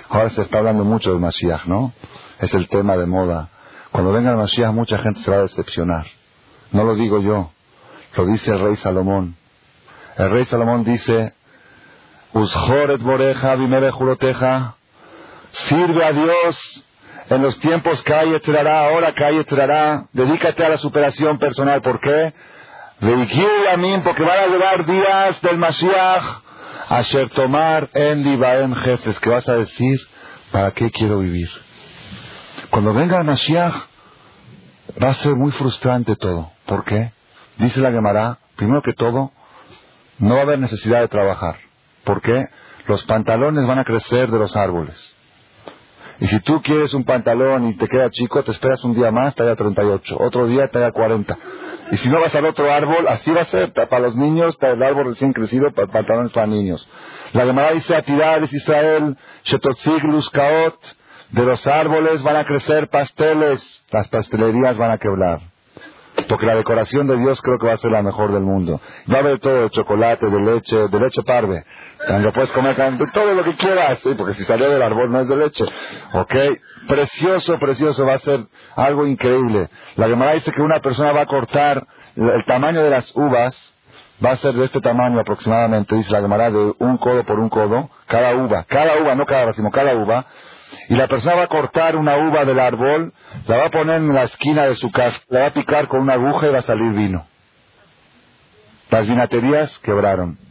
ahora 0.09 0.31
se 0.31 0.43
está 0.43 0.59
hablando 0.59 0.85
mucho 0.85 1.11
del 1.11 1.21
Mashiach, 1.21 1.67
¿no? 1.67 1.93
es 2.41 2.55
el 2.55 2.69
tema 2.69 2.97
de 2.97 3.07
moda. 3.07 3.49
Cuando 3.91 4.13
venga 4.13 4.31
el 4.31 4.37
Mashiach 4.37 4.73
mucha 4.73 4.99
gente 4.99 5.21
se 5.21 5.31
va 5.31 5.39
a 5.39 5.43
decepcionar. 5.43 6.07
No 6.73 6.85
lo 6.85 6.95
digo 6.95 7.21
yo, 7.21 7.53
lo 8.17 8.27
dice 8.27 8.53
el 8.53 8.61
rey 8.61 8.77
Salomón. 8.77 9.37
El 10.17 10.31
rey 10.31 10.45
Salomón 10.45 10.85
dice, 10.85 11.35
Usjoret 12.33 13.01
boreja 13.03 13.57
sirve 15.53 16.05
a 16.05 16.13
Dios 16.13 16.87
en 17.29 17.43
los 17.43 17.59
tiempos 17.59 18.03
que 18.03 18.15
hay 18.15 18.35
estrará, 18.35 18.87
ahora 18.89 19.13
que 19.15 19.25
hay 19.25 19.39
estrará, 19.39 20.07
dedícate 20.13 20.65
a 20.65 20.69
la 20.71 20.77
superación 20.77 21.39
personal. 21.39 21.81
¿Por 21.81 22.01
qué? 22.01 22.33
a 23.03 23.77
mí, 23.77 23.99
porque 24.05 24.23
van 24.23 24.39
a 24.39 24.47
llegar 24.47 24.85
días 24.85 25.41
del 25.41 25.57
Mashiach, 25.59 26.43
a 26.91 27.05
tomar 27.33 27.89
en 27.95 28.25
Libaem 28.25 28.75
jefes, 28.75 29.21
que 29.21 29.31
vas 29.31 29.49
a 29.49 29.55
decir, 29.55 29.97
¿para 30.51 30.73
qué 30.73 30.91
quiero 30.91 31.21
vivir? 31.21 31.49
Cuando 32.69 32.93
venga 32.93 33.23
Mashiach, 33.23 33.75
va 35.01 35.11
a 35.11 35.15
ser 35.15 35.37
muy 35.37 35.53
frustrante 35.53 36.17
todo. 36.17 36.51
¿Por 36.67 36.85
qué? 36.85 37.13
Dice 37.59 37.81
la 37.81 37.93
Gemara, 37.93 38.39
primero 38.57 38.83
que 38.83 38.93
todo, 38.93 39.31
no 40.19 40.35
va 40.35 40.41
a 40.41 40.43
haber 40.43 40.59
necesidad 40.59 41.01
de 41.01 41.09
trabajar. 41.09 41.59
¿Por 42.03 42.21
qué? 42.23 42.47
Los 42.87 43.05
pantalones 43.05 43.67
van 43.69 43.79
a 43.79 43.85
crecer 43.85 44.29
de 44.29 44.39
los 44.41 44.57
árboles. 44.57 45.15
Y 46.19 46.27
si 46.27 46.41
tú 46.41 46.61
quieres 46.61 46.93
un 46.93 47.05
pantalón 47.05 47.69
y 47.69 47.75
te 47.75 47.87
queda 47.87 48.11
chico, 48.11 48.43
te 48.43 48.51
esperas 48.51 48.83
un 48.83 48.95
día 48.95 49.13
más, 49.13 49.35
talla 49.37 49.55
38. 49.55 50.17
Otro 50.19 50.47
día, 50.49 50.69
talla 50.69 50.91
40. 50.91 51.39
Y 51.91 51.97
si 51.97 52.09
no 52.09 52.21
vas 52.21 52.35
al 52.35 52.47
otro 52.47 52.73
árbol, 52.73 53.09
así 53.09 53.31
va 53.33 53.43
a 53.43 53.45
ser. 53.45 53.73
Para 53.73 54.01
los 54.01 54.17
niños, 54.17 54.57
para 54.57 54.75
el 54.75 54.83
árbol 54.83 55.07
recién 55.07 55.33
crecido, 55.33 55.73
para 55.73 55.89
pantalones 55.89 56.33
para 56.33 56.47
niños. 56.47 56.89
La 57.33 57.45
Gemara 57.45 57.73
dice 57.73 57.95
a 57.95 57.99
es 57.99 58.53
Israel, 58.53 59.17
Shetotzig 59.45 60.03
Kaot, 60.33 60.77
de 61.31 61.45
los 61.45 61.67
árboles 61.67 62.23
van 62.23 62.37
a 62.37 62.45
crecer 62.45 62.89
pasteles, 62.89 63.85
las 63.91 64.09
pastelerías 64.09 64.77
van 64.77 64.91
a 64.91 64.99
quebrar. 64.99 65.41
Porque 66.29 66.47
la 66.47 66.57
decoración 66.57 67.07
de 67.07 67.17
Dios 67.17 67.41
creo 67.41 67.59
que 67.59 67.67
va 67.67 67.75
a 67.75 67.79
ser 67.79 67.93
la 67.93 68.03
mejor 68.03 68.33
del 68.33 68.43
mundo. 68.43 68.81
Va 69.11 69.19
a 69.19 69.21
haber 69.21 69.39
todo 69.39 69.63
de 69.63 69.71
chocolate, 69.71 70.29
de 70.29 70.41
leche, 70.41 70.89
de 70.89 71.01
leche 71.01 71.23
parve. 71.23 71.65
Cuando 72.07 72.33
puedes 72.33 72.51
comer 72.53 72.77
todo 73.13 73.35
lo 73.35 73.45
que 73.45 73.57
quieras, 73.57 74.01
porque 74.17 74.33
si 74.33 74.45
sale 74.45 74.69
del 74.69 74.83
árbol 74.83 75.13
no 75.13 75.21
es 75.21 75.29
de 75.29 75.37
leche. 75.37 75.65
¿Ok? 76.15 76.35
Precioso, 76.89 77.59
precioso, 77.59 78.07
va 78.07 78.15
a 78.15 78.19
ser 78.21 78.41
algo 78.75 79.07
increíble. 79.07 79.69
La 79.97 80.09
Gemara 80.09 80.33
dice 80.33 80.51
que 80.51 80.63
una 80.63 80.81
persona 80.81 81.13
va 81.13 81.23
a 81.23 81.27
cortar 81.27 81.87
el 82.17 82.45
tamaño 82.45 82.83
de 82.83 82.91
las 82.91 83.15
uvas, 83.15 83.75
va 84.25 84.33
a 84.33 84.37
ser 84.37 84.55
de 84.55 84.65
este 84.65 84.81
tamaño 84.81 85.21
aproximadamente, 85.21 85.95
dice 85.95 86.13
la 86.13 86.21
Gemara, 86.21 86.51
de 86.51 86.75
un 86.79 86.97
codo 86.97 87.25
por 87.25 87.39
un 87.39 87.51
codo, 87.51 87.91
cada 88.07 88.35
uva, 88.35 88.65
cada 88.65 89.01
uva, 89.03 89.15
no 89.15 89.27
cada 89.27 89.47
racimo, 89.47 89.71
cada 89.71 89.95
uva, 89.95 90.27
y 90.89 90.95
la 90.95 91.07
persona 91.07 91.37
va 91.37 91.43
a 91.45 91.49
cortar 91.49 91.97
una 91.97 92.17
uva 92.17 92.45
del 92.45 92.61
árbol, 92.61 93.13
la 93.47 93.57
va 93.57 93.67
a 93.67 93.71
poner 93.71 93.97
en 93.97 94.15
la 94.15 94.23
esquina 94.23 94.67
de 94.67 94.75
su 94.75 94.91
casa, 94.91 95.21
la 95.29 95.41
va 95.41 95.47
a 95.49 95.55
picar 95.55 95.87
con 95.89 96.01
una 96.01 96.15
aguja 96.15 96.47
y 96.47 96.51
va 96.51 96.59
a 96.59 96.63
salir 96.63 96.93
vino. 96.93 97.27
Las 98.91 99.07
vinaterías 99.07 99.79
quebraron. 99.81 100.50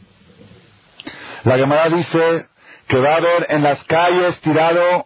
La 1.43 1.57
llamada 1.57 1.89
dice 1.89 2.47
que 2.87 2.97
va 2.97 3.13
a 3.13 3.17
haber 3.17 3.47
en 3.49 3.63
las 3.63 3.83
calles 3.85 4.39
tirado 4.41 5.05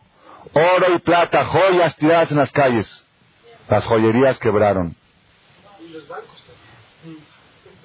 oro 0.53 0.95
y 0.95 0.99
plata, 0.99 1.45
joyas 1.45 1.95
tiradas 1.95 2.31
en 2.31 2.37
las 2.37 2.51
calles. 2.51 3.05
Las 3.69 3.85
joyerías 3.85 4.39
quebraron. 4.39 4.95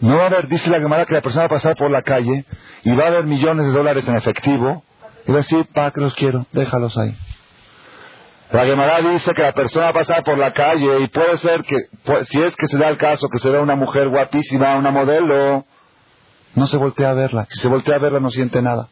No 0.01 0.17
va 0.17 0.25
a 0.25 0.27
haber, 0.27 0.49
dice 0.49 0.71
la 0.71 0.79
Gemara, 0.79 1.05
que 1.05 1.15
la 1.15 1.21
persona 1.21 1.47
va 1.49 1.57
a 1.57 1.61
pasar 1.61 1.75
por 1.77 1.91
la 1.91 2.03
calle 2.03 2.45
y 2.85 2.95
va 2.95 3.05
a 3.05 3.09
haber 3.09 3.25
millones 3.25 3.67
de 3.67 3.73
dólares 3.73 4.07
en 4.07 4.17
efectivo 4.17 4.85
y 5.27 5.33
va 5.33 5.39
a 5.39 5.43
decir, 5.43 5.67
¿para 5.75 5.91
que 5.91 6.01
los 6.01 6.15
quiero? 6.15 6.47
Déjalos 6.53 6.97
ahí. 6.97 7.17
La 8.51 8.65
Gemara 8.65 9.01
dice 9.01 9.35
que 9.35 9.43
la 9.43 9.53
persona 9.53 9.87
va 9.87 9.91
a 9.91 10.05
pasar 10.05 10.25
por 10.25 10.39
la 10.39 10.53
calle 10.53 11.01
y 11.01 11.09
puede 11.09 11.37
ser 11.39 11.63
que, 11.63 11.77
si 12.25 12.43
es 12.43 12.57
que 12.57 12.67
se 12.67 12.79
da 12.79 12.89
el 12.89 12.97
caso 12.97 13.29
que 13.29 13.39
se 13.39 13.51
vea 13.51 13.61
una 13.61 13.77
mujer 13.77 14.09
guapísima, 14.09 14.77
una 14.77 14.91
modelo, 14.91 15.67
no 16.55 16.67
se 16.67 16.77
voltea 16.77 17.11
a 17.11 17.15
verla. 17.15 17.47
Si 17.51 17.61
se 17.61 17.69
voltea 17.69 17.97
a 17.97 17.99
verla 17.99 18.21
no 18.21 18.31
siente 18.31 18.63
nada. 18.63 18.89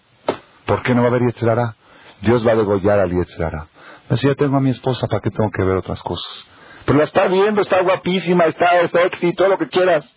¿Por 0.66 0.82
qué 0.82 0.94
no 0.94 1.02
va 1.02 1.08
a 1.08 1.12
ver 1.12 1.22
Yetzirará? 1.22 1.76
Dios 2.20 2.46
va 2.46 2.52
a 2.52 2.56
degollar 2.56 3.00
al 3.00 3.10
Yetzirará. 3.10 3.68
Si 4.14 4.32
tengo 4.34 4.56
a 4.56 4.60
mi 4.60 4.70
esposa, 4.70 5.06
¿para 5.08 5.20
qué 5.20 5.30
tengo 5.30 5.50
que 5.50 5.64
ver 5.64 5.76
otras 5.76 6.02
cosas? 6.02 6.46
Pero 6.84 6.98
la 6.98 7.04
está 7.04 7.26
viendo, 7.26 7.60
está 7.60 7.82
guapísima, 7.82 8.44
está 8.46 8.86
sexy, 8.88 9.32
todo 9.32 9.48
lo 9.48 9.58
que 9.58 9.68
quieras. 9.68 10.14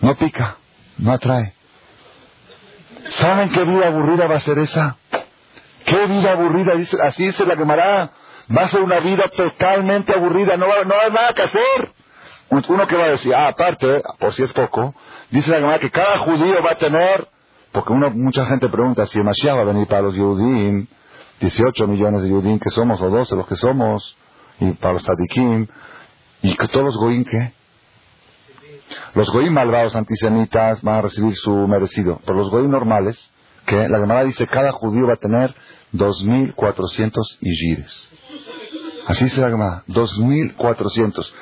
No 0.00 0.14
pica, 0.16 0.56
no 0.98 1.12
atrae. 1.12 1.54
¿Saben 3.08 3.50
qué 3.50 3.64
vida 3.64 3.88
aburrida 3.88 4.26
va 4.26 4.36
a 4.36 4.40
ser 4.40 4.58
esa? 4.58 4.96
¿Qué 5.84 6.06
vida 6.06 6.32
aburrida? 6.32 6.72
Así 7.04 7.26
dice 7.26 7.44
la 7.44 7.56
Gemara. 7.56 8.10
Va 8.56 8.62
a 8.62 8.68
ser 8.68 8.82
una 8.82 9.00
vida 9.00 9.24
totalmente 9.34 10.14
aburrida, 10.14 10.56
no 10.56 10.66
no 10.66 10.94
hay 10.94 11.10
nada 11.10 11.32
que 11.34 11.42
hacer. 11.42 11.94
Uno 12.50 12.86
que 12.86 12.96
va 12.96 13.04
a 13.04 13.08
decir, 13.08 13.34
ah, 13.34 13.48
aparte, 13.48 14.02
por 14.18 14.32
si 14.34 14.42
es 14.42 14.52
poco, 14.52 14.94
dice 15.30 15.50
la 15.50 15.56
Gemara 15.58 15.78
que 15.78 15.90
cada 15.90 16.18
judío 16.18 16.62
va 16.64 16.72
a 16.72 16.78
tener, 16.78 17.26
porque 17.72 17.92
uno, 17.92 18.10
mucha 18.10 18.46
gente 18.46 18.68
pregunta 18.68 19.06
si 19.06 19.20
Mashiach 19.20 19.56
va 19.56 19.62
a 19.62 19.64
venir 19.64 19.86
para 19.88 20.02
los 20.02 20.14
Yehudim, 20.14 20.86
18 21.40 21.86
millones 21.88 22.22
de 22.22 22.28
Yehudim 22.28 22.58
que 22.58 22.70
somos, 22.70 23.00
o 23.00 23.10
12 23.10 23.34
los 23.34 23.46
que 23.46 23.56
somos, 23.56 24.16
y 24.60 24.70
para 24.72 24.94
los 24.94 25.02
Tadikim, 25.02 25.66
y 26.42 26.56
que 26.56 26.68
todos 26.68 26.84
los 26.84 26.96
Goim, 26.96 27.24
¿qué? 27.24 27.52
Los 29.14 29.30
goyim 29.30 29.52
malvados 29.52 29.96
antisemitas 29.96 30.82
van 30.82 30.96
a 30.96 31.02
recibir 31.02 31.34
su 31.36 31.50
merecido, 31.68 32.20
pero 32.24 32.38
los 32.38 32.50
goyim 32.50 32.70
normales, 32.70 33.30
que 33.66 33.88
la 33.88 33.98
Gemara 33.98 34.24
dice 34.24 34.46
cada 34.46 34.72
judío 34.72 35.06
va 35.06 35.14
a 35.14 35.16
tener 35.16 35.54
2.400 35.92 37.38
yires. 37.40 38.10
Así 39.06 39.28
se 39.28 39.40
la 39.40 39.50
Gemara, 39.50 39.84
2.400. 39.88 41.32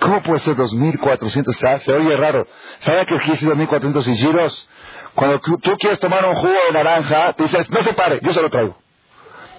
¿Cómo 0.00 0.22
puede 0.22 0.40
ser 0.40 0.56
2.400? 0.56 1.80
Se 1.80 1.92
oye 1.92 2.16
raro. 2.16 2.46
¿Sabe 2.80 3.06
qué 3.06 3.16
quiere 3.16 3.32
decir 3.32 3.48
2.400 3.48 4.16
yiros? 4.16 4.68
Cuando 5.14 5.40
tú, 5.40 5.76
quieres 5.78 5.98
tomar 5.98 6.24
un 6.26 6.34
jugo 6.36 6.54
de 6.66 6.72
naranja, 6.72 7.32
te 7.32 7.42
dices, 7.44 7.68
no 7.70 7.82
se 7.82 7.92
pare, 7.94 8.20
yo 8.22 8.32
se 8.32 8.40
lo 8.40 8.50
traigo. 8.50 8.76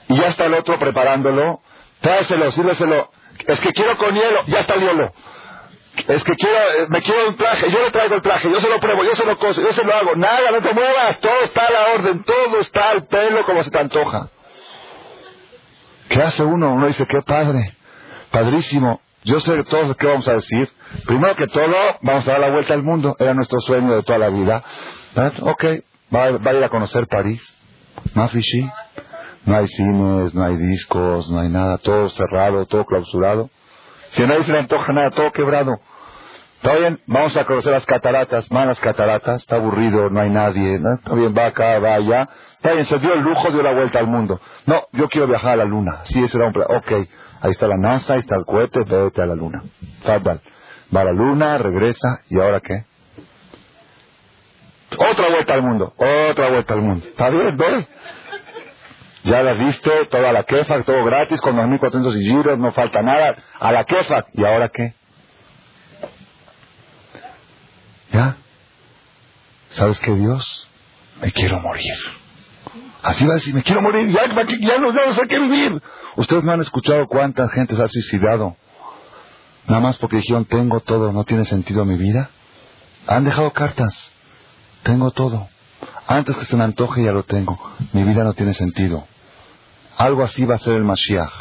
Y 0.08 0.16
ya 0.16 0.28
está 0.28 0.46
el 0.46 0.54
otro 0.54 0.80
preparándolo, 0.80 1.62
tráeselo, 2.00 2.52
sírveselo. 2.52 3.12
Es 3.46 3.60
que 3.60 3.72
quiero 3.72 3.98
con 3.98 4.14
hielo, 4.14 4.42
ya 4.46 4.62
está 4.62 4.76
el 4.76 4.82
hielo 4.82 5.14
es 6.08 6.24
que 6.24 6.34
quiero, 6.34 6.58
eh, 6.58 6.88
me 6.90 7.02
quiero 7.02 7.30
un 7.30 7.36
traje, 7.36 7.70
yo 7.70 7.80
le 7.80 7.92
traigo 7.92 8.16
el 8.16 8.22
traje, 8.22 8.50
yo 8.50 8.60
se 8.60 8.70
lo 8.70 8.80
pruebo, 8.80 9.04
yo 9.04 9.16
se 9.16 9.26
lo 9.26 9.38
coso, 9.38 9.62
yo 9.62 9.74
se 9.74 9.84
lo 9.84 9.94
hago, 9.94 10.16
nada, 10.16 10.52
no 10.52 10.62
te 10.62 10.74
muevas, 10.74 11.20
todo 11.20 11.42
está 11.44 11.66
a 11.66 11.72
la 11.72 11.94
orden, 11.94 12.24
todo 12.24 12.60
está 12.60 12.92
al 12.92 13.08
pelo 13.08 13.46
como 13.46 13.64
se 13.64 13.72
te 13.72 13.80
antoja. 13.80 14.30
¿Qué 16.08 16.22
hace 16.22 16.44
uno? 16.44 16.74
Uno 16.74 16.88
dice, 16.88 17.06
qué 17.06 17.22
padre, 17.22 17.76
padrísimo. 18.32 19.02
Yo 19.24 19.40
sé 19.40 19.64
todos 19.66 19.96
qué 19.98 20.08
vamos 20.08 20.28
a 20.28 20.34
decir. 20.34 20.70
Primero 21.06 21.36
que 21.36 21.48
todo, 21.48 21.76
vamos 22.02 22.28
a 22.28 22.32
dar 22.32 22.40
la 22.40 22.52
vuelta 22.52 22.74
al 22.74 22.84
mundo, 22.84 23.16
era 23.20 23.34
nuestro 23.34 23.60
sueño 23.60 23.96
de 23.96 24.04
toda 24.04 24.20
la 24.20 24.30
vida. 24.30 24.64
Ok, 25.42 25.66
va, 26.14 26.26
a 26.26 26.54
ir 26.54 26.64
a 26.64 26.70
conocer 26.70 27.08
París, 27.08 27.56
Mafishi. 28.14 28.70
No 29.46 29.58
hay 29.58 29.68
cines, 29.68 30.34
no 30.34 30.44
hay 30.44 30.58
discos, 30.58 31.30
no 31.30 31.40
hay 31.40 31.50
nada, 31.50 31.78
todo 31.78 32.10
cerrado, 32.10 32.66
todo 32.66 32.86
clausurado. 32.86 33.50
Si 34.10 34.24
nadie 34.24 34.44
se 34.44 34.52
le 34.52 34.60
antoja 34.60 34.92
nada, 34.94 35.12
todo 35.12 35.32
quebrado. 35.32 35.80
Está 36.62 36.76
bien, 36.76 37.00
vamos 37.08 37.38
a 37.38 37.46
conocer 37.46 37.72
las 37.72 37.86
cataratas, 37.86 38.52
malas 38.52 38.80
cataratas, 38.82 39.38
está 39.38 39.56
aburrido, 39.56 40.10
no 40.10 40.20
hay 40.20 40.30
nadie, 40.30 40.76
está 40.76 41.16
bien, 41.16 41.34
va 41.36 41.48
acá, 41.48 41.80
va 41.80 41.94
allá. 41.94 42.28
Está 42.58 42.74
bien, 42.74 42.86
se 42.86 43.00
dio 43.00 43.14
el 43.14 43.22
lujo, 43.22 43.50
dio 43.52 43.64
la 43.64 43.74
vuelta 43.74 44.00
al 44.00 44.08
mundo. 44.08 44.42
No, 44.66 44.84
yo 44.92 45.08
quiero 45.08 45.28
viajar 45.28 45.54
a 45.54 45.56
la 45.58 45.66
luna. 45.66 46.02
Sí, 46.04 46.22
ese 46.22 46.38
era 46.38 46.48
un 46.48 46.54
plan. 46.54 46.68
Ok, 46.70 46.92
ahí 47.42 47.52
está 47.52 47.68
la 47.68 47.78
NASA, 47.78 48.14
ahí 48.14 48.20
está 48.20 48.36
el 48.36 48.46
cohete, 48.46 48.80
vete 48.84 49.22
a 49.22 49.26
la 49.26 49.36
luna. 49.36 49.64
Fadal. 50.04 50.42
Va 50.96 51.02
a 51.02 51.06
la 51.06 51.12
luna, 51.12 51.58
regresa, 51.58 52.20
¿y 52.30 52.40
ahora 52.40 52.60
qué? 52.60 52.86
Otra 54.98 55.30
vuelta 55.30 55.54
al 55.54 55.62
mundo, 55.62 55.94
otra 55.98 56.50
vuelta 56.50 56.74
al 56.74 56.82
mundo. 56.82 57.06
Está 57.08 57.30
bien, 57.30 57.56
ve. 57.56 57.88
Ya 59.24 59.44
la 59.44 59.54
viste, 59.54 59.92
toda 60.10 60.32
la 60.32 60.44
quefa, 60.44 60.82
todo 60.84 61.04
gratis, 61.04 61.40
con 61.42 61.56
2.400 61.56 62.14
giros, 62.20 62.58
no 62.58 62.72
falta 62.72 63.02
nada. 63.02 63.36
A 63.60 63.72
la 63.72 63.84
quefa. 63.84 64.26
¿Y 64.34 64.46
ahora 64.46 64.70
qué? 64.70 64.94
¿Ya? 68.12 68.38
¿Sabes 69.72 70.00
qué, 70.00 70.16
Dios? 70.16 70.68
Me 71.22 71.32
quiero 71.32 71.60
morir. 71.60 71.94
Así 73.02 73.26
va 73.26 73.34
a 73.34 73.36
decir, 73.36 73.54
me 73.54 73.64
quiero 73.64 73.82
morir, 73.82 74.10
ya, 74.10 74.28
no, 74.78 74.92
sé 75.14 75.22
qué 75.28 75.40
vivir. 75.40 75.82
Ustedes 76.18 76.44
no 76.44 76.52
han 76.52 76.62
escuchado 76.62 77.08
cuánta 77.08 77.48
gente 77.50 77.76
se 77.76 77.82
ha 77.82 77.88
suicidado. 77.88 78.58
Nada 79.68 79.82
más 79.82 79.98
porque 79.98 80.18
dijeron, 80.18 80.46
tengo 80.46 80.82
todo, 80.82 81.14
no 81.14 81.24
tiene 81.24 81.46
sentido 81.46 81.86
mi 81.86 81.98
vida. 81.98 82.30
Han 83.08 83.24
dejado 83.24 83.52
cartas. 83.52 84.12
Tengo 84.84 85.12
todo. 85.12 85.48
Antes 86.08 86.36
que 86.36 86.46
se 86.46 86.58
me 86.58 86.64
antoje 86.64 87.04
ya 87.04 87.12
lo 87.12 87.24
tengo. 87.24 87.58
Mi 87.94 88.04
vida 88.04 88.24
no 88.24 88.34
tiene 88.34 88.54
sentido. 88.54 89.08
Algo 89.98 90.24
así 90.24 90.46
va 90.46 90.56
a 90.56 90.60
ser 90.60 90.76
el 90.76 90.84
Mashiach. 90.84 91.32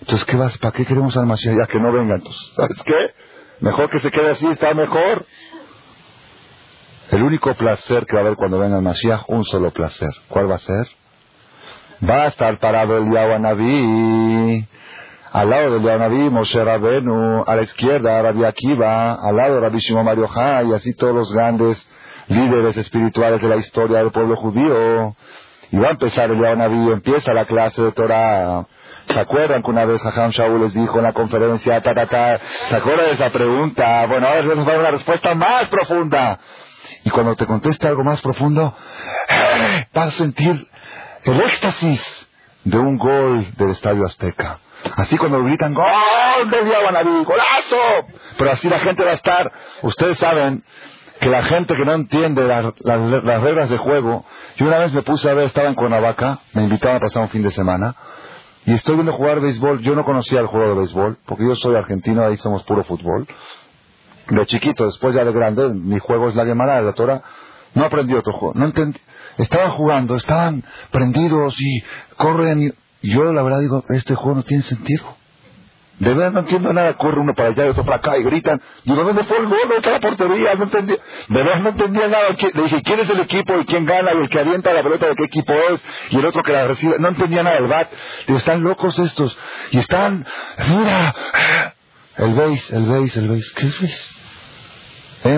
Entonces, 0.00 0.24
¿qué 0.26 0.36
vas? 0.36 0.58
¿Para 0.58 0.72
qué 0.72 0.84
queremos 0.84 1.16
al 1.16 1.26
Mashiach? 1.26 1.56
Ya 1.56 1.66
que 1.66 1.80
no 1.80 1.92
venga. 1.92 2.16
Entonces, 2.16 2.52
¿sabes 2.54 2.82
qué? 2.84 3.14
Mejor 3.60 3.90
que 3.90 3.98
se 3.98 4.10
quede 4.10 4.30
así, 4.30 4.46
está 4.46 4.74
mejor. 4.74 5.26
El 7.10 7.22
único 7.22 7.54
placer 7.54 8.04
que 8.04 8.16
va 8.16 8.22
a 8.22 8.24
haber 8.26 8.36
cuando 8.36 8.58
venga 8.58 8.76
el 8.76 8.82
Mashiach, 8.82 9.22
un 9.28 9.42
solo 9.44 9.70
placer. 9.70 10.10
¿Cuál 10.28 10.50
va 10.50 10.56
a 10.56 10.58
ser? 10.58 10.86
Va 12.06 12.24
a 12.24 12.26
estar 12.26 12.58
parado 12.58 12.98
el 12.98 13.08
Naví, 13.08 14.68
al 15.32 15.50
lado 15.50 15.78
del 15.78 15.98
Naví, 15.98 16.28
Moshe 16.28 16.62
Rabenu, 16.62 17.44
a 17.46 17.56
la 17.56 17.62
izquierda 17.62 18.20
Rabbi 18.20 18.44
Akiva, 18.44 19.14
al 19.14 19.36
lado 19.36 19.54
de 19.54 19.60
Rabbi 19.60 19.78
Shimon 19.78 20.04
Mario 20.04 20.28
y 20.66 20.74
así 20.74 20.94
todos 20.94 21.14
los 21.14 21.32
grandes 21.32 21.82
líderes 22.28 22.76
espirituales 22.76 23.40
de 23.40 23.48
la 23.48 23.56
historia 23.56 23.98
del 23.98 24.10
pueblo 24.10 24.36
judío. 24.36 25.16
Y 25.70 25.78
va 25.78 25.88
a 25.88 25.92
empezar 25.92 26.30
el 26.30 26.40
Naví, 26.58 26.92
empieza 26.92 27.32
la 27.32 27.46
clase 27.46 27.82
de 27.82 27.92
Torah. 27.92 28.66
¿Se 29.06 29.18
acuerdan 29.18 29.62
que 29.62 29.70
una 29.70 29.86
vez 29.86 30.04
Hajam 30.04 30.30
Shaul 30.30 30.60
les 30.60 30.74
dijo 30.74 30.98
en 30.98 31.04
la 31.04 31.14
conferencia, 31.14 31.80
ta, 31.80 31.94
ta, 31.94 32.06
ta, 32.06 32.38
¿se 32.68 32.76
acuerdan 32.76 33.06
de 33.06 33.12
esa 33.12 33.30
pregunta? 33.30 34.06
Bueno, 34.06 34.28
ahora 34.28 34.42
les 34.42 34.56
voy 34.56 34.68
a 34.68 34.70
dar 34.72 34.80
una 34.80 34.90
respuesta 34.90 35.34
más 35.34 35.68
profunda. 35.68 36.38
Y 37.04 37.10
cuando 37.10 37.34
te 37.34 37.46
conteste 37.46 37.86
algo 37.86 38.04
más 38.04 38.20
profundo, 38.20 38.74
vas 39.94 40.08
a 40.08 40.10
sentir 40.10 40.68
el 41.24 41.40
éxtasis 41.42 42.28
de 42.64 42.78
un 42.78 42.98
gol 42.98 43.46
del 43.56 43.70
Estadio 43.70 44.06
Azteca. 44.06 44.58
Así 44.96 45.16
cuando 45.16 45.42
gritan, 45.42 45.74
¡Gol 45.74 46.50
de 46.50 46.64
Diabanabí! 46.64 47.24
¡Golazo! 47.24 48.06
Pero 48.38 48.50
así 48.50 48.68
la 48.68 48.78
gente 48.80 49.04
va 49.04 49.10
a 49.10 49.14
estar. 49.14 49.52
Ustedes 49.82 50.16
saben 50.18 50.62
que 51.20 51.28
la 51.28 51.44
gente 51.44 51.74
que 51.74 51.84
no 51.84 51.94
entiende 51.94 52.44
las, 52.44 53.42
reglas 53.42 53.68
de 53.70 53.78
juego. 53.78 54.24
Yo 54.56 54.66
una 54.66 54.78
vez 54.78 54.92
me 54.92 55.02
puse 55.02 55.28
a 55.30 55.34
ver, 55.34 55.46
estaba 55.46 55.68
en 55.68 55.74
Cuernavaca, 55.74 56.40
me 56.52 56.62
invitaban 56.62 56.98
a 56.98 57.00
pasar 57.00 57.22
un 57.22 57.28
fin 57.28 57.42
de 57.42 57.50
semana. 57.50 57.94
Y 58.66 58.74
estoy 58.74 58.94
viendo 58.94 59.12
jugar 59.12 59.40
béisbol. 59.40 59.82
Yo 59.82 59.94
no 59.94 60.04
conocía 60.04 60.40
el 60.40 60.46
juego 60.46 60.68
de 60.68 60.74
béisbol, 60.74 61.18
porque 61.26 61.44
yo 61.44 61.56
soy 61.56 61.74
argentino, 61.74 62.24
ahí 62.24 62.36
somos 62.36 62.62
puro 62.64 62.84
fútbol 62.84 63.26
de 64.28 64.46
chiquito, 64.46 64.84
después 64.84 65.14
ya 65.14 65.24
de 65.24 65.32
grande, 65.32 65.68
mi 65.70 65.98
juego 65.98 66.28
es 66.28 66.34
la 66.34 66.44
Gemara 66.44 66.80
la 66.82 66.92
Torah, 66.92 67.22
no 67.74 67.84
aprendí 67.84 68.14
otro 68.14 68.32
juego. 68.32 68.54
No 68.54 68.66
entendí. 68.66 69.00
Estaban 69.36 69.70
jugando, 69.70 70.16
estaban 70.16 70.64
prendidos 70.90 71.54
y 71.60 71.82
corren. 72.16 72.74
Y 73.00 73.14
yo 73.14 73.24
la 73.32 73.42
verdad 73.42 73.60
digo, 73.60 73.84
este 73.90 74.14
juego 74.14 74.36
no 74.36 74.42
tiene 74.42 74.62
sentido. 74.64 75.16
De 75.98 76.14
verdad 76.14 76.30
no 76.30 76.40
entiendo 76.40 76.72
nada, 76.72 76.96
corre 76.96 77.20
uno 77.20 77.34
para 77.34 77.48
allá 77.48 77.66
y 77.66 77.68
otro 77.70 77.84
para 77.84 77.96
acá 77.96 78.16
y 78.18 78.22
gritan. 78.22 78.60
Digo, 78.84 79.02
¿dónde 79.02 79.24
fue 79.24 79.38
el 79.38 79.46
gol? 79.48 79.58
¿Dónde 79.62 79.76
está 79.76 80.00
portería? 80.00 80.54
No 80.54 80.64
entendí. 80.64 80.96
De 81.28 81.42
verdad 81.42 81.60
no 81.60 81.68
entendía 81.70 82.08
nada. 82.08 82.28
Le 82.54 82.62
dije, 82.62 82.82
¿quién 82.82 83.00
es 83.00 83.10
el 83.10 83.20
equipo 83.20 83.58
y 83.58 83.64
quién 83.64 83.84
gana? 83.84 84.12
Y 84.14 84.18
el 84.18 84.28
que 84.28 84.38
avienta 84.38 84.72
la 84.72 84.82
pelota 84.82 85.08
de 85.08 85.16
qué 85.16 85.24
equipo 85.24 85.52
es 85.72 85.84
y 86.10 86.18
el 86.18 86.26
otro 86.26 86.42
que 86.44 86.52
la 86.52 86.68
recibe. 86.68 86.98
No 87.00 87.08
entendía 87.08 87.42
nada 87.42 87.56
del 87.56 87.66
bat. 87.66 87.90
Digo, 88.26 88.38
están 88.38 88.62
locos 88.62 88.96
estos. 88.98 89.36
Y 89.72 89.78
están, 89.78 90.24
mira, 90.68 91.14
el 92.16 92.34
beis, 92.34 92.70
el 92.70 92.84
beis, 92.84 93.16
el 93.16 93.28
beis. 93.28 93.52
¿Qué 93.52 93.66
es 93.66 93.80
beis? 93.80 94.17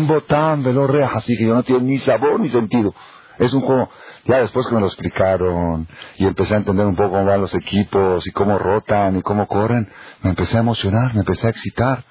En 0.00 0.06
botán, 0.06 0.62
velo 0.62 0.86
reja, 0.86 1.18
así 1.18 1.36
que 1.36 1.44
yo 1.44 1.54
no 1.54 1.62
tiene 1.62 1.82
ni 1.82 1.98
sabor 1.98 2.40
ni 2.40 2.48
sentido. 2.48 2.94
Es 3.38 3.52
un 3.52 3.60
juego, 3.60 3.90
ya 4.24 4.38
después 4.38 4.66
que 4.66 4.74
me 4.74 4.80
lo 4.80 4.86
explicaron 4.86 5.86
y 6.16 6.26
empecé 6.26 6.54
a 6.54 6.56
entender 6.56 6.86
un 6.86 6.96
poco 6.96 7.10
cómo 7.10 7.26
van 7.26 7.42
los 7.42 7.52
equipos 7.54 8.26
y 8.26 8.30
cómo 8.30 8.58
rotan 8.58 9.18
y 9.18 9.22
cómo 9.22 9.46
corren, 9.46 9.92
me 10.22 10.30
empecé 10.30 10.56
a 10.56 10.60
emocionar, 10.60 11.12
me 11.12 11.20
empecé 11.20 11.48
a 11.48 11.50
excitar. 11.50 12.02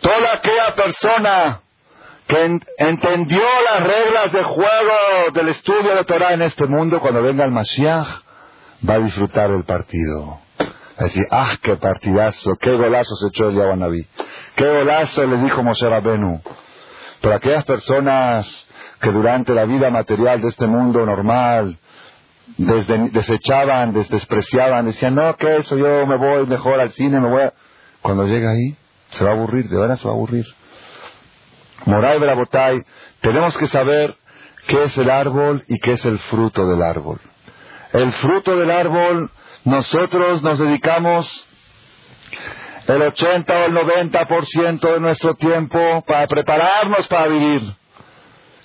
Toda 0.00 0.34
aquella 0.34 0.74
persona 0.74 1.60
que 2.26 2.60
entendió 2.78 3.42
las 3.70 3.86
reglas 3.86 4.32
de 4.32 4.42
juego 4.42 5.32
del 5.32 5.48
estudio 5.50 5.94
de 5.94 6.02
Torah 6.02 6.32
en 6.32 6.42
este 6.42 6.66
mundo, 6.66 6.98
cuando 7.00 7.22
venga 7.22 7.44
el 7.44 7.52
Mashiach, 7.52 8.08
va 8.88 8.94
a 8.94 8.98
disfrutar 8.98 9.52
del 9.52 9.62
partido. 9.62 10.40
A 10.98 11.04
decir, 11.04 11.24
ah, 11.30 11.54
qué 11.62 11.76
partidazo, 11.76 12.56
qué 12.60 12.72
golazo 12.72 13.14
se 13.14 13.28
echó 13.28 13.50
el 13.50 13.54
Yahuanabí. 13.54 14.04
Qué 14.56 14.66
golazo 14.66 15.24
le 15.24 15.36
dijo 15.36 15.62
Moshe 15.62 15.88
Rabenu. 15.88 16.42
Pero 17.20 17.34
aquellas 17.34 17.64
personas 17.64 18.66
que 19.00 19.10
durante 19.10 19.54
la 19.54 19.64
vida 19.64 19.90
material 19.90 20.40
de 20.40 20.48
este 20.48 20.66
mundo 20.66 21.04
normal 21.04 21.78
desechaban, 22.56 23.92
despreciaban, 23.92 24.86
decían, 24.86 25.14
no, 25.14 25.36
que 25.36 25.56
eso, 25.56 25.76
yo 25.76 26.06
me 26.06 26.16
voy 26.16 26.46
mejor 26.46 26.80
al 26.80 26.92
cine, 26.92 27.20
me 27.20 27.28
voy. 27.28 27.50
Cuando 28.02 28.24
llega 28.24 28.50
ahí, 28.50 28.76
se 29.10 29.24
va 29.24 29.30
a 29.30 29.34
aburrir, 29.34 29.68
de 29.68 29.78
verdad 29.78 29.96
se 29.96 30.06
va 30.06 30.14
a 30.14 30.16
aburrir. 30.16 30.46
Moray 31.86 32.18
Brabotay, 32.18 32.82
tenemos 33.20 33.56
que 33.56 33.66
saber 33.66 34.16
qué 34.66 34.84
es 34.84 34.96
el 34.98 35.10
árbol 35.10 35.62
y 35.68 35.78
qué 35.78 35.92
es 35.92 36.04
el 36.04 36.18
fruto 36.18 36.66
del 36.66 36.82
árbol. 36.82 37.20
El 37.92 38.12
fruto 38.14 38.56
del 38.56 38.70
árbol, 38.70 39.30
nosotros 39.64 40.42
nos 40.42 40.58
dedicamos 40.58 41.46
el 42.94 43.02
80 43.02 43.52
o 43.52 43.64
el 43.66 43.74
90% 43.74 44.92
de 44.92 45.00
nuestro 45.00 45.34
tiempo 45.34 45.78
para 46.06 46.26
prepararnos 46.26 47.06
para 47.08 47.28
vivir. 47.28 47.62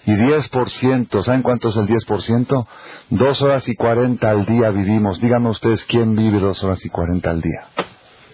Y 0.06 0.14
10%, 0.14 1.24
¿saben 1.24 1.44
cuánto 1.44 1.70
es 1.70 1.76
el 1.76 1.88
10%? 1.88 2.68
Dos 3.12 3.42
horas 3.42 3.68
y 3.68 3.76
40 3.76 4.30
al 4.30 4.46
día 4.46 4.70
vivimos. 4.70 5.20
Díganme 5.20 5.50
ustedes 5.50 5.84
quién 5.86 6.16
vive 6.16 6.40
dos 6.40 6.64
horas 6.64 6.84
y 6.84 6.90
40 6.90 7.30
al 7.30 7.42
día. 7.42 7.68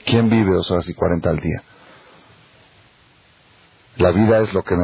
¿Quién 0.05 0.29
vive 0.29 0.55
dos 0.55 0.71
horas 0.71 0.87
y 0.87 0.93
40 0.93 1.29
al 1.29 1.39
día? 1.39 1.63
La 3.97 4.11
vida 4.11 4.39
es 4.39 4.53
lo 4.53 4.63
que, 4.63 4.75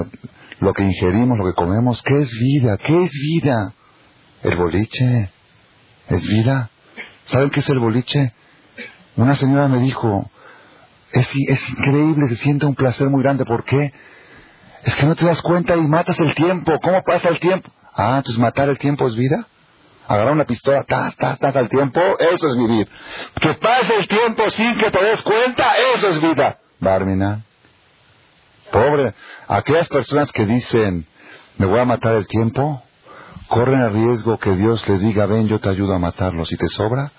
lo 0.59 0.73
que 0.73 0.83
ingerimos, 0.83 1.37
lo 1.37 1.45
que 1.45 1.53
comemos. 1.53 2.01
¿Qué 2.01 2.21
es 2.21 2.31
vida? 2.31 2.77
¿Qué 2.77 3.03
es 3.03 3.11
vida? 3.11 3.73
El 4.41 4.55
boliche. 4.57 5.31
¿Es 6.09 6.27
vida? 6.27 6.69
¿Saben 7.25 7.49
qué 7.49 7.61
es 7.61 7.69
el 7.69 7.79
boliche? 7.79 8.33
Una 9.15 9.35
señora 9.35 9.67
me 9.67 9.79
dijo, 9.79 10.29
es, 11.13 11.69
increíble, 11.69 12.27
se 12.27 12.35
siente 12.37 12.65
un 12.65 12.75
placer 12.75 13.09
muy 13.09 13.21
grande. 13.21 13.45
¿Por 13.45 13.63
qué? 13.63 13.93
Es 14.83 14.95
que 14.95 15.05
no 15.05 15.15
te 15.15 15.25
das 15.25 15.41
cuenta 15.41 15.75
y 15.75 15.87
matas 15.87 16.19
el 16.19 16.33
tiempo. 16.33 16.73
¿Cómo 16.81 17.01
pasa 17.03 17.29
el 17.29 17.39
tiempo? 17.39 17.71
Ah, 17.93 18.15
entonces 18.17 18.39
matar 18.39 18.67
el 18.69 18.77
tiempo 18.77 19.07
es 19.07 19.15
vida. 19.15 19.47
Agarrar 20.07 20.33
una 20.33 20.45
pistola, 20.45 20.83
tas, 20.83 21.15
tas, 21.15 21.39
tas 21.39 21.55
al 21.55 21.69
tiempo, 21.69 22.01
eso 22.19 22.47
es 22.47 22.57
vivir. 22.57 22.89
Que 23.39 23.53
pase 23.53 23.95
el 23.95 24.07
tiempo 24.07 24.49
sin 24.49 24.75
que 24.75 24.91
te 24.91 25.01
des 25.01 25.21
cuenta, 25.21 25.71
eso 25.95 26.09
es 26.09 26.21
vida. 26.21 26.59
Barmina. 26.79 27.45
Pobre. 28.71 29.13
Aquellas 29.47 29.87
personas 29.87 30.31
que 30.33 30.45
dicen, 30.45 31.05
me 31.57 31.67
voy 31.67 31.79
a 31.79 31.85
matar 31.85 32.15
el 32.15 32.27
tiempo, 32.27 32.83
corren 33.47 33.81
el 33.81 33.93
riesgo 33.93 34.37
que 34.39 34.55
Dios 34.55 34.85
le 34.89 34.97
diga, 34.97 35.25
ven, 35.27 35.47
yo 35.47 35.59
te 35.59 35.69
ayudo 35.69 35.93
a 35.93 35.99
matarlo. 35.99 36.43
Si 36.43 36.57
te 36.57 36.67
sobra, 36.67 37.11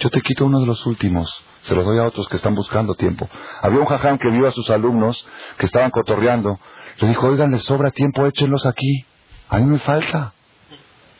yo 0.00 0.10
te 0.10 0.20
quito 0.20 0.44
uno 0.44 0.60
de 0.60 0.66
los 0.66 0.84
últimos 0.84 1.42
se 1.66 1.74
los 1.74 1.84
doy 1.84 1.98
a 1.98 2.04
otros 2.04 2.28
que 2.28 2.36
están 2.36 2.54
buscando 2.54 2.94
tiempo. 2.94 3.28
Había 3.60 3.80
un 3.80 3.86
jajam 3.86 4.18
que 4.18 4.30
vio 4.30 4.46
a 4.46 4.52
sus 4.52 4.70
alumnos 4.70 5.26
que 5.58 5.66
estaban 5.66 5.90
cotorreando. 5.90 6.60
Le 6.98 7.08
dijo, 7.08 7.26
oigan, 7.26 7.50
les 7.50 7.64
sobra 7.64 7.90
tiempo, 7.90 8.24
échenlos 8.24 8.66
aquí. 8.66 9.04
A 9.48 9.58
mí 9.58 9.66
me 9.66 9.80
falta. 9.80 10.32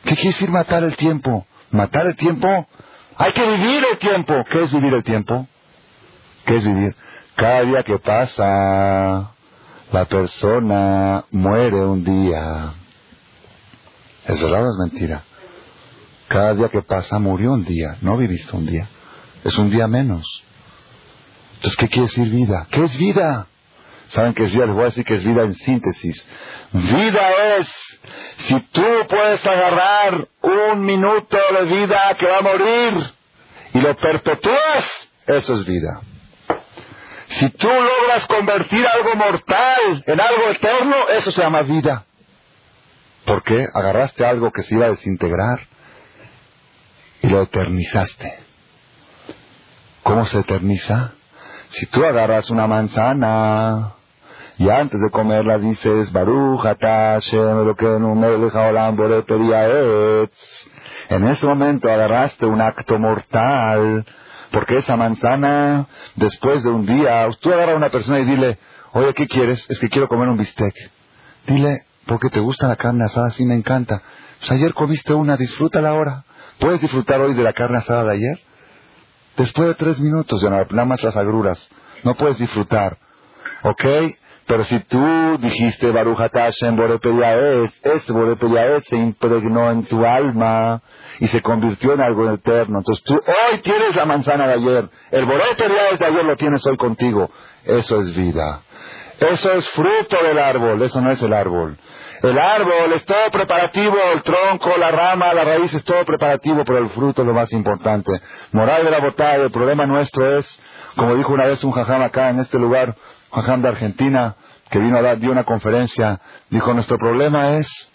¿Qué 0.03 0.15
quiere 0.15 0.29
decir 0.29 0.49
matar 0.49 0.83
el 0.83 0.95
tiempo? 0.95 1.45
¿Matar 1.71 2.07
el 2.07 2.15
tiempo? 2.15 2.67
Hay 3.17 3.33
que 3.33 3.43
vivir 3.43 3.83
el 3.91 3.97
tiempo. 3.97 4.33
¿Qué 4.49 4.63
es 4.63 4.71
vivir 4.71 4.93
el 4.93 5.03
tiempo? 5.03 5.47
¿Qué 6.45 6.55
es 6.57 6.65
vivir? 6.65 6.95
Cada 7.35 7.63
día 7.63 7.83
que 7.83 7.99
pasa, 7.99 9.31
la 9.91 10.05
persona 10.05 11.25
muere 11.31 11.83
un 11.83 12.05
día. 12.05 12.73
¿Es 14.25 14.41
verdad 14.41 14.63
o 14.63 14.69
es 14.69 14.91
mentira? 14.91 15.23
Cada 16.29 16.53
día 16.53 16.69
que 16.69 16.81
pasa 16.81 17.19
murió 17.19 17.51
un 17.51 17.65
día, 17.65 17.97
no 18.01 18.15
viviste 18.15 18.55
un 18.55 18.65
día. 18.65 18.87
Es 19.47 19.57
un 19.57 19.69
día 19.69 19.87
menos. 19.87 20.43
Entonces, 21.55 21.77
¿qué 21.77 21.87
quiere 21.87 22.07
decir 22.07 22.29
vida? 22.29 22.67
¿Qué 22.69 22.83
es 22.83 22.97
vida? 22.97 23.47
¿Saben 24.09 24.33
qué 24.33 24.43
es 24.43 24.51
vida? 24.51 24.65
Les 24.65 24.75
voy 24.75 24.83
a 24.83 24.87
decir 24.87 25.05
que 25.05 25.13
es 25.13 25.23
vida 25.23 25.43
en 25.43 25.53
síntesis. 25.55 26.29
Vida 26.73 27.55
es, 27.55 27.67
si 28.39 28.59
tú 28.59 28.83
puedes 29.07 29.45
agarrar 29.45 30.27
un 30.41 30.81
minuto 30.81 31.37
de 31.37 31.63
vida 31.63 32.13
que 32.19 32.25
va 32.25 32.39
a 32.39 32.41
morir 32.41 32.93
y 33.73 33.79
lo 33.79 33.95
perpetúas, 33.95 35.09
eso 35.25 35.55
es 35.55 35.65
vida. 35.65 36.01
Si 37.29 37.49
tú 37.51 37.69
logras 37.69 38.27
convertir 38.27 38.85
algo 38.85 39.15
mortal 39.15 40.03
en 40.07 40.19
algo 40.19 40.49
eterno, 40.49 40.95
eso 41.15 41.31
se 41.31 41.41
llama 41.41 41.61
vida. 41.61 42.05
¿Por 43.23 43.43
qué? 43.43 43.65
Agarraste 43.73 44.25
algo 44.25 44.51
que 44.51 44.63
se 44.63 44.75
iba 44.75 44.87
a 44.87 44.89
desintegrar 44.89 45.65
y 47.21 47.29
lo 47.29 47.43
eternizaste. 47.43 48.46
¿Cómo 50.07 50.25
se 50.25 50.39
eterniza? 50.39 51.11
Si 51.67 51.85
tú 51.87 52.05
agarras 52.05 52.49
una 52.49 52.65
manzana 52.65 53.91
Y 54.57 54.69
antes 54.69 55.01
de 55.01 55.09
comerla 55.09 55.57
dices, 55.57 56.13
En 61.09 61.27
ese 61.27 61.45
momento 61.45 61.91
agarraste 61.91 62.45
un 62.45 62.61
acto 62.61 62.97
mortal, 62.97 64.05
porque 64.51 64.77
esa 64.77 64.95
manzana, 64.95 65.87
después 66.15 66.63
de 66.63 66.69
un 66.69 66.85
día, 66.85 67.27
tú 67.41 67.51
agarras 67.51 67.75
a 67.75 67.77
una 67.77 67.91
persona 67.91 68.19
y 68.19 68.25
dile, 68.25 68.59
oye, 68.93 69.13
¿qué 69.13 69.27
quieres? 69.27 69.69
Es 69.69 69.77
que 69.77 69.89
quiero 69.89 70.07
comer 70.07 70.29
un 70.29 70.37
bistec. 70.37 70.73
Dile, 71.45 71.81
porque 72.05 72.29
te 72.29 72.39
gusta 72.39 72.69
la 72.69 72.77
carne 72.77 73.03
asada, 73.03 73.29
sí 73.31 73.43
me 73.43 73.55
encanta. 73.55 74.01
Pues 74.39 74.51
ayer 74.53 74.73
comiste 74.73 75.13
una, 75.13 75.35
disfrútala 75.35 75.89
ahora. 75.89 76.23
¿Puedes 76.59 76.79
disfrutar 76.79 77.19
hoy 77.19 77.33
de 77.33 77.43
la 77.43 77.51
carne 77.51 77.79
asada 77.79 78.05
de 78.05 78.11
ayer? 78.13 78.46
Después 79.37 79.67
de 79.69 79.75
tres 79.75 79.99
minutos, 79.99 80.41
ya 80.41 80.49
nada 80.49 80.85
más 80.85 81.03
las 81.03 81.15
agruras. 81.15 81.69
No 82.03 82.15
puedes 82.15 82.37
disfrutar. 82.39 82.97
¿Ok? 83.63 83.85
Pero 84.47 84.63
si 84.63 84.79
tú 84.79 85.37
dijiste 85.39 85.91
Baruch 85.91 86.17
Hashem 86.17 86.79
es, 86.79 87.79
ese 87.83 88.13
Borepeyaet 88.13 88.83
se 88.85 88.95
impregnó 88.95 89.69
en 89.69 89.83
tu 89.83 90.05
alma 90.05 90.81
y 91.19 91.27
se 91.27 91.41
convirtió 91.41 91.93
en 91.93 92.01
algo 92.01 92.31
eterno. 92.31 92.79
Entonces 92.79 93.03
tú 93.03 93.13
hoy 93.13 93.59
tienes 93.61 93.95
la 93.95 94.05
manzana 94.05 94.47
de 94.47 94.53
ayer. 94.53 94.89
El 95.11 95.25
Borepeyaet 95.25 95.99
de 95.99 96.05
ayer 96.05 96.23
lo 96.23 96.35
tienes 96.37 96.65
hoy 96.65 96.77
contigo. 96.77 97.29
Eso 97.65 97.99
es 98.01 98.15
vida. 98.15 98.61
Eso 99.19 99.51
es 99.51 99.69
fruto 99.69 100.17
del 100.23 100.39
árbol. 100.39 100.81
Eso 100.81 101.01
no 101.01 101.11
es 101.11 101.21
el 101.21 101.33
árbol. 101.33 101.77
El 102.21 102.37
árbol 102.37 102.93
es 102.93 103.05
todo 103.05 103.29
preparativo, 103.31 103.95
el 104.13 104.23
tronco, 104.23 104.75
la 104.77 104.89
rama, 104.89 105.33
la 105.33 105.43
raíz 105.43 105.73
es 105.73 105.83
todo 105.83 106.03
preparativo, 106.03 106.63
pero 106.65 106.79
el 106.79 106.89
fruto 106.89 107.21
es 107.21 107.27
lo 107.27 107.33
más 107.33 107.51
importante. 107.51 108.11
Moral 108.51 108.85
de 108.85 108.91
la 108.91 108.99
botada, 108.99 109.35
el 109.35 109.51
problema 109.51 109.85
nuestro 109.85 110.37
es, 110.37 110.59
como 110.95 111.15
dijo 111.15 111.31
una 111.33 111.45
vez 111.45 111.63
un 111.63 111.71
jajam 111.71 112.01
acá 112.01 112.29
en 112.29 112.39
este 112.39 112.57
lugar, 112.57 112.95
jajam 113.31 113.61
de 113.61 113.67
Argentina, 113.69 114.35
que 114.69 114.79
vino 114.79 114.97
a 114.97 115.01
dar, 115.01 115.19
dio 115.19 115.31
una 115.31 115.43
conferencia, 115.43 116.19
dijo, 116.49 116.73
nuestro 116.73 116.97
problema 116.97 117.57
es 117.57 117.91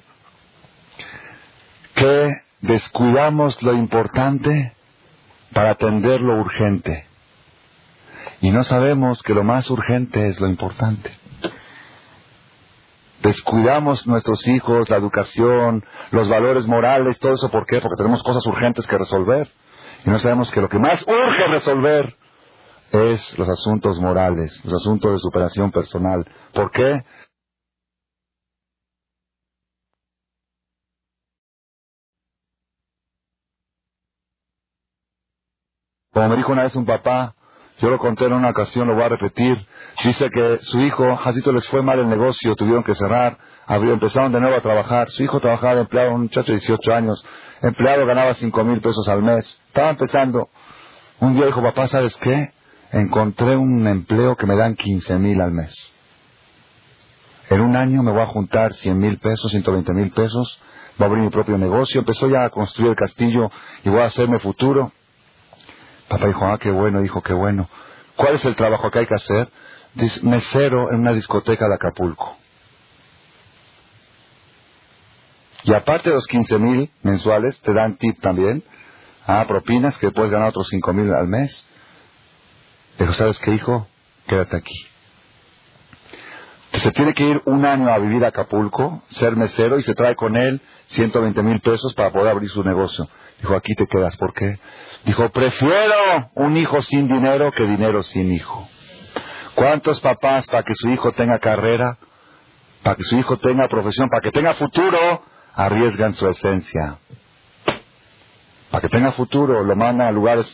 que 1.94 2.28
descuidamos 2.60 3.60
lo 3.62 3.74
importante 3.74 4.72
para 5.52 5.72
atender 5.72 6.20
lo 6.20 6.36
urgente. 6.36 7.06
Y 8.40 8.52
no 8.52 8.62
sabemos 8.62 9.22
que 9.22 9.34
lo 9.34 9.42
más 9.42 9.68
urgente 9.68 10.28
es 10.28 10.40
lo 10.40 10.46
importante 10.46 11.21
descuidamos 13.22 14.06
nuestros 14.06 14.46
hijos, 14.48 14.88
la 14.90 14.96
educación, 14.96 15.84
los 16.10 16.28
valores 16.28 16.66
morales, 16.66 17.18
todo 17.18 17.34
eso. 17.34 17.50
¿Por 17.50 17.66
qué? 17.66 17.80
Porque 17.80 17.96
tenemos 17.96 18.22
cosas 18.22 18.44
urgentes 18.46 18.86
que 18.86 18.98
resolver. 18.98 19.48
Y 20.04 20.10
no 20.10 20.18
sabemos 20.18 20.50
que 20.50 20.60
lo 20.60 20.68
que 20.68 20.78
más 20.78 21.04
urge 21.06 21.46
resolver 21.48 22.16
es 22.90 23.38
los 23.38 23.48
asuntos 23.48 24.00
morales, 24.00 24.60
los 24.64 24.74
asuntos 24.74 25.12
de 25.12 25.18
superación 25.18 25.70
personal. 25.70 26.26
¿Por 26.52 26.70
qué? 26.70 27.04
Como 36.12 36.28
me 36.28 36.36
dijo 36.36 36.52
una 36.52 36.64
vez 36.64 36.76
un 36.76 36.84
papá, 36.84 37.34
yo 37.78 37.88
lo 37.88 37.98
conté 37.98 38.26
en 38.26 38.34
una 38.34 38.50
ocasión, 38.50 38.86
lo 38.86 38.94
voy 38.94 39.04
a 39.04 39.08
repetir. 39.08 39.58
Dice 40.04 40.30
que 40.30 40.58
su 40.58 40.80
hijo, 40.80 41.16
Jacito 41.16 41.52
les 41.52 41.66
fue 41.68 41.82
mal 41.82 41.98
el 41.98 42.08
negocio, 42.08 42.54
tuvieron 42.54 42.84
que 42.84 42.94
cerrar, 42.94 43.38
empezaron 43.68 44.32
de 44.32 44.40
nuevo 44.40 44.56
a 44.56 44.60
trabajar. 44.60 45.10
Su 45.10 45.22
hijo 45.22 45.40
trabajaba 45.40 45.74
de 45.76 45.80
empleado, 45.82 46.14
un 46.14 46.22
muchacho 46.22 46.52
de 46.52 46.58
18 46.58 46.92
años. 46.92 47.24
Empleado 47.62 48.06
ganaba 48.06 48.34
5 48.34 48.64
mil 48.64 48.80
pesos 48.80 49.08
al 49.08 49.22
mes. 49.22 49.60
Estaba 49.66 49.90
empezando. 49.90 50.48
Un 51.20 51.34
día 51.34 51.46
dijo, 51.46 51.62
papá, 51.62 51.88
¿sabes 51.88 52.16
qué? 52.16 52.52
Encontré 52.92 53.56
un 53.56 53.86
empleo 53.86 54.36
que 54.36 54.46
me 54.46 54.56
dan 54.56 54.74
15 54.74 55.18
mil 55.18 55.40
al 55.40 55.52
mes. 55.52 55.94
En 57.50 57.60
un 57.60 57.76
año 57.76 58.02
me 58.02 58.12
voy 58.12 58.22
a 58.22 58.26
juntar 58.26 58.72
100 58.72 58.98
mil 58.98 59.18
pesos, 59.18 59.50
120 59.50 59.92
mil 59.94 60.10
pesos. 60.10 60.60
Voy 60.98 61.04
a 61.04 61.08
abrir 61.08 61.24
mi 61.24 61.30
propio 61.30 61.56
negocio. 61.58 62.00
Empezó 62.00 62.28
ya 62.28 62.44
a 62.44 62.50
construir 62.50 62.90
el 62.90 62.96
castillo 62.96 63.50
y 63.84 63.90
voy 63.90 64.00
a 64.00 64.06
hacerme 64.06 64.38
futuro. 64.38 64.92
Papá 66.12 66.26
dijo, 66.26 66.44
ah, 66.44 66.58
qué 66.58 66.70
bueno, 66.70 67.00
dijo, 67.00 67.22
qué 67.22 67.32
bueno. 67.32 67.70
¿Cuál 68.16 68.34
es 68.34 68.44
el 68.44 68.54
trabajo 68.54 68.90
que 68.90 68.98
hay 68.98 69.06
que 69.06 69.14
hacer? 69.14 69.48
Dice, 69.94 70.20
mesero 70.22 70.92
en 70.92 71.00
una 71.00 71.14
discoteca 71.14 71.66
de 71.66 71.74
Acapulco. 71.74 72.36
Y 75.64 75.72
aparte 75.72 76.10
de 76.10 76.16
los 76.16 76.26
15 76.26 76.58
mil 76.58 76.90
mensuales, 77.02 77.58
te 77.60 77.72
dan 77.72 77.96
tip 77.96 78.20
también. 78.20 78.62
Ah, 79.26 79.46
propinas 79.48 79.96
que 79.96 80.10
puedes 80.10 80.30
ganar 80.30 80.50
otros 80.50 80.68
5 80.68 80.92
mil 80.92 81.14
al 81.14 81.28
mes. 81.28 81.66
Dijo, 82.98 83.14
¿sabes 83.14 83.38
qué, 83.38 83.54
hijo? 83.54 83.86
Quédate 84.26 84.58
aquí. 84.58 84.86
Se 86.74 86.92
tiene 86.92 87.14
que 87.14 87.24
ir 87.24 87.40
un 87.46 87.64
año 87.64 87.90
a 87.90 87.98
vivir 87.98 88.22
a 88.26 88.28
Acapulco, 88.28 89.02
ser 89.08 89.34
mesero, 89.34 89.78
y 89.78 89.82
se 89.82 89.94
trae 89.94 90.14
con 90.14 90.36
él 90.36 90.60
120 90.88 91.42
mil 91.42 91.60
pesos 91.60 91.94
para 91.94 92.12
poder 92.12 92.28
abrir 92.28 92.50
su 92.50 92.62
negocio. 92.62 93.08
Dijo, 93.40 93.56
aquí 93.56 93.74
te 93.74 93.86
quedas. 93.86 94.14
¿Por 94.18 94.34
qué? 94.34 94.58
Dijo, 95.04 95.28
prefiero 95.30 96.30
un 96.34 96.56
hijo 96.56 96.80
sin 96.82 97.08
dinero 97.08 97.50
que 97.52 97.64
dinero 97.64 98.02
sin 98.02 98.32
hijo. 98.32 98.68
¿Cuántos 99.54 100.00
papás 100.00 100.46
para 100.46 100.62
que 100.62 100.74
su 100.74 100.88
hijo 100.90 101.12
tenga 101.12 101.38
carrera, 101.38 101.98
para 102.82 102.96
que 102.96 103.02
su 103.02 103.18
hijo 103.18 103.36
tenga 103.36 103.68
profesión, 103.68 104.08
para 104.08 104.22
que 104.22 104.30
tenga 104.30 104.54
futuro, 104.54 105.22
arriesgan 105.54 106.14
su 106.14 106.26
esencia? 106.28 106.98
Para 108.70 108.80
que 108.80 108.88
tenga 108.88 109.12
futuro, 109.12 109.62
lo 109.62 109.76
mandan 109.76 110.08
a 110.08 110.12
lugares 110.12 110.46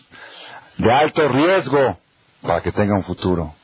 de 0.79 0.93
alto 0.93 1.29
riesgo 1.29 1.99
para 2.43 2.61
que 2.63 2.73
tenga 2.73 2.95
un 2.95 3.05
futuro. 3.05 3.55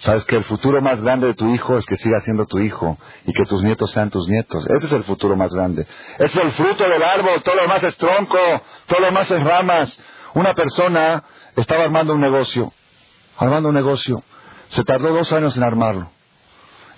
Sabes 0.00 0.24
que 0.24 0.36
el 0.36 0.44
futuro 0.44 0.80
más 0.80 1.02
grande 1.02 1.26
de 1.26 1.34
tu 1.34 1.46
hijo 1.54 1.76
es 1.76 1.84
que 1.84 1.96
siga 1.96 2.20
siendo 2.20 2.46
tu 2.46 2.58
hijo 2.58 2.96
y 3.26 3.34
que 3.34 3.44
tus 3.44 3.62
nietos 3.62 3.90
sean 3.90 4.08
tus 4.08 4.26
nietos. 4.28 4.64
Ese 4.70 4.86
es 4.86 4.92
el 4.92 5.04
futuro 5.04 5.36
más 5.36 5.52
grande. 5.52 5.86
es 6.18 6.34
el 6.34 6.52
fruto 6.52 6.84
del 6.84 7.02
árbol, 7.02 7.42
todo 7.42 7.56
lo 7.56 7.62
demás 7.62 7.84
es 7.84 7.94
tronco, 7.98 8.38
todo 8.86 9.00
lo 9.00 9.06
demás 9.06 9.30
es 9.30 9.42
ramas. 9.42 10.02
Una 10.32 10.54
persona 10.54 11.22
estaba 11.54 11.84
armando 11.84 12.14
un 12.14 12.20
negocio, 12.20 12.72
armando 13.36 13.68
un 13.68 13.74
negocio. 13.74 14.22
Se 14.68 14.84
tardó 14.84 15.12
dos 15.12 15.30
años 15.34 15.54
en 15.58 15.64
armarlo. 15.64 16.10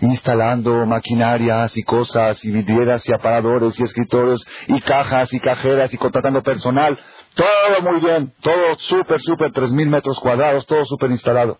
Instalando 0.01 0.87
maquinarias 0.87 1.77
y 1.77 1.83
cosas, 1.83 2.45
y 2.45 2.53
vidrieras 2.53 3.09
y 3.09 3.13
aparadores 3.13 3.81
y 3.81 3.83
escritorios 3.83 4.47
y 4.69 4.81
cajas 4.81 5.33
y 5.33 5.41
cajeras 5.41 5.93
y 5.93 5.97
contratando 5.97 6.41
personal. 6.45 6.97
Todo 7.35 7.83
muy 7.83 8.01
bien, 8.01 8.33
todo 8.43 8.79
súper, 8.79 9.21
súper, 9.21 9.51
tres 9.51 9.73
mil 9.73 9.89
metros 9.89 10.21
cuadrados, 10.21 10.67
todo 10.67 10.85
súper 10.85 11.11
instalado. 11.11 11.59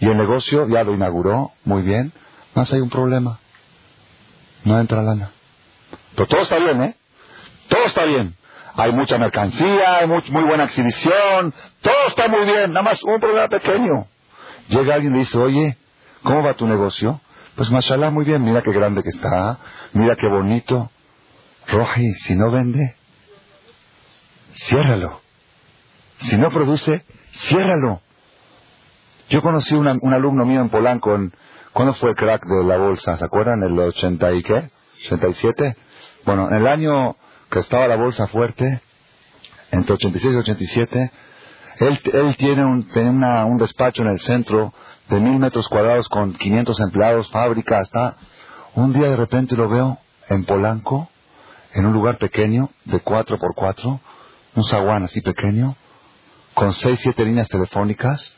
Y 0.00 0.08
el 0.08 0.16
negocio 0.16 0.66
ya 0.68 0.82
lo 0.82 0.94
inauguró, 0.94 1.52
muy 1.64 1.82
bien. 1.82 2.12
Más 2.54 2.72
hay 2.72 2.80
un 2.80 2.90
problema. 2.90 3.38
No 4.64 4.78
entra 4.80 5.02
lana. 5.02 5.30
Pero 6.14 6.26
todo 6.26 6.40
está 6.40 6.58
bien, 6.58 6.82
¿eh? 6.82 6.96
Todo 7.68 7.84
está 7.86 8.04
bien. 8.04 8.34
Hay 8.74 8.92
mucha 8.92 9.18
mercancía, 9.18 9.98
hay 9.98 10.06
muy, 10.06 10.22
buena 10.42 10.64
exhibición, 10.64 11.52
todo 11.82 12.06
está 12.08 12.28
muy 12.28 12.44
bien, 12.46 12.72
nada 12.72 12.82
más 12.82 13.02
un 13.02 13.18
problema 13.20 13.48
pequeño. 13.48 14.06
Llega 14.68 14.94
alguien 14.94 15.12
y 15.12 15.16
le 15.16 15.20
dice, 15.20 15.38
oye, 15.38 15.76
¿cómo 16.22 16.42
va 16.42 16.54
tu 16.54 16.66
negocio? 16.66 17.20
Pues 17.56 17.70
mashallah, 17.70 18.10
muy 18.10 18.24
bien, 18.24 18.42
mira 18.42 18.62
qué 18.62 18.72
grande 18.72 19.02
que 19.02 19.10
está, 19.10 19.58
mira 19.92 20.16
qué 20.16 20.28
bonito. 20.28 20.90
Roji, 21.66 22.12
si 22.14 22.36
no 22.36 22.50
vende, 22.50 22.94
ciérralo. 24.54 25.20
Si 26.20 26.36
no 26.36 26.50
produce, 26.50 27.04
ciérralo. 27.32 28.00
Yo 29.30 29.42
conocí 29.42 29.76
un 29.76 30.12
alumno 30.12 30.44
mío 30.44 30.60
en 30.60 30.70
Polanco, 30.70 31.14
en, 31.14 31.32
¿cuándo 31.72 31.94
fue 31.94 32.10
el 32.10 32.16
crack 32.16 32.44
de 32.44 32.64
la 32.64 32.78
bolsa? 32.78 33.16
¿Se 33.16 33.24
acuerdan? 33.24 33.62
¿El 33.62 33.78
80 33.78 34.32
y 34.32 34.42
qué? 34.42 34.70
¿87? 35.08 35.76
Bueno, 36.26 36.48
en 36.48 36.56
el 36.56 36.66
año 36.66 37.16
que 37.48 37.60
estaba 37.60 37.86
la 37.86 37.94
bolsa 37.94 38.26
fuerte, 38.26 38.80
entre 39.70 39.94
86 39.94 40.34
y 40.34 40.36
87, 40.36 41.12
él, 41.78 42.00
él 42.12 42.36
tiene, 42.36 42.64
un, 42.64 42.88
tiene 42.88 43.10
un 43.10 43.56
despacho 43.56 44.02
en 44.02 44.08
el 44.08 44.18
centro 44.18 44.74
de 45.08 45.20
mil 45.20 45.38
metros 45.38 45.68
cuadrados 45.68 46.08
con 46.08 46.34
500 46.34 46.80
empleados, 46.80 47.30
fábrica, 47.30 47.80
está. 47.80 48.16
Un 48.74 48.92
día 48.92 49.10
de 49.10 49.16
repente 49.16 49.56
lo 49.56 49.68
veo 49.68 49.98
en 50.28 50.44
Polanco, 50.44 51.08
en 51.72 51.86
un 51.86 51.92
lugar 51.92 52.18
pequeño, 52.18 52.70
de 52.84 52.98
4 52.98 53.38
por 53.38 53.54
4 53.54 54.00
un 54.56 54.64
zaguán 54.64 55.04
así 55.04 55.20
pequeño, 55.20 55.76
con 56.54 56.72
seis, 56.72 56.98
siete 57.00 57.24
líneas 57.24 57.48
telefónicas, 57.48 58.34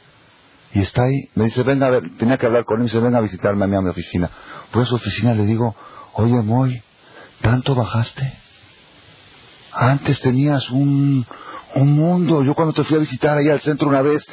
y 0.74 0.80
está 0.80 1.02
ahí, 1.02 1.28
me 1.34 1.44
dice, 1.44 1.62
venga 1.62 1.86
a 1.86 1.90
ver, 1.90 2.16
tenía 2.16 2.38
que 2.38 2.46
hablar 2.46 2.64
con 2.64 2.76
él, 2.76 2.80
me 2.80 2.84
dice, 2.84 3.00
venga 3.00 3.18
a 3.18 3.22
visitarme 3.22 3.64
a 3.64 3.68
mí 3.68 3.76
a 3.76 3.82
mi 3.82 3.90
oficina. 3.90 4.30
Voy 4.72 4.82
a 4.82 4.86
su 4.86 4.94
oficina, 4.94 5.34
le 5.34 5.44
digo, 5.44 5.76
oye, 6.14 6.40
Moy, 6.40 6.82
¿tanto 7.42 7.74
bajaste? 7.74 8.32
Antes 9.72 10.20
tenías 10.20 10.70
un, 10.70 11.26
un 11.74 11.92
mundo. 11.92 12.42
Yo 12.42 12.54
cuando 12.54 12.72
te 12.72 12.84
fui 12.84 12.96
a 12.96 13.00
visitar 13.00 13.36
ahí 13.36 13.48
al 13.48 13.60
centro 13.60 13.88
una 13.88 14.00
vez, 14.00 14.24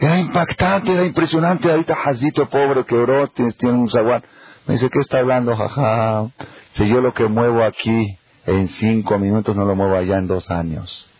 era 0.00 0.18
impactante, 0.18 0.92
era 0.92 1.04
impresionante. 1.04 1.70
Ahorita 1.70 1.96
Jazito, 1.96 2.48
pobre, 2.48 2.84
que 2.84 2.94
oró, 2.94 3.28
tiene, 3.28 3.54
un 3.72 3.90
zaguán. 3.90 4.22
Me 4.66 4.74
dice, 4.74 4.88
¿qué 4.88 5.00
está 5.00 5.18
hablando, 5.18 5.54
jaja? 5.54 6.30
Si 6.72 6.88
yo 6.88 7.00
lo 7.00 7.12
que 7.12 7.26
muevo 7.26 7.62
aquí 7.62 8.18
en 8.46 8.68
cinco 8.68 9.18
minutos 9.18 9.54
no 9.56 9.64
lo 9.66 9.74
muevo 9.74 9.96
allá 9.96 10.18
en 10.18 10.26
dos 10.26 10.50
años. 10.50 11.10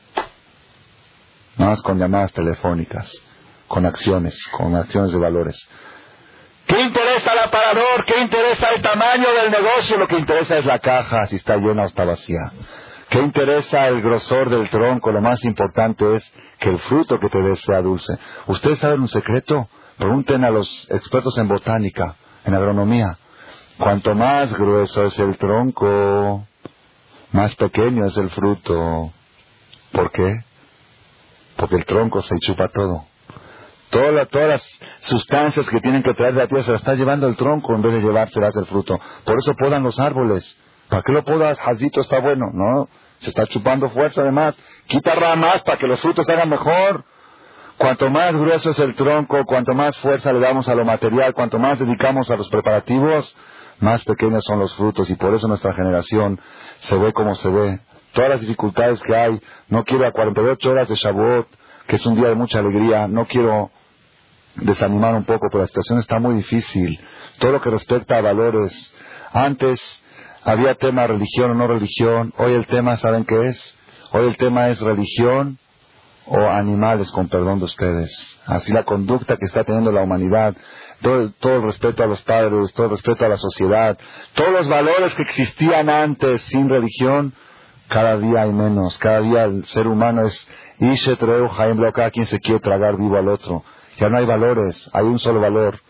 Nada 1.56 1.72
más 1.72 1.82
con 1.82 1.98
llamadas 1.98 2.32
telefónicas 2.32 3.27
con 3.68 3.86
acciones, 3.86 4.46
con 4.48 4.74
acciones 4.74 5.12
de 5.12 5.18
valores. 5.18 5.68
¿Qué 6.66 6.80
interesa 6.80 7.32
el 7.32 7.38
aparador? 7.38 8.04
¿Qué 8.04 8.20
interesa 8.20 8.68
el 8.74 8.82
tamaño 8.82 9.26
del 9.32 9.50
negocio? 9.50 9.96
Lo 9.96 10.06
que 10.06 10.18
interesa 10.18 10.58
es 10.58 10.66
la 10.66 10.78
caja, 10.80 11.26
si 11.26 11.36
está 11.36 11.56
llena 11.56 11.84
o 11.84 11.86
está 11.86 12.04
vacía. 12.04 12.52
¿Qué 13.08 13.20
interesa 13.20 13.86
el 13.86 14.02
grosor 14.02 14.50
del 14.50 14.68
tronco? 14.68 15.10
Lo 15.10 15.22
más 15.22 15.42
importante 15.44 16.16
es 16.16 16.34
que 16.58 16.68
el 16.68 16.78
fruto 16.78 17.18
que 17.18 17.30
te 17.30 17.40
dé 17.40 17.56
sea 17.56 17.80
dulce. 17.80 18.12
¿Ustedes 18.46 18.80
saben 18.80 19.00
un 19.00 19.08
secreto? 19.08 19.68
Pregunten 19.96 20.44
a 20.44 20.50
los 20.50 20.86
expertos 20.90 21.38
en 21.38 21.48
botánica, 21.48 22.16
en 22.44 22.54
agronomía. 22.54 23.16
Cuanto 23.78 24.14
más 24.14 24.52
grueso 24.52 25.04
es 25.04 25.18
el 25.18 25.38
tronco, 25.38 26.46
más 27.32 27.54
pequeño 27.54 28.04
es 28.04 28.16
el 28.18 28.28
fruto. 28.28 29.10
¿Por 29.92 30.10
qué? 30.10 30.44
Porque 31.56 31.76
el 31.76 31.86
tronco 31.86 32.20
se 32.20 32.38
chupa 32.40 32.68
todo. 32.68 33.07
Todas, 33.90 34.28
todas 34.28 34.48
las 34.48 34.80
sustancias 35.00 35.68
que 35.68 35.80
tienen 35.80 36.02
que 36.02 36.12
traer 36.12 36.34
de 36.34 36.40
la 36.40 36.48
tierra 36.48 36.64
se 36.64 36.72
las 36.72 36.80
está 36.80 36.94
llevando 36.94 37.26
el 37.26 37.36
tronco 37.36 37.74
en 37.74 37.82
vez 37.82 37.94
de 37.94 38.02
llevárselas 38.02 38.54
el 38.56 38.66
fruto. 38.66 38.98
Por 39.24 39.36
eso 39.38 39.54
podan 39.54 39.82
los 39.82 39.98
árboles. 39.98 40.58
¿Para 40.88 41.02
qué 41.02 41.12
lo 41.12 41.24
podas? 41.24 41.58
Jazito 41.58 42.00
está 42.00 42.20
bueno. 42.20 42.46
No, 42.52 42.88
se 43.18 43.30
está 43.30 43.46
chupando 43.46 43.88
fuerza 43.90 44.22
además. 44.22 44.58
Quita 44.86 45.14
ramas 45.14 45.62
para 45.62 45.78
que 45.78 45.86
los 45.86 46.00
frutos 46.00 46.28
hagan 46.28 46.50
mejor. 46.50 47.04
Cuanto 47.78 48.10
más 48.10 48.34
grueso 48.34 48.70
es 48.70 48.78
el 48.80 48.94
tronco, 48.96 49.44
cuanto 49.44 49.72
más 49.72 49.96
fuerza 49.98 50.32
le 50.32 50.40
damos 50.40 50.68
a 50.68 50.74
lo 50.74 50.84
material, 50.84 51.32
cuanto 51.32 51.58
más 51.60 51.78
dedicamos 51.78 52.28
a 52.28 52.36
los 52.36 52.48
preparativos, 52.50 53.36
más 53.78 54.04
pequeños 54.04 54.44
son 54.44 54.58
los 54.58 54.74
frutos. 54.74 55.08
Y 55.10 55.14
por 55.14 55.32
eso 55.32 55.46
nuestra 55.46 55.72
generación 55.72 56.40
se 56.78 56.98
ve 56.98 57.12
como 57.12 57.34
se 57.36 57.48
ve. 57.48 57.80
Todas 58.12 58.30
las 58.30 58.40
dificultades 58.40 59.02
que 59.02 59.14
hay. 59.14 59.40
No 59.68 59.84
quiero 59.84 60.06
a 60.06 60.12
48 60.12 60.70
horas 60.70 60.88
de 60.88 60.96
Shavuot, 60.96 61.46
que 61.86 61.96
es 61.96 62.06
un 62.06 62.16
día 62.16 62.28
de 62.28 62.34
mucha 62.34 62.58
alegría. 62.58 63.06
No 63.06 63.26
quiero 63.26 63.70
desanimar 64.60 65.14
un 65.14 65.24
poco, 65.24 65.48
pero 65.50 65.60
la 65.60 65.66
situación 65.66 65.98
está 65.98 66.18
muy 66.18 66.34
difícil. 66.36 66.98
Todo 67.38 67.52
lo 67.52 67.60
que 67.60 67.70
respecta 67.70 68.16
a 68.16 68.22
valores. 68.22 68.94
Antes 69.32 70.04
había 70.44 70.74
tema 70.74 71.06
religión 71.06 71.50
o 71.50 71.54
no 71.54 71.66
religión. 71.66 72.32
Hoy 72.38 72.52
el 72.52 72.66
tema, 72.66 72.96
¿saben 72.96 73.24
qué 73.24 73.48
es? 73.48 73.76
Hoy 74.12 74.26
el 74.26 74.36
tema 74.36 74.68
es 74.68 74.80
religión 74.80 75.58
o 76.26 76.38
animales, 76.48 77.10
con 77.10 77.28
perdón 77.28 77.58
de 77.58 77.66
ustedes. 77.66 78.38
Así 78.46 78.72
la 78.72 78.84
conducta 78.84 79.36
que 79.36 79.46
está 79.46 79.64
teniendo 79.64 79.92
la 79.92 80.02
humanidad, 80.02 80.54
todo, 81.00 81.56
el 81.56 81.62
respeto 81.62 82.02
a 82.02 82.06
los 82.06 82.20
padres, 82.22 82.72
todo 82.72 82.86
el 82.86 82.92
respeto 82.92 83.24
a 83.24 83.28
la 83.28 83.36
sociedad, 83.36 83.98
todos 84.34 84.52
los 84.52 84.68
valores 84.68 85.14
que 85.14 85.22
existían 85.22 85.88
antes 85.88 86.42
sin 86.42 86.68
religión, 86.68 87.32
cada 87.88 88.18
día 88.18 88.42
hay 88.42 88.52
menos. 88.52 88.98
Cada 88.98 89.20
día 89.20 89.44
el 89.44 89.64
ser 89.64 89.86
humano 89.86 90.26
es 90.26 90.48
Ishe 90.78 91.16
Treu 91.16 91.48
quien 92.12 92.26
se 92.26 92.40
quiere 92.40 92.60
tragar 92.60 92.96
vivo 92.96 93.16
al 93.16 93.28
otro. 93.28 93.64
Ya 93.98 94.08
no 94.08 94.18
hay 94.18 94.26
valores, 94.26 94.88
hay 94.92 95.04
un 95.04 95.18
solo 95.18 95.40
valor. 95.40 95.80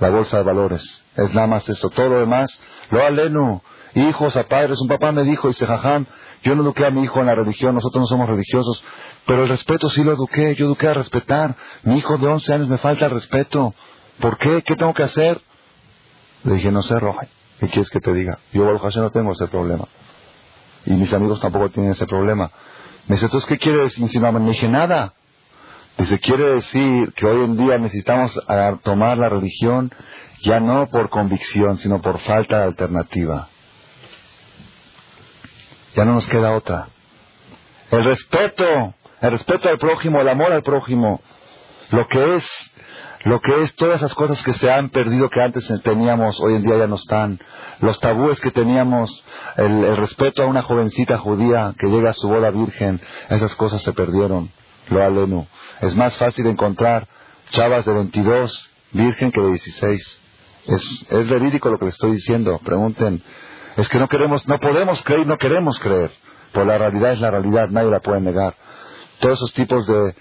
La 0.00 0.10
bolsa 0.10 0.38
de 0.38 0.42
valores. 0.44 1.04
Es 1.16 1.34
nada 1.34 1.46
más 1.46 1.68
eso. 1.68 1.88
Todo 1.90 2.08
lo 2.08 2.20
demás, 2.20 2.60
lo 2.90 3.04
aleno. 3.04 3.62
Hijos 3.94 4.36
a 4.36 4.44
padres. 4.44 4.80
Un 4.80 4.88
papá 4.88 5.10
me 5.12 5.24
dijo, 5.24 5.48
dice 5.48 5.66
Jajam, 5.66 6.06
yo 6.42 6.54
no 6.54 6.62
eduqué 6.62 6.86
a 6.86 6.90
mi 6.90 7.02
hijo 7.02 7.18
en 7.20 7.26
la 7.26 7.34
religión, 7.34 7.74
nosotros 7.74 8.02
no 8.02 8.06
somos 8.06 8.28
religiosos, 8.28 8.82
pero 9.26 9.42
el 9.42 9.48
respeto 9.48 9.90
sí 9.90 10.04
lo 10.04 10.12
eduqué, 10.12 10.54
yo 10.54 10.66
eduqué 10.66 10.88
a 10.88 10.94
respetar. 10.94 11.56
Mi 11.82 11.98
hijo 11.98 12.16
de 12.16 12.28
11 12.28 12.52
años 12.52 12.68
me 12.68 12.78
falta 12.78 13.06
el 13.06 13.12
respeto. 13.12 13.74
¿Por 14.20 14.38
qué? 14.38 14.62
¿Qué 14.62 14.76
tengo 14.76 14.94
que 14.94 15.02
hacer? 15.02 15.40
Le 16.44 16.54
dije, 16.54 16.70
no 16.70 16.82
sé, 16.82 16.98
Roja. 16.98 17.26
¿Qué 17.58 17.66
quieres 17.68 17.90
que 17.90 18.00
te 18.00 18.12
diga? 18.12 18.38
Yo, 18.52 18.64
Baruch 18.64 18.96
no 18.96 19.10
tengo 19.10 19.32
ese 19.32 19.48
problema. 19.48 19.86
Y 20.86 20.92
mis 20.92 21.12
amigos 21.12 21.40
tampoco 21.40 21.70
tienen 21.70 21.92
ese 21.92 22.06
problema. 22.06 22.50
Me 23.08 23.16
dice, 23.16 23.26
entonces, 23.26 23.48
¿qué 23.48 23.58
quiere 23.58 23.82
decir? 23.82 24.04
Me 24.20 24.40
dije, 24.40 24.68
nada. 24.68 25.14
Dice, 25.98 26.20
quiere 26.20 26.54
decir 26.54 27.12
que 27.14 27.26
hoy 27.26 27.44
en 27.44 27.56
día 27.56 27.76
necesitamos 27.76 28.40
tomar 28.84 29.18
la 29.18 29.28
religión 29.28 29.92
ya 30.42 30.60
no 30.60 30.88
por 30.88 31.10
convicción, 31.10 31.76
sino 31.78 32.00
por 32.00 32.18
falta 32.18 32.58
de 32.58 32.64
alternativa. 32.64 33.48
Ya 35.94 36.04
no 36.04 36.14
nos 36.14 36.28
queda 36.28 36.54
otra. 36.54 36.88
El 37.90 38.04
respeto, 38.04 38.94
el 39.20 39.30
respeto 39.32 39.68
al 39.68 39.78
prójimo, 39.78 40.20
el 40.20 40.28
amor 40.28 40.52
al 40.52 40.62
prójimo, 40.62 41.20
lo 41.90 42.06
que 42.06 42.36
es, 42.36 42.46
lo 43.24 43.40
que 43.40 43.56
es 43.62 43.74
todas 43.74 43.96
esas 43.96 44.14
cosas 44.14 44.40
que 44.44 44.52
se 44.52 44.70
han 44.70 44.90
perdido 44.90 45.28
que 45.28 45.42
antes 45.42 45.66
teníamos, 45.82 46.40
hoy 46.40 46.54
en 46.54 46.62
día 46.62 46.78
ya 46.78 46.86
no 46.86 46.94
están. 46.94 47.40
Los 47.80 47.98
tabúes 47.98 48.40
que 48.40 48.52
teníamos, 48.52 49.24
el, 49.56 49.82
el 49.82 49.96
respeto 49.96 50.44
a 50.44 50.46
una 50.46 50.62
jovencita 50.62 51.18
judía 51.18 51.74
que 51.76 51.88
llega 51.88 52.10
a 52.10 52.12
su 52.12 52.28
boda 52.28 52.50
virgen, 52.50 53.00
esas 53.30 53.56
cosas 53.56 53.82
se 53.82 53.92
perdieron. 53.92 54.52
Lo 54.88 55.02
alenu. 55.02 55.46
Es 55.80 55.94
más 55.94 56.16
fácil 56.16 56.46
encontrar 56.46 57.06
chavas 57.50 57.84
de 57.84 57.92
22 57.92 58.70
virgen 58.92 59.30
que 59.30 59.40
de 59.40 59.48
16. 59.50 60.22
Es, 60.66 61.06
es 61.10 61.28
verídico 61.28 61.70
lo 61.70 61.78
que 61.78 61.86
le 61.86 61.90
estoy 61.90 62.12
diciendo. 62.12 62.58
Pregunten. 62.64 63.22
Es 63.76 63.88
que 63.88 63.98
no 63.98 64.08
queremos, 64.08 64.46
no 64.48 64.58
podemos 64.58 65.02
creer, 65.02 65.26
no 65.26 65.36
queremos 65.36 65.78
creer. 65.78 66.10
Por 66.52 66.66
la 66.66 66.78
realidad 66.78 67.12
es 67.12 67.20
la 67.20 67.30
realidad, 67.30 67.68
nadie 67.70 67.90
la 67.90 68.00
puede 68.00 68.20
negar. 68.20 68.54
Todos 69.20 69.38
esos 69.38 69.52
tipos 69.52 69.86
de, 69.86 70.14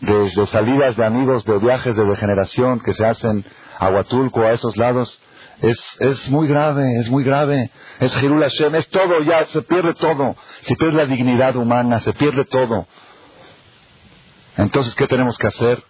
de, 0.00 0.46
salidas 0.46 0.96
de 0.96 1.04
amigos, 1.04 1.44
de 1.44 1.58
viajes 1.58 1.94
de 1.96 2.04
degeneración 2.04 2.80
que 2.80 2.94
se 2.94 3.06
hacen 3.06 3.44
a 3.78 3.90
Huatulco, 3.90 4.42
a 4.42 4.50
esos 4.50 4.76
lados, 4.76 5.20
es, 5.60 5.80
es 6.00 6.30
muy 6.30 6.48
grave, 6.48 6.82
es 7.00 7.10
muy 7.10 7.24
grave. 7.24 7.70
Es 8.00 8.20
Hirul 8.22 8.40
Hashem, 8.40 8.74
es 8.74 8.88
todo, 8.88 9.22
ya 9.22 9.44
se 9.44 9.62
pierde 9.62 9.94
todo. 9.94 10.36
Se 10.62 10.74
pierde 10.76 10.96
la 10.96 11.06
dignidad 11.06 11.54
humana, 11.56 12.00
se 12.00 12.12
pierde 12.12 12.44
todo. 12.44 12.86
Entonces, 14.56 14.94
¿qué 14.94 15.06
tenemos 15.06 15.36
que 15.38 15.46
hacer? 15.48 15.82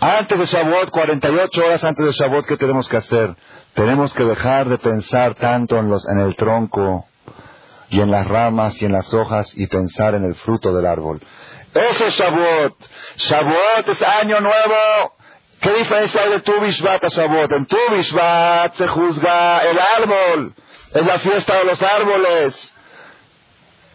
Antes 0.00 0.38
de 0.38 0.46
Shavuot, 0.46 0.90
48 0.90 1.64
horas 1.64 1.84
antes 1.84 2.04
de 2.04 2.12
Shavuot, 2.12 2.46
¿qué 2.46 2.56
tenemos 2.56 2.88
que 2.88 2.96
hacer? 2.96 3.34
Tenemos 3.74 4.12
que 4.12 4.24
dejar 4.24 4.68
de 4.68 4.78
pensar 4.78 5.34
tanto 5.34 5.76
en, 5.78 5.88
los, 5.88 6.06
en 6.08 6.20
el 6.20 6.36
tronco 6.36 7.06
y 7.90 8.00
en 8.00 8.10
las 8.10 8.26
ramas 8.26 8.80
y 8.82 8.86
en 8.86 8.92
las 8.92 9.12
hojas 9.14 9.56
y 9.56 9.66
pensar 9.66 10.14
en 10.14 10.24
el 10.24 10.34
fruto 10.34 10.74
del 10.74 10.86
árbol. 10.86 11.20
Eso 11.74 12.06
es 12.06 12.14
Shavuot. 12.14 12.74
Shavuot 13.16 13.88
es 13.88 14.02
año 14.02 14.40
nuevo. 14.40 15.14
¿Qué 15.60 15.72
diferencia 15.72 16.22
hay 16.22 16.30
de 16.30 16.40
tu 16.40 16.52
Bishvat 16.60 17.04
a 17.04 17.08
Shavuot? 17.08 17.52
En 17.52 17.66
tu 17.66 17.76
Bishvat 17.90 18.74
se 18.74 18.86
juzga 18.86 19.58
el 19.60 19.78
árbol. 19.78 20.54
Es 20.92 21.06
la 21.06 21.18
fiesta 21.18 21.58
de 21.58 21.64
los 21.64 21.82
árboles. 21.82 22.73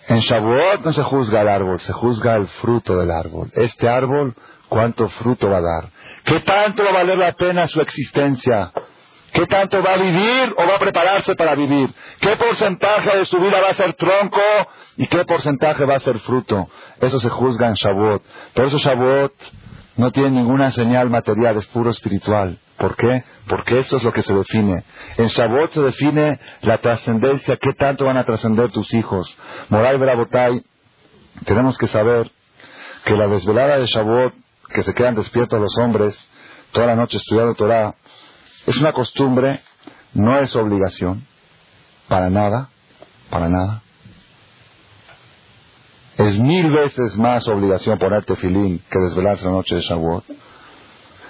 En 0.07 0.19
Shavuot 0.19 0.81
no 0.83 0.93
se 0.93 1.03
juzga 1.03 1.41
el 1.41 1.49
árbol, 1.49 1.79
se 1.81 1.93
juzga 1.93 2.35
el 2.35 2.47
fruto 2.47 2.97
del 2.97 3.11
árbol. 3.11 3.51
Este 3.53 3.87
árbol, 3.87 4.33
¿cuánto 4.67 5.07
fruto 5.09 5.49
va 5.49 5.57
a 5.57 5.61
dar? 5.61 5.89
¿Qué 6.23 6.39
tanto 6.39 6.83
va 6.83 6.89
a 6.89 6.93
valer 6.93 7.17
la 7.17 7.33
pena 7.33 7.67
su 7.67 7.81
existencia? 7.81 8.71
¿Qué 9.31 9.45
tanto 9.45 9.83
va 9.83 9.93
a 9.93 9.97
vivir 9.97 10.55
o 10.57 10.67
va 10.67 10.75
a 10.75 10.79
prepararse 10.79 11.35
para 11.35 11.53
vivir? 11.55 11.93
¿Qué 12.19 12.35
porcentaje 12.37 13.17
de 13.17 13.25
su 13.25 13.39
vida 13.39 13.61
va 13.61 13.69
a 13.69 13.73
ser 13.73 13.93
tronco 13.93 14.41
y 14.97 15.05
qué 15.07 15.23
porcentaje 15.25 15.85
va 15.85 15.95
a 15.95 15.99
ser 15.99 16.17
fruto? 16.19 16.67
Eso 16.99 17.19
se 17.19 17.29
juzga 17.29 17.67
en 17.67 17.75
Shavuot. 17.75 18.23
Por 18.53 18.65
eso 18.65 18.77
Shavuot 18.79 19.33
no 19.97 20.11
tiene 20.11 20.31
ninguna 20.31 20.71
señal 20.71 21.09
material, 21.09 21.57
es 21.57 21.67
puro 21.67 21.91
espiritual. 21.91 22.57
¿Por 22.79 22.95
qué? 22.95 23.25
Porque 23.47 23.79
eso 23.79 23.97
es 23.97 24.03
lo 24.03 24.13
que 24.13 24.21
se 24.21 24.33
define. 24.33 24.85
En 25.17 25.27
Shavuot 25.27 25.71
se 25.71 25.81
define 25.81 26.39
la 26.61 26.79
trascendencia, 26.79 27.57
qué 27.57 27.73
tanto 27.73 28.05
van 28.05 28.17
a 28.17 28.23
trascender 28.23 28.71
tus 28.71 28.93
hijos. 28.93 29.37
Moral 29.67 29.97
Brabotay, 29.99 30.63
tenemos 31.45 31.77
que 31.77 31.87
saber 31.87 32.31
que 33.03 33.17
la 33.17 33.27
desvelada 33.27 33.77
de 33.79 33.85
Shavuot, 33.85 34.33
que 34.73 34.83
se 34.83 34.93
quedan 34.93 35.15
despiertos 35.15 35.59
los 35.59 35.77
hombres 35.77 36.31
toda 36.71 36.87
la 36.87 36.95
noche 36.95 37.17
estudiando 37.17 37.53
Torah, 37.53 37.95
es 38.65 38.77
una 38.77 38.93
costumbre, 38.93 39.59
no 40.13 40.39
es 40.39 40.55
obligación, 40.55 41.25
para 42.07 42.29
nada, 42.29 42.69
para 43.29 43.49
nada. 43.49 43.81
Es 46.17 46.39
mil 46.39 46.71
veces 46.71 47.17
más 47.17 47.45
obligación 47.49 47.99
ponerte 47.99 48.37
filín 48.37 48.81
que 48.89 48.99
desvelarse 48.99 49.45
la 49.45 49.51
noche 49.51 49.75
de 49.75 49.81
Shavuot. 49.81 50.23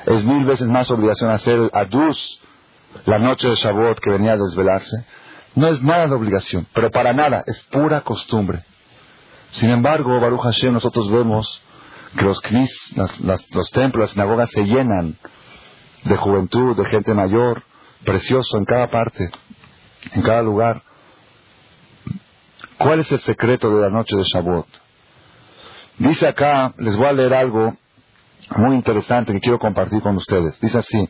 Es 0.06 0.24
mil 0.24 0.46
veces 0.46 0.68
más 0.68 0.90
obligación 0.92 1.30
hacer 1.30 1.70
adus 1.74 2.42
la 3.06 3.20
noche 3.20 3.50
de 3.50 3.56
Shavuot 3.56 4.00
que 4.00 4.12
venía 4.12 4.34
a 4.34 4.38
desvelarse. 4.38 5.06
No 5.56 5.68
es 5.68 5.82
nada 5.82 6.08
de 6.08 6.14
obligación, 6.14 6.68
pero 6.74 6.90
para 6.90 7.14
nada, 7.14 7.44
es 7.46 7.60
pura 7.72 8.02
costumbre. 8.02 8.64
Sin 9.52 9.70
embargo, 9.70 10.20
Baruch 10.20 10.42
Hashem, 10.42 10.74
nosotros 10.74 11.10
vemos 11.12 11.62
que 12.18 12.24
los 12.24 12.40
knis, 12.42 12.72
los 13.52 13.72
templos, 13.72 14.02
las 14.02 14.10
sinagogas 14.12 14.50
se 14.52 14.64
llenan 14.64 15.18
de 16.04 16.16
juventud, 16.16 16.78
de 16.78 16.86
gente 16.86 17.14
mayor, 17.14 17.64
precioso 18.06 18.58
en 18.58 18.66
cada 18.66 18.88
parte, 18.88 19.30
en 20.14 20.22
cada 20.22 20.42
lugar. 20.42 20.82
¿Cuál 22.78 23.02
es 23.02 23.12
el 23.12 23.20
secreto 23.22 23.70
de 23.76 23.82
la 23.82 23.90
noche 23.90 24.16
de 24.16 24.24
Shavuot? 24.24 24.68
Dice 25.98 26.28
acá, 26.28 26.74
les 26.78 26.96
voy 26.96 27.08
a 27.08 27.14
leer 27.14 27.34
algo 27.34 27.76
muy 28.58 28.76
interesante 28.76 29.34
que 29.34 29.40
quiero 29.40 29.60
compartir 29.60 30.02
con 30.02 30.16
ustedes. 30.16 30.60
Dice 30.60 30.80
así, 30.80 31.10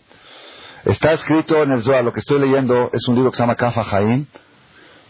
está 0.86 1.12
escrito 1.12 1.62
en 1.64 1.72
el 1.72 1.82
Zohar, 1.82 2.04
lo 2.04 2.14
que 2.14 2.20
estoy 2.20 2.40
leyendo 2.40 2.90
es 2.94 3.08
un 3.08 3.16
libro 3.16 3.32
que 3.32 3.38
se 3.38 3.44
llama 3.44 3.56
Kafa 3.56 3.86
Haim, 3.92 4.26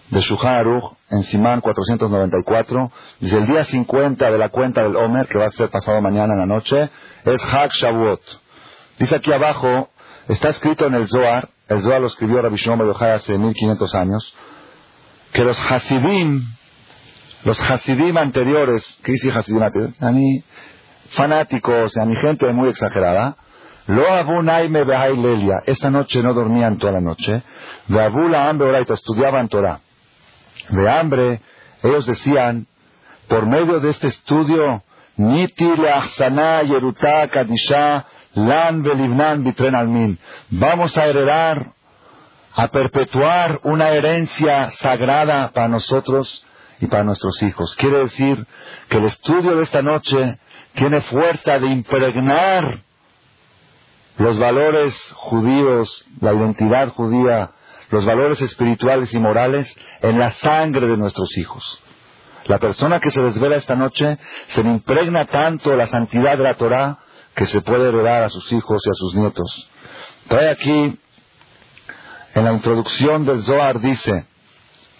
de 0.09 0.21
Shuhan 0.21 0.55
Aruch, 0.55 0.97
en 1.11 1.23
Simán 1.23 1.61
494. 1.61 2.91
Dice, 3.19 3.37
el 3.37 3.47
día 3.47 3.63
50 3.63 4.31
de 4.31 4.37
la 4.37 4.49
cuenta 4.49 4.83
del 4.83 4.95
Omer, 4.95 5.27
que 5.27 5.37
va 5.37 5.47
a 5.47 5.51
ser 5.51 5.69
pasado 5.69 6.01
mañana 6.01 6.33
en 6.33 6.39
la 6.39 6.45
noche, 6.45 6.89
es 7.25 7.45
Hag 7.45 7.71
Shavuot. 7.73 8.21
Dice 8.97 9.15
aquí 9.15 9.31
abajo, 9.31 9.89
Está 10.29 10.49
escrito 10.49 10.85
en 10.85 10.93
el 10.93 11.07
Zohar, 11.07 11.49
el 11.67 11.81
Zohar 11.81 12.01
lo 12.01 12.05
escribió 12.05 12.39
Rabbi 12.39 12.57
Shlomo 12.57 12.85
Yochai 12.85 13.13
hace 13.13 13.35
1500 13.35 13.95
años, 13.95 14.35
que 15.33 15.43
los 15.43 15.59
Hasidim, 15.59 16.43
los 17.45 17.59
Hasidim 17.59 18.15
anteriores, 18.15 18.99
¿qué 19.01 19.13
dice 19.13 19.31
Hasidim 19.31 19.63
anteriores? 19.63 19.95
Fanáticos, 21.09 21.97
a 21.97 22.05
mi 22.05 22.15
gente 22.15 22.51
muy 22.53 22.69
exagerada, 22.69 23.35
lo 23.87 24.07
abunaime 24.07 24.85
lelia. 24.85 25.63
Esta 25.65 25.89
noche 25.89 26.21
no 26.21 26.33
dormían 26.33 26.77
toda 26.77 26.93
la 26.93 27.01
noche. 27.01 27.41
De 27.87 28.01
abula 28.01 28.47
hambre 28.47 28.67
oraita, 28.67 28.93
estudiaban 28.93 29.47
Torah. 29.47 29.79
De 30.69 30.89
hambre, 30.89 31.41
ellos 31.81 32.05
decían, 32.05 32.67
por 33.27 33.47
medio 33.47 33.79
de 33.79 33.89
este 33.89 34.07
estudio, 34.07 34.83
Niti 35.17 35.67
leachsaná 35.75 36.63
yerutá 36.63 37.27
kadisha 37.27 38.05
lan 38.35 38.83
belibnan 38.83 39.43
bitren 39.43 39.75
almin. 39.75 40.17
Vamos 40.49 40.95
a 40.97 41.07
heredar, 41.07 41.73
a 42.55 42.67
perpetuar 42.67 43.59
una 43.63 43.89
herencia 43.89 44.71
sagrada 44.71 45.51
para 45.51 45.67
nosotros 45.67 46.45
y 46.79 46.87
para 46.87 47.03
nuestros 47.03 47.41
hijos. 47.41 47.75
Quiere 47.75 47.97
decir 47.99 48.45
que 48.87 48.97
el 48.97 49.05
estudio 49.05 49.57
de 49.57 49.63
esta 49.63 49.81
noche 49.81 50.39
tiene 50.79 51.01
fuerza 51.01 51.59
de 51.59 51.67
impregnar 51.67 52.79
los 54.17 54.39
valores 54.39 54.95
judíos, 55.13 56.05
la 56.21 56.33
identidad 56.33 56.87
judía, 56.93 57.51
los 57.89 58.05
valores 58.05 58.39
espirituales 58.39 59.13
y 59.13 59.19
morales 59.19 59.75
en 60.01 60.17
la 60.17 60.31
sangre 60.31 60.87
de 60.87 60.95
nuestros 60.95 61.37
hijos. 61.37 61.83
La 62.45 62.59
persona 62.59 63.01
que 63.01 63.11
se 63.11 63.21
desvela 63.21 63.57
esta 63.57 63.75
noche 63.75 64.17
se 64.47 64.63
le 64.63 64.69
impregna 64.69 65.25
tanto 65.25 65.75
la 65.75 65.85
santidad 65.87 66.37
de 66.37 66.45
la 66.45 66.55
Torah 66.55 66.99
que 67.35 67.45
se 67.45 67.59
puede 67.59 67.89
heredar 67.89 68.23
a 68.23 68.29
sus 68.29 68.49
hijos 68.53 68.81
y 68.85 68.89
a 68.89 68.93
sus 68.93 69.15
nietos. 69.15 69.69
Trae 70.29 70.49
aquí, 70.49 70.97
en 72.35 72.45
la 72.45 72.53
introducción 72.53 73.25
del 73.25 73.43
Zohar 73.43 73.81
dice, 73.81 74.27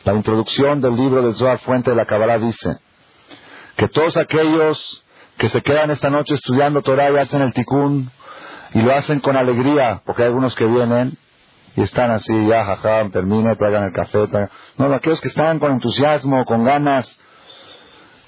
la 0.03 0.13
introducción 0.13 0.81
del 0.81 0.97
libro 0.97 1.21
del 1.21 1.35
Zohar, 1.35 1.59
Fuente 1.59 1.91
de 1.91 1.95
la 1.95 2.05
Kabbalah, 2.05 2.37
dice, 2.37 2.79
que 3.77 3.87
todos 3.87 4.17
aquellos 4.17 5.05
que 5.39 5.47
se 5.47 5.61
quedan 5.61 5.89
esta 5.89 6.09
noche 6.09 6.35
estudiando 6.35 6.81
Torah 6.81 7.11
y 7.11 7.15
hacen 7.15 7.41
el 7.41 7.53
tikkun, 7.53 8.11
y 8.73 8.81
lo 8.81 8.93
hacen 8.93 9.21
con 9.21 9.37
alegría, 9.37 10.01
porque 10.05 10.23
hay 10.23 10.27
algunos 10.27 10.53
que 10.53 10.65
vienen 10.65 11.17
y 11.77 11.81
están 11.81 12.11
así, 12.11 12.45
ya, 12.45 12.65
jaja, 12.65 13.09
termina, 13.09 13.55
traigan 13.55 13.85
el 13.85 13.93
café. 13.93 14.27
No, 14.77 14.93
aquellos 14.93 15.21
que 15.21 15.29
están 15.29 15.59
con 15.59 15.71
entusiasmo, 15.71 16.43
con 16.43 16.65
ganas. 16.65 17.17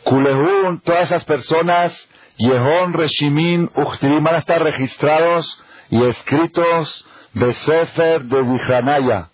Kulehun, 0.05 0.79
todas 0.81 1.07
esas 1.07 1.25
personas, 1.25 2.09
Yehon, 2.37 2.93
Reshimin, 2.93 3.69
Uchtirim, 3.75 4.23
van 4.23 4.35
a 4.35 4.37
estar 4.37 4.63
registrados 4.63 5.61
y 5.89 6.01
escritos 6.05 7.05
de 7.33 7.51
Sefer 7.53 8.23
de 8.23 8.41
Vijranaya, 8.41 9.29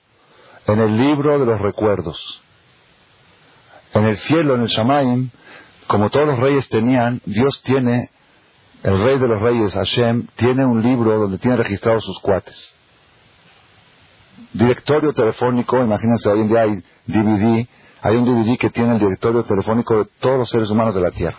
en 0.65 0.79
el 0.79 0.97
libro 0.97 1.37
de 1.37 1.45
los 1.45 1.61
recuerdos. 1.61 2.41
En 3.93 4.05
el 4.05 4.17
cielo, 4.17 4.55
en 4.55 4.61
el 4.61 4.67
Shamaim, 4.67 5.29
como 5.87 6.09
todos 6.09 6.27
los 6.27 6.39
reyes 6.39 6.67
tenían, 6.69 7.21
Dios 7.25 7.61
tiene 7.63 8.09
el 8.83 9.01
rey 9.01 9.17
de 9.17 9.27
los 9.27 9.41
reyes, 9.41 9.73
Hashem, 9.73 10.27
tiene 10.35 10.65
un 10.65 10.81
libro 10.81 11.19
donde 11.19 11.39
tiene 11.39 11.57
registrados 11.57 12.05
sus 12.05 12.19
cuates. 12.19 12.73
Directorio 14.53 15.13
telefónico, 15.13 15.77
imagínense, 15.83 16.29
hoy 16.29 16.41
en 16.41 16.49
día 16.49 16.61
hay 16.61 16.83
DVD, 17.07 17.67
hay 18.01 18.15
un 18.15 18.25
DVD 18.25 18.57
que 18.57 18.69
tiene 18.69 18.93
el 18.93 18.99
directorio 18.99 19.43
telefónico 19.43 19.97
de 19.97 20.05
todos 20.19 20.37
los 20.37 20.49
seres 20.49 20.69
humanos 20.69 20.93
de 20.93 21.01
la 21.01 21.11
Tierra. 21.11 21.37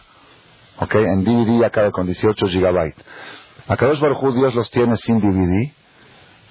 ¿Ok? 0.78 0.94
En 0.96 1.24
DVD 1.24 1.60
ya 1.60 1.70
cabe 1.70 1.90
con 1.90 2.06
18 2.06 2.46
gigabytes. 2.48 3.04
Acá 3.66 3.86
los 3.86 4.00
Dios 4.00 4.54
los 4.54 4.70
tiene 4.70 4.96
sin 4.96 5.20
DVD. 5.20 5.72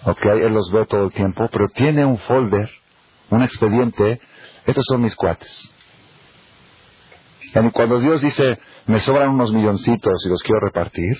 ¿Ok? 0.05 0.25
Él 0.25 0.53
los 0.53 0.71
ve 0.71 0.85
todo 0.85 1.05
el 1.05 1.11
tiempo, 1.11 1.49
pero 1.51 1.67
tiene 1.69 2.05
un 2.05 2.17
folder, 2.17 2.69
un 3.29 3.41
expediente. 3.41 4.21
Estos 4.65 4.85
son 4.87 5.01
mis 5.01 5.15
cuates. 5.15 5.73
Cuando 7.73 7.99
Dios 7.99 8.21
dice, 8.21 8.59
me 8.85 8.99
sobran 8.99 9.29
unos 9.29 9.51
milloncitos 9.51 10.25
y 10.25 10.29
los 10.29 10.43
quiero 10.43 10.59
repartir, 10.59 11.17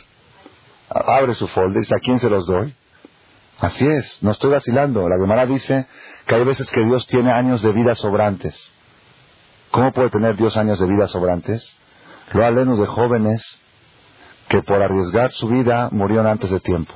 abre 0.90 1.34
su 1.34 1.48
folder 1.48 1.78
y 1.78 1.80
dice, 1.82 1.96
¿a 1.96 2.00
quién 2.00 2.20
se 2.20 2.30
los 2.30 2.46
doy? 2.46 2.76
Así 3.60 3.88
es, 3.88 4.22
no 4.22 4.32
estoy 4.32 4.52
vacilando. 4.52 5.08
La 5.10 5.18
Gemara 5.18 5.46
dice 5.46 5.88
que 6.26 6.36
hay 6.36 6.44
veces 6.44 6.70
que 6.70 6.84
Dios 6.84 7.08
tiene 7.08 7.32
años 7.32 7.62
de 7.62 7.72
vida 7.72 7.96
sobrantes. 7.96 8.72
¿Cómo 9.72 9.92
puede 9.92 10.10
tener 10.10 10.38
Dios 10.38 10.56
años 10.58 10.80
de 10.80 10.88
vida 10.88 11.08
sobrantes? 11.08 11.76
Lo 12.34 12.46
aleno 12.46 12.78
de 12.78 12.86
jóvenes 12.86 13.62
que 14.48 14.62
por 14.62 14.82
arriesgar 14.82 15.32
su 15.32 15.48
vida 15.48 15.90
murieron 15.92 16.28
antes 16.28 16.50
de 16.50 16.60
tiempo. 16.60 16.94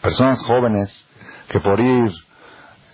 Personas 0.00 0.42
jóvenes 0.42 1.06
que 1.48 1.60
por 1.60 1.80
ir 1.80 2.10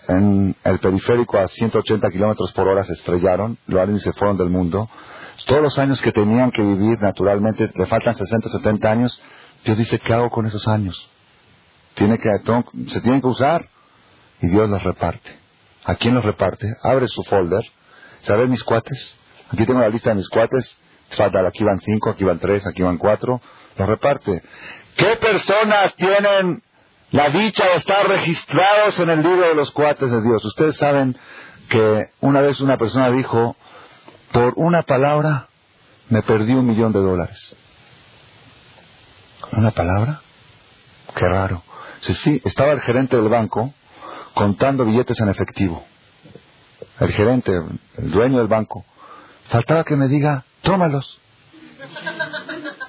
en 0.09 0.55
el 0.65 0.79
periférico 0.79 1.39
a 1.39 1.49
180 1.49 2.09
kilómetros 2.11 2.53
por 2.53 2.69
hora 2.69 2.85
se 2.85 2.93
estrellaron, 2.93 3.59
lo 3.67 3.91
y 3.91 4.01
se 4.01 4.13
fueron 4.13 4.37
del 4.37 4.51
mundo. 4.51 4.89
Todos 5.47 5.63
los 5.63 5.79
años 5.79 6.01
que 6.01 6.13
tenían 6.13 6.51
que 6.51 6.63
vivir, 6.63 7.01
naturalmente, 7.01 7.71
le 7.75 7.87
faltan 7.87 8.15
60, 8.15 8.49
70 8.49 8.91
años. 8.91 9.21
Dios 9.65 9.79
dice, 9.79 9.99
¿qué 9.99 10.15
hago 10.15 10.31
con 10.31 10.47
esos 10.47 10.67
años? 10.67 11.09
Tiene 11.95 12.19
que, 12.19 12.31
se 12.89 13.01
tienen 13.01 13.21
que 13.21 13.27
usar. 13.27 13.69
Y 14.41 14.49
Dios 14.49 14.69
los 14.69 14.83
reparte. 14.83 15.33
¿A 15.85 15.95
quién 15.95 16.15
los 16.15 16.25
reparte? 16.25 16.67
Abre 16.83 17.07
su 17.09 17.23
folder. 17.23 17.65
¿Sabes 18.23 18.49
mis 18.49 18.65
cuates? 18.65 19.17
Aquí 19.51 19.65
tengo 19.65 19.81
la 19.81 19.89
lista 19.89 20.11
de 20.11 20.17
mis 20.17 20.29
cuates. 20.29 20.81
Aquí 21.11 21.65
van 21.65 21.79
cinco, 21.81 22.11
aquí 22.11 22.25
van 22.25 22.39
tres, 22.39 22.67
aquí 22.67 22.83
van 22.83 22.99
cuatro. 22.99 23.41
Los 23.77 23.89
reparte. 23.89 24.43
¿Qué 24.97 25.17
personas 25.17 25.95
tienen 25.95 26.63
la 27.11 27.29
dicha 27.31 27.65
de 27.67 27.75
estar 27.75 28.09
registrados 28.09 28.99
en 28.99 29.11
el 29.11 29.23
libro 29.23 29.49
de 29.49 29.55
los 29.55 29.71
cuates 29.71 30.11
de 30.11 30.23
Dios. 30.23 30.45
Ustedes 30.45 30.77
saben 30.77 31.17
que 31.69 32.11
una 32.21 32.41
vez 32.41 32.61
una 32.61 32.77
persona 32.77 33.11
dijo, 33.11 33.57
por 34.33 34.55
una 34.57 34.83
palabra 34.83 35.49
me 36.09 36.23
perdí 36.23 36.53
un 36.53 36.67
millón 36.67 36.93
de 36.93 37.01
dólares. 37.01 37.57
¿Una 39.53 39.71
palabra? 39.71 40.21
Qué 41.15 41.29
raro. 41.29 41.63
Sí, 42.01 42.15
sí, 42.15 42.43
estaba 42.45 42.73
el 42.73 42.81
gerente 42.81 43.17
del 43.17 43.29
banco 43.29 43.73
contando 44.35 44.85
billetes 44.85 45.19
en 45.21 45.29
efectivo. 45.29 45.85
El 47.01 47.13
gerente, 47.13 47.53
el 47.99 48.11
dueño 48.11 48.39
del 48.39 48.49
banco. 48.49 48.85
Faltaba 49.49 49.85
que 49.85 49.97
me 49.97 50.09
diga, 50.09 50.45
tómalos. 50.63 51.21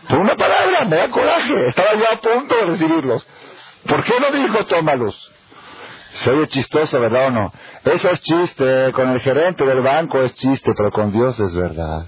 Por 0.09 0.20
una 0.20 0.36
palabra, 0.36 0.86
me 0.86 0.95
da 0.95 1.09
coraje. 1.09 1.68
Estaba 1.68 1.93
yo 1.93 2.05
a 2.11 2.20
punto 2.20 2.55
de 2.55 2.65
recibirlos. 2.65 3.28
¿Por 3.88 4.03
qué 4.03 4.13
no 4.19 4.31
dijo 4.31 4.65
tómalos? 4.65 5.31
Se 6.13 6.31
oye 6.31 6.47
chistoso, 6.47 6.99
¿verdad 6.99 7.27
o 7.27 7.31
no? 7.31 7.53
Eso 7.83 8.11
es 8.11 8.21
chiste, 8.21 8.91
con 8.93 9.09
el 9.09 9.19
gerente 9.19 9.65
del 9.65 9.81
banco 9.81 10.19
es 10.21 10.33
chiste, 10.33 10.71
pero 10.75 10.91
con 10.91 11.11
Dios 11.11 11.39
es 11.39 11.55
verdad. 11.55 12.07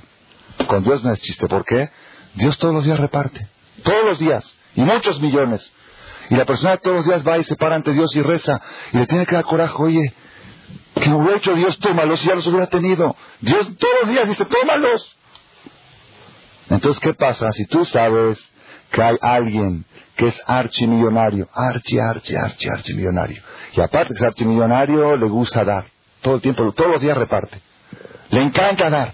Con 0.68 0.84
Dios 0.84 1.04
no 1.04 1.14
es 1.14 1.20
chiste, 1.20 1.48
¿por 1.48 1.64
qué? 1.66 1.90
Dios 2.34 2.58
todos 2.58 2.74
los 2.74 2.86
días 2.86 3.00
reparte, 3.00 3.48
todos 3.84 4.06
los 4.06 4.20
días, 4.20 4.58
y 4.76 4.84
muchos 4.84 5.22
millones. 5.22 5.74
Y 6.30 6.36
la 6.36 6.46
persona 6.46 6.78
todos 6.78 6.98
los 6.98 7.06
días 7.06 7.28
va 7.28 7.38
y 7.38 7.44
se 7.44 7.56
para 7.56 7.76
ante 7.76 7.92
Dios 7.92 8.16
y 8.16 8.22
reza, 8.22 8.62
y 8.94 8.98
le 8.98 9.06
tiene 9.06 9.26
que 9.26 9.36
dar 9.36 9.46
coraje, 9.46 9.74
oye, 9.78 10.14
que 10.96 11.10
hubiera 11.10 11.38
hecho 11.38 11.54
Dios, 11.54 11.78
tómalos, 11.80 12.24
y 12.24 12.28
ya 12.28 12.36
los 12.36 12.48
hubiera 12.48 12.68
tenido. 12.68 13.16
Dios 13.40 13.70
todos 13.78 13.94
los 14.02 14.12
días 14.12 14.28
dice, 14.28 14.46
tómalos. 14.46 15.16
Entonces, 16.70 17.00
¿qué 17.00 17.14
pasa? 17.14 17.52
Si 17.52 17.66
tú 17.66 17.86
sabes 17.86 18.54
que 18.92 19.02
hay 19.02 19.18
alguien 19.22 19.86
que 20.20 20.28
es 20.28 20.44
archimillonario, 20.48 21.48
archi, 21.54 21.98
archi, 21.98 22.36
archi, 22.36 22.68
archimillonario. 22.68 23.42
Y 23.72 23.80
aparte 23.80 24.14
que 24.14 24.20
es 24.20 24.26
archimillonario, 24.26 25.16
le 25.16 25.28
gusta 25.28 25.64
dar. 25.64 25.86
Todo 26.20 26.36
el 26.36 26.42
tiempo, 26.42 26.70
todos 26.74 26.92
los 26.92 27.00
días 27.00 27.18
reparte. 27.18 27.62
Le 28.30 28.42
encanta 28.42 28.90
dar. 28.90 29.14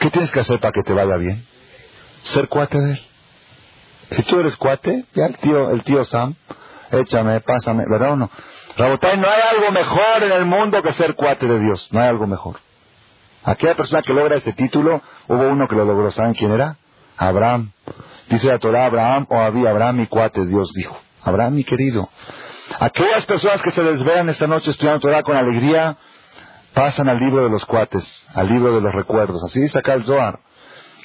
¿Qué 0.00 0.10
tienes 0.10 0.32
que 0.32 0.40
hacer 0.40 0.58
para 0.58 0.72
que 0.72 0.82
te 0.82 0.92
vaya 0.92 1.16
bien? 1.16 1.46
Ser 2.24 2.48
cuate 2.48 2.76
de 2.76 2.92
él. 2.94 3.06
Si 4.10 4.22
tú 4.24 4.40
eres 4.40 4.56
cuate, 4.56 5.04
ya 5.14 5.26
el 5.26 5.38
tío, 5.38 5.70
el 5.70 5.84
tío 5.84 6.04
Sam, 6.04 6.34
échame, 6.90 7.40
pásame, 7.42 7.84
¿verdad 7.88 8.14
o 8.14 8.16
no? 8.16 8.30
Rabotay, 8.76 9.18
no 9.18 9.28
hay 9.30 9.42
algo 9.52 9.70
mejor 9.70 10.24
en 10.24 10.32
el 10.32 10.44
mundo 10.44 10.82
que 10.82 10.92
ser 10.92 11.14
cuate 11.14 11.46
de 11.46 11.60
Dios. 11.60 11.88
No 11.92 12.00
hay 12.00 12.08
algo 12.08 12.26
mejor. 12.26 12.56
Aquella 13.44 13.76
persona 13.76 14.02
que 14.02 14.12
logra 14.12 14.38
ese 14.38 14.52
título, 14.54 15.00
hubo 15.28 15.48
uno 15.50 15.68
que 15.68 15.76
lo 15.76 15.84
logró. 15.84 16.10
¿Saben 16.10 16.34
quién 16.34 16.50
era? 16.50 16.78
Abraham. 17.16 17.70
Dice 18.28 18.48
la 18.48 18.58
Torah, 18.58 18.86
Abraham 18.86 19.26
o 19.28 19.38
había 19.38 19.70
Abraham 19.70 19.98
mi 19.98 20.06
cuate, 20.08 20.46
Dios 20.46 20.72
dijo. 20.74 20.98
Abraham 21.22 21.54
mi 21.54 21.64
querido. 21.64 22.08
Aquellas 22.80 23.24
personas 23.26 23.62
que 23.62 23.70
se 23.70 23.82
desvelan 23.82 24.28
esta 24.28 24.46
noche 24.46 24.70
estudiando 24.70 25.00
Torah 25.00 25.22
con 25.22 25.36
alegría, 25.36 25.96
pasan 26.74 27.08
al 27.08 27.18
libro 27.18 27.44
de 27.44 27.50
los 27.50 27.64
cuates, 27.64 28.26
al 28.34 28.48
libro 28.48 28.74
de 28.74 28.80
los 28.80 28.92
recuerdos. 28.92 29.42
Así 29.44 29.60
dice 29.60 29.78
acá 29.78 29.94
el 29.94 30.04
Zohar. 30.04 30.40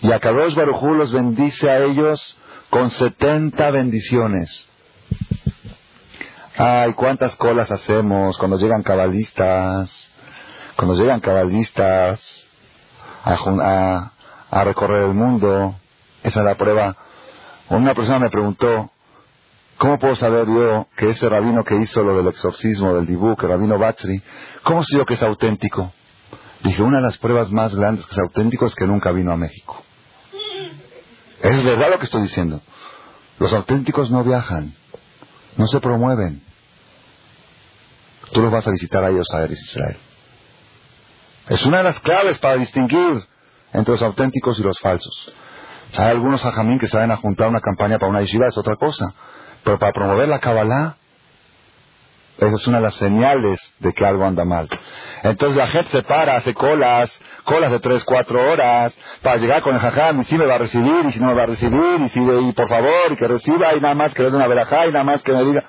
Y 0.01 0.11
a 0.11 0.19
Kadosh 0.19 0.55
Barujú 0.55 0.95
los 0.95 1.13
bendice 1.13 1.69
a 1.69 1.77
ellos 1.83 2.37
con 2.69 2.89
setenta 2.89 3.69
bendiciones. 3.69 4.67
Ay, 6.57 6.93
cuántas 6.93 7.35
colas 7.35 7.71
hacemos 7.71 8.37
cuando 8.37 8.57
llegan 8.57 8.83
cabalistas, 8.83 10.11
cuando 10.75 10.95
llegan 10.95 11.19
cabalistas 11.19 12.47
a, 13.23 14.11
a 14.49 14.63
recorrer 14.63 15.03
el 15.03 15.13
mundo. 15.13 15.75
Esa 16.23 16.39
es 16.39 16.45
la 16.45 16.55
prueba 16.55 16.97
una 17.77 17.93
persona 17.93 18.19
me 18.19 18.29
preguntó, 18.29 18.91
¿Cómo 19.81 19.97
puedo 19.97 20.15
saber 20.15 20.45
yo 20.45 20.85
que 20.95 21.09
ese 21.09 21.27
rabino 21.27 21.63
que 21.63 21.75
hizo 21.75 22.03
lo 22.03 22.15
del 22.15 22.27
exorcismo, 22.27 22.93
del 22.93 23.07
dibujo, 23.07 23.41
el 23.41 23.49
rabino 23.49 23.79
Batri, 23.79 24.21
cómo 24.61 24.83
sé 24.83 24.95
yo 24.95 25.05
que 25.07 25.15
es 25.15 25.23
auténtico? 25.23 25.91
Dije, 26.63 26.83
una 26.83 26.97
de 26.97 27.03
las 27.03 27.17
pruebas 27.17 27.51
más 27.51 27.73
grandes 27.73 28.05
que 28.05 28.11
es 28.11 28.19
auténtico 28.19 28.67
es 28.67 28.75
que 28.75 28.85
nunca 28.85 29.11
vino 29.11 29.33
a 29.33 29.37
México. 29.37 29.83
Es 31.41 31.63
verdad 31.63 31.89
lo 31.89 31.97
que 31.97 32.05
estoy 32.05 32.21
diciendo. 32.21 32.61
Los 33.39 33.51
auténticos 33.53 34.11
no 34.11 34.23
viajan, 34.23 34.75
no 35.57 35.65
se 35.65 35.79
promueven. 35.79 36.43
Tú 38.33 38.43
los 38.43 38.51
vas 38.51 38.67
a 38.67 38.71
visitar 38.71 39.03
a 39.03 39.09
ellos 39.09 39.25
a 39.33 39.45
Israel. 39.45 39.97
Es 41.49 41.65
una 41.65 41.79
de 41.79 41.85
las 41.85 41.99
claves 42.01 42.37
para 42.37 42.57
distinguir 42.57 43.25
entre 43.73 43.93
los 43.93 44.03
auténticos 44.03 44.59
y 44.59 44.61
los 44.61 44.79
falsos. 44.79 45.33
Hay 45.97 46.09
algunos 46.09 46.45
ajamín 46.45 46.79
que 46.79 46.87
van 46.95 47.11
a 47.11 47.17
juntar 47.17 47.47
una 47.47 47.59
campaña 47.59 47.99
para 47.99 48.09
una 48.09 48.21
yeshiva, 48.21 48.47
es 48.47 48.57
otra 48.57 48.75
cosa. 48.75 49.13
Pero 49.63 49.77
para 49.77 49.91
promover 49.91 50.27
la 50.27 50.39
Kabbalah, 50.39 50.97
esa 52.37 52.55
es 52.55 52.67
una 52.67 52.77
de 52.77 52.83
las 52.83 52.95
señales 52.95 53.59
de 53.79 53.93
que 53.93 54.05
algo 54.05 54.25
anda 54.25 54.45
mal. 54.45 54.67
Entonces 55.21 55.57
la 55.57 55.67
gente 55.67 55.89
se 55.89 56.03
para, 56.03 56.37
hace 56.37 56.53
colas, 56.53 57.21
colas 57.43 57.71
de 57.71 57.79
tres, 57.79 58.03
cuatro 58.03 58.51
horas, 58.51 58.97
para 59.21 59.37
llegar 59.37 59.61
con 59.61 59.75
el 59.75 59.81
jajam, 59.81 60.21
y 60.21 60.23
si 60.23 60.37
me 60.37 60.45
va 60.45 60.55
a 60.55 60.59
recibir, 60.59 61.05
y 61.05 61.11
si 61.11 61.19
no 61.19 61.27
me 61.27 61.35
va 61.35 61.43
a 61.43 61.47
recibir, 61.47 62.01
y 62.01 62.09
si 62.09 62.19
y 62.19 62.51
por 62.53 62.67
favor, 62.67 63.11
y 63.11 63.15
que 63.15 63.27
reciba, 63.27 63.75
y 63.75 63.81
nada 63.81 63.93
más 63.93 64.13
que 64.13 64.23
le 64.23 64.31
dé 64.31 64.37
una 64.37 64.47
verajá, 64.47 64.87
y 64.87 64.91
nada 64.91 65.03
más 65.03 65.21
que 65.21 65.33
me 65.33 65.43
diga, 65.43 65.63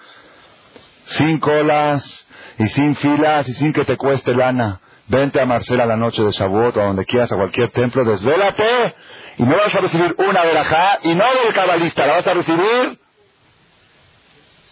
sin 1.05 1.39
colas, 1.41 2.27
y 2.59 2.67
sin 2.69 2.97
filas, 2.97 3.49
y 3.49 3.53
sin 3.53 3.73
que 3.73 3.85
te 3.85 3.97
cueste 3.97 4.35
lana. 4.35 4.81
Vente 5.13 5.43
a 5.43 5.45
Marcela 5.45 5.85
la 5.85 5.99
noche 5.99 6.23
de 6.23 6.31
Shavuot, 6.31 6.75
o 6.75 6.81
a 6.81 6.87
donde 6.87 7.05
quieras, 7.05 7.31
a 7.31 7.37
cualquier 7.37 7.69
templo, 7.69 8.03
desvélate, 8.03 8.95
y 9.37 9.43
no 9.43 9.59
vas 9.59 9.75
a 9.75 9.81
recibir 9.81 10.15
una 10.17 10.43
verajá, 10.43 11.01
y 11.03 11.15
no 11.15 11.25
del 11.25 11.53
cabalista, 11.55 12.07
la 12.07 12.15
vas 12.15 12.27
a 12.27 12.33
recibir 12.33 12.99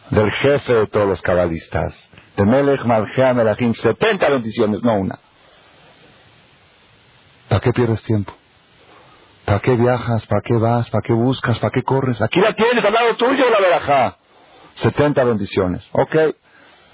del 0.09 0.31
jefe 0.33 0.73
de 0.73 0.87
todos 0.87 1.07
los 1.07 1.21
cabalistas, 1.21 1.95
de 2.39 2.47
Melech 2.47 2.83
Malchea 2.87 3.35
Melachim, 3.35 3.75
70 3.75 4.31
bendiciones, 4.31 4.83
no 4.83 4.95
una. 4.95 5.19
¿Para 7.51 7.61
qué 7.61 7.73
pierdes 7.73 8.03
tiempo? 8.03 8.33
¿Para 9.45 9.61
qué 9.61 9.77
viajas? 9.77 10.27
¿Para 10.27 10.41
qué 10.41 10.55
vas? 10.55 10.89
¿Para 10.89 11.03
qué 11.03 11.13
buscas? 11.13 11.59
¿Para 11.59 11.71
qué 11.71 11.83
corres? 11.83 12.23
Aquí 12.23 12.41
la 12.41 12.55
tienes 12.55 12.83
al 12.83 12.95
lado 12.95 13.15
tuyo, 13.17 13.45
la 13.51 13.61
verajá. 13.61 14.17
70 14.73 15.23
bendiciones. 15.23 15.87
Ok, 15.93 16.17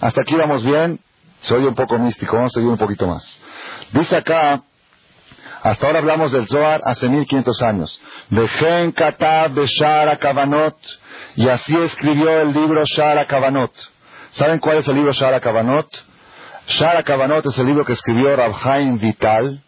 hasta 0.00 0.22
aquí 0.22 0.34
vamos 0.34 0.64
bien. 0.64 0.98
Se 1.46 1.54
oye 1.54 1.68
un 1.68 1.76
poco 1.76 1.96
místico, 1.96 2.34
vamos 2.34 2.50
a 2.50 2.54
seguir 2.54 2.70
un 2.70 2.76
poquito 2.76 3.06
más. 3.06 3.38
Dice 3.92 4.16
acá, 4.16 4.62
hasta 5.62 5.86
ahora 5.86 6.00
hablamos 6.00 6.32
del 6.32 6.48
Zohar 6.48 6.80
hace 6.84 7.08
1500 7.08 7.62
años. 7.62 8.00
Vejen 8.30 8.90
Katab 8.90 9.52
Beshara 9.52 10.18
Kavanot 10.18 10.76
y 11.36 11.48
así 11.48 11.76
escribió 11.76 12.40
el 12.40 12.52
libro 12.52 12.82
Shara 12.84 13.28
Kavanot. 13.28 13.70
¿Saben 14.32 14.58
cuál 14.58 14.78
es 14.78 14.88
el 14.88 14.96
libro 14.96 15.12
Shara 15.12 15.40
Kavanot? 15.40 15.86
Shara 16.66 17.04
Kavanot 17.04 17.46
es 17.46 17.56
el 17.60 17.66
libro 17.66 17.84
que 17.84 17.92
escribió 17.92 18.34
Rabhaim 18.34 18.98
Vital, 18.98 19.62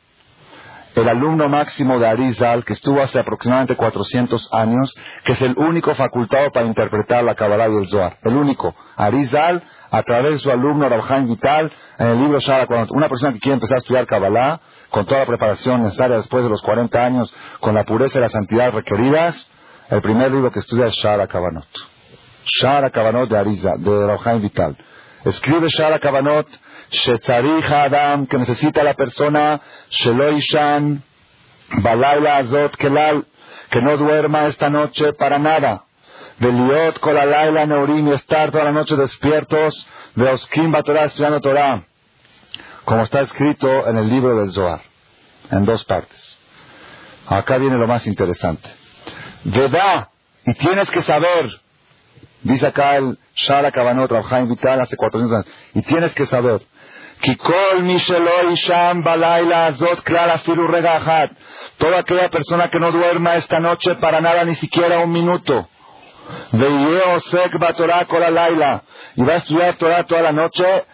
el 0.97 1.09
alumno 1.09 1.49
máximo 1.49 2.01
de 2.01 2.09
Arizal, 2.09 2.65
que 2.65 2.73
estuvo 2.73 3.01
hace 3.01 3.21
aproximadamente 3.21 3.77
400 3.77 4.53
años, 4.53 4.97
que 5.23 5.31
es 5.31 5.43
el 5.43 5.57
único 5.57 5.95
facultado 5.95 6.51
para 6.51 6.67
interpretar 6.67 7.23
la 7.23 7.37
Kabbalah 7.37 7.69
y 7.69 7.77
el 7.77 7.87
Zohar. 7.87 8.17
El 8.25 8.37
único. 8.37 8.75
Arizal, 8.97 9.63
a 9.91 10.03
través 10.03 10.33
de 10.33 10.39
su 10.39 10.51
alumno 10.51 10.89
Rabhaim 10.89 11.29
Vital, 11.29 11.73
en 11.99 12.07
el 12.07 12.19
libro 12.19 12.39
Shara 12.39 12.67
Kavanot. 12.67 12.91
Una 12.91 13.09
persona 13.09 13.33
que 13.33 13.41
quiere 13.41 13.55
empezar 13.55 13.77
a 13.77 13.81
estudiar 13.81 14.07
Kabbalah, 14.07 14.61
con 14.91 15.05
toda 15.07 15.21
la 15.21 15.27
preparación 15.27 15.83
necesaria 15.83 16.17
después 16.17 16.45
de 16.45 16.51
los 16.51 16.63
40 16.63 17.05
años, 17.05 17.35
con 17.61 17.75
la 17.75 17.85
pureza 17.85 18.19
y 18.19 18.23
la 18.23 18.29
santidad 18.29 18.73
requeridas, 18.73 19.51
el 19.91 20.03
primer 20.03 20.31
libro 20.31 20.51
que 20.51 20.61
estudia 20.61 20.87
es 20.87 20.95
Shara 20.95 21.27
Kavanot. 21.27 21.69
Shara 22.45 22.91
Kavanot 22.91 23.29
de 23.29 23.39
Ariza, 23.39 23.77
de 23.77 24.07
Rojaim 24.07 24.41
Vital. 24.43 24.77
Escribe 25.25 25.69
Shara 25.69 25.99
Kavanot, 25.99 26.47
Shetzarija 26.91 27.83
Adam, 27.83 28.27
que 28.27 28.39
necesita 28.39 28.83
la 28.83 28.95
persona, 28.95 29.61
Sheloishan, 29.91 31.03
Balayla 31.83 32.39
Azot 32.39 32.77
Kelal, 32.77 33.27
que 33.71 33.83
no 33.83 33.97
duerma 33.97 34.47
esta 34.47 34.71
noche 34.71 35.13
para 35.13 35.39
nada. 35.39 35.85
Beliot 36.39 37.01
Kolalayla 37.01 37.67
Neurim, 37.67 38.09
estar 38.13 38.51
toda 38.51 38.65
la 38.65 38.73
noche 38.73 38.97
despiertos, 38.97 39.89
de 40.15 40.29
Oskim 40.31 40.73
Torah, 40.85 41.05
estudiando 41.05 41.41
Torah. 41.41 41.83
Como 42.85 43.03
está 43.03 43.21
escrito 43.21 43.89
en 43.89 43.97
el 43.97 44.09
libro 44.09 44.37
del 44.37 44.53
Zohar, 44.53 44.81
en 45.51 45.65
dos 45.65 45.85
partes. 45.85 46.39
Acá 47.27 47.59
viene 47.59 47.77
lo 47.77 47.87
más 47.87 48.07
interesante. 48.07 48.71
Veda, 49.45 50.11
y 50.47 50.55
tienes 50.55 50.91
que 50.91 51.03
saber, 51.03 51.51
dice 52.43 52.69
acá 52.69 52.97
el 52.97 53.19
Shara 53.35 53.71
Kavanot, 53.71 54.11
Rabhaim 54.11 54.49
Vital, 54.49 54.81
hace 54.81 54.97
400 54.97 55.37
años, 55.37 55.55
y 55.75 55.83
tienes 55.83 56.15
que 56.15 56.25
saber, 56.25 56.63
toda 61.79 61.99
aquella 61.99 62.31
persona 62.31 62.71
que 62.71 62.81
no 62.81 62.93
duerma 62.93 63.35
esta 63.35 63.61
noche 63.61 63.97
para 63.97 64.21
nada, 64.21 64.45
ni 64.45 64.55
siquiera 64.55 65.01
un 65.01 65.13
minuto, 65.13 65.69
y 69.17 69.23
va 69.23 69.33
a 69.33 69.37
estudiar 69.37 69.77
Torah 69.77 70.05
toda 70.05 70.23
la 70.23 70.33
noche, 70.33 70.85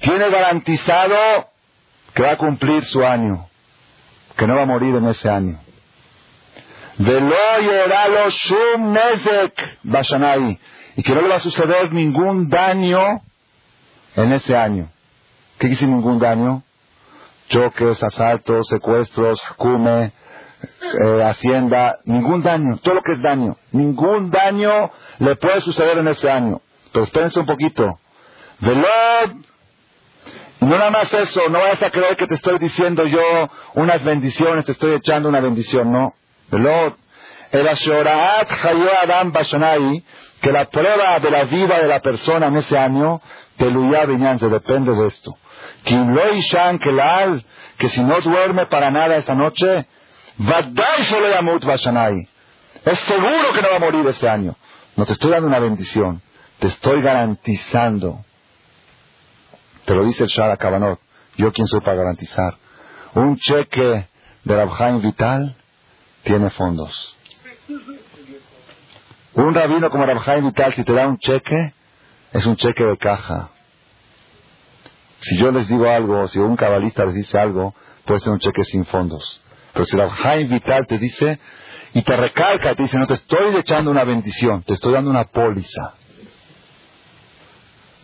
tiene 0.00 0.30
garantizado 0.30 1.48
que 2.14 2.22
va 2.22 2.32
a 2.32 2.36
cumplir 2.36 2.84
su 2.84 3.04
año 3.04 3.50
que 4.40 4.46
no 4.46 4.56
va 4.56 4.62
a 4.62 4.66
morir 4.66 4.94
en 4.96 5.06
ese 5.06 5.28
año. 5.28 5.60
Y 10.96 11.02
que 11.02 11.14
no 11.14 11.20
le 11.20 11.28
va 11.28 11.36
a 11.36 11.40
suceder 11.40 11.92
ningún 11.92 12.48
daño 12.48 13.20
en 14.16 14.32
ese 14.32 14.56
año. 14.56 14.88
¿Qué 15.58 15.68
dice 15.68 15.86
ningún 15.86 16.18
daño? 16.18 16.62
Choques, 17.50 18.02
asaltos, 18.02 18.66
secuestros, 18.68 19.42
cume, 19.58 20.12
eh, 20.62 21.22
hacienda, 21.24 21.98
ningún 22.04 22.42
daño, 22.42 22.78
todo 22.78 22.94
lo 22.94 23.02
que 23.02 23.12
es 23.12 23.22
daño, 23.22 23.56
ningún 23.72 24.30
daño 24.30 24.90
le 25.18 25.36
puede 25.36 25.60
suceder 25.60 25.98
en 25.98 26.08
ese 26.08 26.30
año. 26.30 26.60
Pero 26.92 27.04
espérense 27.04 27.40
un 27.40 27.46
poquito. 27.46 27.98
Velod 28.60 29.50
no 30.60 30.76
nada 30.76 30.90
más 30.90 31.12
eso, 31.14 31.40
no 31.48 31.58
vayas 31.58 31.82
a 31.82 31.90
creer 31.90 32.16
que 32.16 32.26
te 32.26 32.34
estoy 32.34 32.58
diciendo 32.58 33.06
yo 33.06 33.50
unas 33.74 34.04
bendiciones, 34.04 34.66
te 34.66 34.72
estoy 34.72 34.92
echando 34.92 35.28
una 35.28 35.40
bendición, 35.40 35.90
no. 35.90 36.14
El 37.50 37.66
Ashoraat 37.66 38.48
Adam 39.02 39.32
Bashanai, 39.32 40.04
que 40.40 40.52
la 40.52 40.66
prueba 40.66 41.18
de 41.18 41.30
la 41.30 41.44
vida 41.44 41.78
de 41.80 41.88
la 41.88 42.00
persona 42.00 42.48
en 42.48 42.58
ese 42.58 42.76
año, 42.76 43.22
Teluya 43.56 44.06
se 44.38 44.48
depende 44.48 44.92
de 44.92 45.06
esto. 45.06 45.34
Shan 45.84 46.78
Kelal, 46.78 47.44
que 47.78 47.88
si 47.88 48.02
no 48.02 48.20
duerme 48.20 48.66
para 48.66 48.90
nada 48.90 49.16
esa 49.16 49.34
noche. 49.34 49.86
Es 52.84 52.98
seguro 53.00 53.52
que 53.52 53.62
no 53.62 53.70
va 53.70 53.76
a 53.76 53.80
morir 53.80 54.06
ese 54.06 54.28
año. 54.28 54.56
No 54.96 55.06
te 55.06 55.12
estoy 55.12 55.30
dando 55.30 55.46
una 55.46 55.58
bendición, 55.58 56.22
te 56.58 56.68
estoy 56.68 57.02
garantizando 57.02 58.24
te 59.90 59.96
lo 59.96 60.04
dice 60.04 60.22
el 60.22 60.28
Shara 60.28 60.56
Kavanot. 60.56 61.00
Yo 61.36 61.52
quién 61.52 61.66
soy 61.66 61.80
para 61.80 61.96
garantizar. 61.96 62.56
Un 63.14 63.36
cheque 63.38 64.08
de 64.44 64.56
Rabhaim 64.56 65.00
Vital 65.00 65.56
tiene 66.22 66.48
fondos. 66.50 67.16
Un 69.34 69.52
rabino 69.52 69.90
como 69.90 70.06
Rabhaim 70.06 70.46
Vital, 70.46 70.72
si 70.74 70.84
te 70.84 70.92
da 70.92 71.08
un 71.08 71.18
cheque, 71.18 71.74
es 72.32 72.46
un 72.46 72.54
cheque 72.56 72.84
de 72.84 72.96
caja. 72.98 73.50
Si 75.20 75.36
yo 75.38 75.50
les 75.50 75.66
digo 75.66 75.88
algo, 75.88 76.28
si 76.28 76.38
un 76.38 76.54
cabalista 76.54 77.04
les 77.04 77.14
dice 77.14 77.36
algo, 77.36 77.74
puede 78.04 78.20
ser 78.20 78.32
un 78.32 78.38
cheque 78.38 78.62
sin 78.62 78.84
fondos. 78.84 79.42
Pero 79.72 79.84
si 79.84 79.96
Rabhaim 79.96 80.48
Vital 80.48 80.86
te 80.86 80.98
dice, 80.98 81.38
y 81.92 82.02
te 82.02 82.16
recalca, 82.16 82.74
te 82.74 82.82
dice, 82.82 82.98
no 82.98 83.06
te 83.06 83.14
estoy 83.14 83.56
echando 83.56 83.90
una 83.90 84.04
bendición, 84.04 84.62
te 84.62 84.74
estoy 84.74 84.92
dando 84.92 85.10
una 85.10 85.24
póliza. 85.24 85.94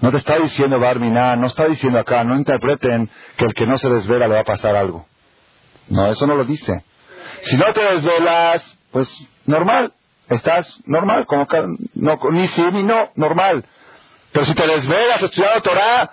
No 0.01 0.11
te 0.11 0.19
está 0.19 0.37
diciendo 0.39 0.79
Barminá, 0.79 1.37
no 1.37 1.47
está 1.47 1.67
diciendo 1.67 1.99
acá, 1.99 2.23
no 2.25 2.37
interpreten 2.37 3.09
que 3.37 3.45
el 3.47 3.55
que 3.55 3.67
no 3.67 3.79
se 3.79 3.89
desvela 3.89 4.29
le 4.29 4.35
va 4.35 4.41
a 4.41 4.45
pasar 4.45 4.77
algo. 4.77 5.07
No, 5.89 6.07
eso 6.11 6.27
no 6.27 6.35
lo 6.35 6.45
dice. 6.45 6.85
Si 7.43 7.57
no 7.57 7.73
te 7.73 7.83
desvelas, 7.83 8.77
pues 8.91 9.09
normal, 9.47 9.93
estás 10.29 10.79
normal, 10.85 11.27
como 11.27 11.47
no, 11.95 12.19
ni 12.33 12.47
sí 12.49 12.64
ni 12.73 12.83
no, 12.83 13.11
normal. 13.14 13.64
Pero 14.33 14.45
si 14.45 14.55
te 14.55 14.67
desvelas 14.67 15.23
estudiando 15.23 15.62
Torah, 15.62 16.11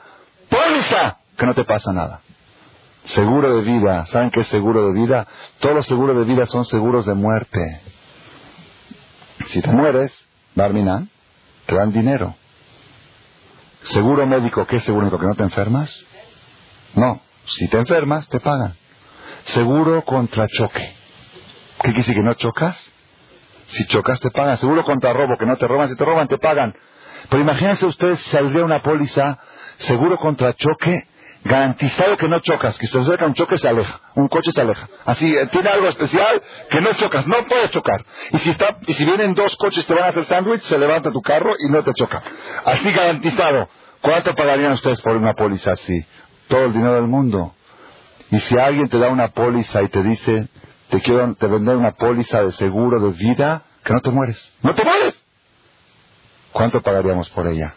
póliza 0.49 1.18
que 1.38 1.45
no 1.45 1.54
te 1.54 1.66
pasa 1.66 1.91
nada. 1.91 2.22
Seguro 3.06 3.56
de 3.56 3.64
vida, 3.64 4.06
¿saben 4.06 4.32
qué 4.32 4.41
es 4.41 4.47
seguro 4.47 4.88
de 4.88 4.93
vida? 4.93 5.28
Todos 5.60 5.76
los 5.76 5.86
seguros 5.86 6.18
de 6.18 6.24
vida 6.24 6.45
son 6.45 6.66
seguros 6.66 7.06
de 7.06 7.14
muerte. 7.14 7.82
Si 9.47 9.62
te 9.62 9.72
mueres, 9.72 10.26
Barminá, 10.56 11.08
te 11.66 11.76
dan 11.76 11.91
dinero. 11.91 12.36
¿Seguro 13.84 14.26
médico 14.26 14.66
qué 14.66 14.78
es 14.78 14.84
seguro 14.84 15.06
médico? 15.06 15.20
¿Que 15.20 15.28
no 15.28 15.36
te 15.36 15.43
enfermas? 15.43 16.06
No. 16.95 17.22
Si 17.45 17.68
te 17.68 17.78
enfermas, 17.78 18.28
te 18.30 18.39
pagan. 18.39 18.76
Seguro 19.45 20.04
contra 20.06 20.47
choque. 20.47 20.95
¿Qué 21.82 21.89
quiere 21.89 21.97
decir 21.97 22.16
que 22.16 22.24
no 22.24 22.34
chocas? 22.36 22.91
Si 23.68 23.86
chocas, 23.88 24.20
te 24.22 24.32
pagan. 24.32 24.58
Seguro 24.58 24.86
contra 24.86 25.12
robo, 25.12 25.38
que 25.38 25.45
no 25.45 25.58
te 25.58 25.68
roban. 25.68 25.89
Si 25.89 25.97
te 25.97 26.06
roban, 26.06 26.28
te 26.30 26.38
pagan. 26.38 26.74
Pero 27.30 27.41
imagínense 27.41 27.86
ustedes 27.86 28.20
si 28.20 28.30
saldría 28.30 28.64
una 28.64 28.82
póliza 28.82 29.39
seguro 29.78 30.18
contra 30.18 30.54
choque, 30.54 31.08
garantizado 31.44 32.18
que 32.18 32.28
no 32.28 32.39
chocas, 32.39 32.78
que 32.78 32.88
se 32.88 33.00
acerca 33.00 33.26
un 33.26 33.34
choque 33.34 33.58
se 33.58 33.68
aleja, 33.68 34.00
un 34.16 34.28
coche 34.28 34.52
se 34.52 34.62
aleja. 34.62 34.88
Así, 35.06 35.36
eh, 35.36 35.48
tiene 35.48 35.70
algo 35.70 35.88
especial 35.88 36.41
que 36.70 36.82
no 36.82 36.94
chocas, 36.94 37.28
no 37.28 37.46
puedes 37.48 37.72
chocar. 37.72 38.06
Y 38.32 38.38
si, 38.39 38.50
está, 38.52 38.78
y 38.88 38.94
si 38.94 39.06
vienen 39.06 39.34
dos 39.34 39.56
coches 39.58 39.86
te 39.86 39.94
van 39.94 40.06
a 40.06 40.08
hacer 40.08 40.26
sándwich, 40.26 40.62
se 40.62 40.78
levanta 40.78 41.12
tu 41.12 41.22
carro 41.22 41.54
y 41.60 41.72
no 41.72 41.84
te 41.84 41.94
choca. 41.94 42.22
Así 42.66 42.91
garantizado. 42.91 43.70
¿Cuánto 44.02 44.36
pagarían 44.36 44.74
ustedes 44.74 45.02
por 45.02 45.16
una 45.16 45.34
póliza 45.34 45.72
así? 45.72 46.06
Todo 46.48 46.66
el 46.66 46.74
dinero 46.74 46.96
del 46.96 47.08
mundo. 47.08 47.54
Y 48.32 48.39
si 48.39 48.58
alguien 48.58 48.89
te 48.89 49.00
da 49.00 49.10
una 49.10 49.30
póliza 49.30 49.82
y 49.82 49.88
te 49.88 50.04
dice, 50.04 50.48
te 50.89 51.02
quiero 51.02 51.34
te 51.36 51.48
vender 51.48 51.78
una 51.78 51.91
póliza 51.91 52.41
de 52.41 52.52
seguro 52.52 53.00
de 53.00 53.12
vida, 53.12 53.64
que 53.84 53.94
no 53.94 54.02
te 54.02 54.12
mueres. 54.12 54.54
¡No 54.62 54.74
te 54.74 54.84
mueres! 54.84 55.24
¿Cuánto 56.52 56.82
pagaríamos 56.82 57.30
por 57.30 57.48
ella? 57.48 57.76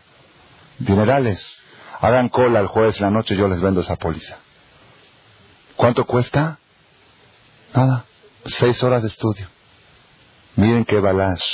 Dinerales. 0.79 1.63
Hagan 2.01 2.29
cola 2.29 2.61
el 2.61 2.67
jueves 2.67 2.99
en 3.01 3.07
la 3.07 3.11
noche, 3.11 3.37
yo 3.37 3.49
les 3.49 3.61
vendo 3.61 3.81
esa 3.81 3.97
póliza. 3.97 4.39
¿Cuánto 5.77 6.05
cuesta? 6.05 6.59
Nada. 7.75 8.05
Seis 8.47 8.83
horas 8.83 9.03
de 9.03 9.09
estudio. 9.09 9.49
Miren 10.57 10.85
qué 10.85 11.01
balash. 11.01 11.45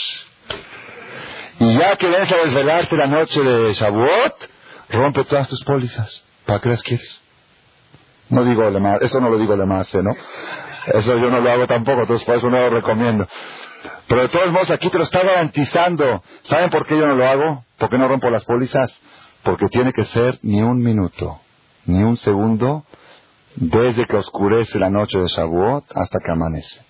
Y 1.59 1.74
ya 1.74 1.97
que 1.97 2.09
ves 2.09 2.30
a 2.30 2.36
desvelarte 2.36 2.97
la 2.97 3.07
noche 3.07 3.43
de 3.43 3.72
Shavuot, 3.72 4.51
rompe 4.90 5.24
todas 5.24 5.49
tus 5.49 5.64
pólizas. 5.64 6.24
¿Para 6.45 6.61
qué 6.61 6.68
las 6.68 6.82
quieres? 6.82 7.20
No 8.28 8.45
digo 8.45 8.68
más, 8.80 9.03
eso 9.03 9.20
no 9.20 9.28
lo 9.28 9.38
digo 9.38 9.57
más, 9.66 9.93
¿no? 9.95 10.11
Eso 10.86 11.18
yo 11.18 11.30
no 11.30 11.40
lo 11.40 11.51
hago 11.51 11.66
tampoco, 11.66 12.01
entonces 12.01 12.24
por 12.26 12.36
eso 12.36 12.49
no 12.51 12.59
lo 12.59 12.70
recomiendo. 12.70 13.28
Pero 14.07 14.22
de 14.22 14.28
todos 14.28 14.51
modos 14.51 14.70
aquí 14.70 14.88
te 14.90 14.99
lo 14.99 15.05
está 15.05 15.22
garantizando. 15.22 16.22
¿Saben 16.43 16.70
por 16.70 16.86
qué 16.86 16.97
yo 16.97 17.07
no 17.07 17.14
lo 17.14 17.26
hago? 17.26 17.64
¿Por 17.78 17.90
qué 17.90 17.99
no 17.99 18.09
rompo 18.09 18.30
las 18.30 18.45
pólizas? 18.45 18.99
Porque 19.43 19.68
tiene 19.68 19.93
que 19.93 20.05
ser 20.05 20.38
ni 20.43 20.62
un 20.62 20.80
minuto, 20.82 21.40
ni 21.86 22.03
un 22.03 22.16
segundo, 22.16 22.84
desde 23.57 24.07
que 24.07 24.16
oscurece 24.16 24.78
la 24.78 24.90
noche 24.90 25.18
de 25.18 25.26
Shavuot 25.26 25.84
hasta 25.95 26.18
que 26.18 26.30
amanece. 26.30 26.82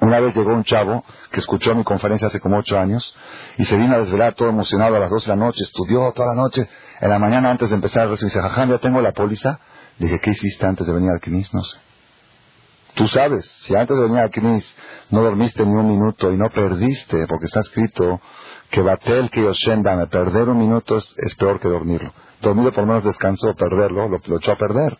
Una 0.00 0.18
vez 0.18 0.34
llegó 0.34 0.52
un 0.52 0.64
chavo 0.64 1.04
que 1.30 1.38
escuchó 1.38 1.74
mi 1.76 1.84
conferencia 1.84 2.26
hace 2.26 2.40
como 2.40 2.58
ocho 2.58 2.76
años 2.78 3.14
y 3.56 3.64
se 3.64 3.76
vino 3.76 3.94
a 3.94 4.00
desvelar 4.00 4.34
todo 4.34 4.48
emocionado 4.48 4.96
a 4.96 4.98
las 4.98 5.10
dos 5.10 5.24
de 5.24 5.28
la 5.28 5.36
noche, 5.36 5.62
estudió 5.62 6.10
toda 6.12 6.34
la 6.34 6.42
noche. 6.42 6.68
En 7.00 7.08
la 7.08 7.20
mañana 7.20 7.50
antes 7.50 7.68
de 7.68 7.76
empezar 7.76 8.04
el 8.04 8.10
rezo 8.10 8.26
dice, 8.26 8.40
jajam, 8.40 8.70
ya 8.70 8.78
tengo 8.78 9.00
la 9.00 9.12
póliza. 9.12 9.60
Dije, 9.98 10.18
¿qué 10.18 10.30
hiciste 10.30 10.66
antes 10.66 10.88
de 10.88 10.92
venir 10.92 11.10
al 11.10 11.20
Knis? 11.20 11.54
No 11.54 11.62
sé. 11.62 11.78
Tú 12.94 13.06
sabes, 13.06 13.46
si 13.64 13.76
antes 13.76 13.96
de 13.96 14.02
venir 14.02 14.18
al 14.18 14.30
Knis 14.30 14.76
no 15.10 15.22
dormiste 15.22 15.64
ni 15.64 15.72
un 15.72 15.86
minuto 15.86 16.32
y 16.32 16.36
no 16.36 16.50
perdiste, 16.50 17.24
porque 17.28 17.46
está 17.46 17.60
escrito 17.60 18.20
que 18.72 18.80
Batel 18.80 19.28
que 19.30 19.42
me 19.42 20.06
perder 20.06 20.48
un 20.48 20.58
minuto 20.58 20.96
es, 20.96 21.34
peor 21.38 21.60
que 21.60 21.68
dormirlo. 21.68 22.10
Dormido 22.40 22.72
por 22.72 22.84
lo 22.84 22.88
menos 22.88 23.04
descansó, 23.04 23.54
perderlo, 23.54 24.08
lo, 24.08 24.36
echó 24.38 24.52
a 24.52 24.56
perder. 24.56 24.96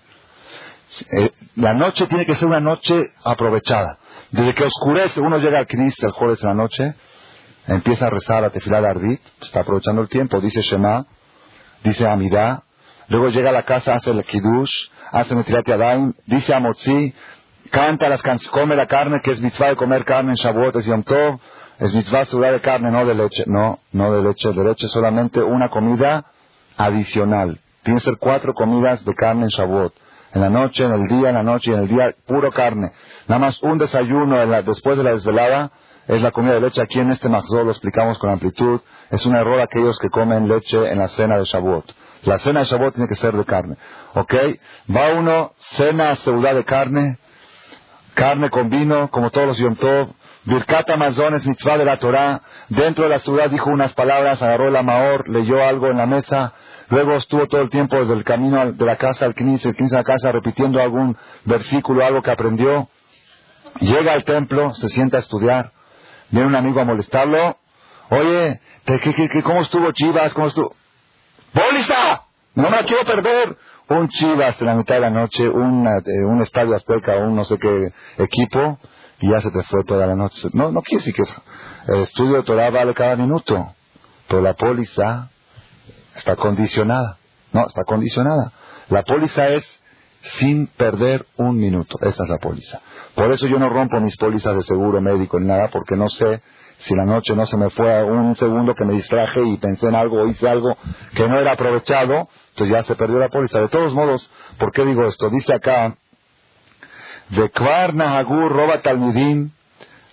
Eh, 1.19 1.31
la 1.57 1.73
noche 1.73 2.07
tiene 2.07 2.27
que 2.27 2.35
ser 2.35 2.49
una 2.49 2.61
noche 2.61 3.03
aprovechada. 3.25 3.99
Desde 4.31 4.55
que 4.55 4.65
oscurece, 4.65 5.21
uno 5.21 5.39
llega 5.39 5.59
al 5.59 5.67
Knis 5.67 5.95
el 6.03 6.11
jueves 6.11 6.43
en 6.43 6.49
la 6.49 6.55
noche, 6.55 6.95
empieza 7.67 8.09
a 8.09 8.11
rezar 8.11 8.45
a 8.45 8.51
tefilar 8.51 8.85
Arbit, 8.85 9.23
está 9.41 9.61
aprovechando 9.61 10.03
el 10.03 10.09
tiempo, 10.11 10.39
dice 10.39 10.61
Shema, 10.61 11.07
dice 11.83 12.07
Amidá, 12.07 12.65
luego 13.09 13.31
llega 13.31 13.49
a 13.49 13.55
la 13.55 13.65
casa, 13.65 13.95
hace 13.95 14.11
el 14.11 14.23
Kiddush, 14.23 14.89
hace 15.13 15.35
Netilat 15.35 15.67
Yadayim, 15.67 16.13
dice 16.27 16.53
Amotzi, 16.53 17.15
canta 17.71 18.11
las 18.11 18.23
canciones, 18.23 18.53
come 18.53 18.77
la 18.77 18.87
carne, 18.87 19.21
que 19.23 19.31
es 19.31 19.41
mitzvah 19.41 19.71
de 19.71 19.77
comer 19.77 20.05
carne 20.05 20.33
en 20.33 20.37
Shavuot, 20.37 20.77
es 20.77 20.85
Yom 20.85 21.03
Tov, 21.05 21.41
es 21.79 21.95
mitzvah 21.95 22.25
sudar 22.25 22.53
de 22.53 22.61
carne, 22.61 22.91
no 22.91 23.05
de 23.05 23.15
leche, 23.15 23.45
no, 23.47 23.81
no 23.93 24.13
de 24.13 24.23
leche, 24.23 24.53
de 24.53 24.65
leche 24.65 24.89
solamente 24.89 25.43
una 25.43 25.69
comida 25.71 26.27
adicional. 26.77 27.59
Tiene 27.83 28.01
que 28.01 28.05
ser 28.05 28.19
cuatro 28.19 28.55
comidas 28.55 29.05
de 29.05 29.15
carne 29.15 29.43
en 29.43 29.49
Shavuot. 29.49 29.93
En 30.35 30.41
la 30.41 30.49
noche, 30.49 30.85
en 30.85 30.93
el 30.93 31.09
día, 31.09 31.29
en 31.29 31.35
la 31.35 31.43
noche 31.43 31.71
y 31.71 31.75
en 31.75 31.81
el 31.81 31.89
día, 31.89 32.15
puro 32.27 32.51
carne. 32.53 32.91
Nada 33.29 33.39
más 33.39 33.63
un 33.63 33.79
desayuno 33.79 34.39
después 34.63 34.97
de 34.97 35.05
la 35.05 35.11
desvelada 35.11 35.73
es 36.07 36.23
la 36.23 36.31
comida 36.31 36.55
de 36.55 36.61
leche. 36.61 36.83
Aquí 36.83 37.01
en 37.01 37.11
este 37.11 37.29
Maxor 37.29 37.65
lo 37.65 37.71
explicamos 37.71 38.19
con 38.19 38.31
amplitud. 38.31 38.81
Es 39.11 39.27
un 39.27 39.35
error 39.35 39.61
aquellos 39.61 39.99
que 39.99 40.09
comen 40.09 40.49
leche 40.49 40.91
en 40.91 40.99
la 40.99 41.09
cena 41.09 41.37
de 41.37 41.45
Shavuot. 41.45 41.95
La 42.25 42.39
cena 42.39 42.61
de 42.61 42.67
Shavuot 42.67 42.95
tiene 42.95 43.09
que 43.09 43.17
ser 43.17 43.35
de 43.35 43.45
carne. 43.45 43.77
¿Ok? 44.15 44.35
Va 44.95 45.13
uno, 45.19 45.53
cena 45.59 46.15
ciudad 46.17 46.55
de 46.55 46.65
carne, 46.65 47.19
carne 48.15 48.49
con 48.51 48.71
vino, 48.71 49.11
como 49.11 49.31
todos 49.31 49.49
los 49.49 49.59
Yom 49.59 49.77
Tov. 49.77 50.09
Birkat 50.45 50.91
Amazones, 50.91 51.47
mitzvah 51.47 51.79
de 51.79 51.85
la 51.85 51.99
Torah. 51.99 52.43
Dentro 52.69 53.05
de 53.05 53.11
la 53.11 53.19
ciudad 53.19 53.49
dijo 53.49 53.71
unas 53.71 53.93
palabras, 53.95 54.43
agarró 54.43 54.69
el 54.69 54.77
amaor, 54.77 55.29
leyó 55.29 55.63
algo 55.63 55.87
en 55.87 55.99
la 55.99 56.07
mesa. 56.07 56.53
Luego 56.89 57.17
estuvo 57.17 57.47
todo 57.47 57.63
el 57.63 57.71
tiempo 57.71 57.97
desde 57.97 58.15
el 58.15 58.25
camino 58.25 58.73
de 58.73 58.85
la 58.85 58.97
casa 58.97 59.25
al 59.25 59.35
15, 59.35 59.69
el 59.69 59.77
15 59.77 59.95
a 59.95 59.99
la 59.99 60.05
casa, 60.05 60.33
repitiendo 60.33 60.81
algún 60.81 61.17
versículo, 61.45 62.05
algo 62.05 62.23
que 62.23 62.31
aprendió. 62.31 62.89
Llega 63.81 64.13
al 64.13 64.25
templo, 64.25 64.75
se 64.75 64.89
sienta 64.89 65.17
a 65.17 65.21
estudiar. 65.21 65.73
Viene 66.31 66.49
un 66.49 66.57
amigo 66.57 66.81
a 66.81 66.85
molestarlo. 66.85 67.57
Oye, 68.11 68.61
¿qué, 68.85 69.43
cómo 69.43 69.61
estuvo 69.61 69.91
Chivas? 69.93 70.35
¿Cómo 70.35 70.49
estuvo? 70.49 70.75
¡Bolista! 71.55 72.25
No 72.55 72.69
me 72.69 72.79
quiero 72.85 73.05
perder 73.05 73.57
un 73.89 74.09
Chivas 74.09 74.61
en 74.61 74.67
la 74.67 74.75
mitad 74.75 74.97
de 74.97 75.01
la 75.01 75.11
noche, 75.11 75.49
un, 75.49 75.87
eh, 75.87 76.25
un 76.27 76.43
estadio 76.43 76.75
Azteca, 76.75 77.17
un 77.19 77.35
no 77.35 77.45
sé 77.45 77.59
qué 77.59 77.93
equipo, 78.19 78.79
y 79.23 79.31
ya 79.31 79.39
se 79.39 79.51
te 79.51 79.63
fue 79.63 79.85
toda 79.85 80.07
la 80.07 80.17
noche. 80.17 80.49
No, 80.53 80.73
no 80.73 80.83
quiere 80.83 81.03
decir 81.03 81.15
que 81.15 81.23
el 81.93 82.01
estudio 82.01 82.37
de 82.39 82.43
Torah 82.43 82.71
vale 82.71 82.93
cada 82.93 83.17
minuto, 83.17 83.75
pero 84.29 84.43
la 84.43 84.55
póliza 84.55 85.31
está 86.15 86.35
condicionada. 86.37 87.19
No, 87.53 87.67
está 87.67 87.85
condicionada. 87.85 88.53
La 88.89 89.05
póliza 89.05 89.49
es 89.49 89.81
sin 90.23 90.67
perder 90.67 91.25
un 91.37 91.57
minuto. 91.57 91.97
Esa 92.01 92.25
es 92.25 92.29
la 92.29 92.39
póliza. 92.39 92.81
Por 93.15 93.31
eso 93.33 93.47
yo 93.47 93.59
no 93.59 93.69
rompo 93.69 94.01
mis 94.01 94.17
pólizas 94.17 94.57
de 94.57 94.63
seguro 94.65 95.01
médico 95.01 95.39
ni 95.39 95.47
nada, 95.47 95.69
porque 95.69 95.97
no 95.97 96.09
sé 96.09 96.43
si 96.79 96.97
la 96.97 97.05
noche 97.05 97.37
no 97.37 97.47
se 97.47 97.57
me 97.57 97.71
fue 97.71 98.03
un 98.03 98.35
segundo 98.35 98.75
que 98.75 98.85
me 98.85 98.95
distraje 98.95 99.41
y 99.41 99.57
pensé 99.59 99.87
en 99.87 99.95
algo 99.95 100.23
o 100.23 100.27
hice 100.27 100.49
algo 100.49 100.77
que 101.15 101.29
no 101.29 101.39
era 101.39 101.53
aprovechado, 101.53 102.29
entonces 102.51 102.77
ya 102.77 102.83
se 102.83 102.97
perdió 102.97 103.19
la 103.19 103.29
póliza. 103.29 103.61
De 103.61 103.69
todos 103.69 103.95
modos, 103.95 104.29
¿por 104.59 104.73
qué 104.73 104.85
digo 104.85 105.07
esto? 105.07 105.31
Dice 105.31 105.55
acá, 105.55 105.97
de 107.33 107.49
Kvar 107.51 107.95
Nahagur 107.95 108.53
Roba 108.53 108.79
Talmidim 108.79 109.51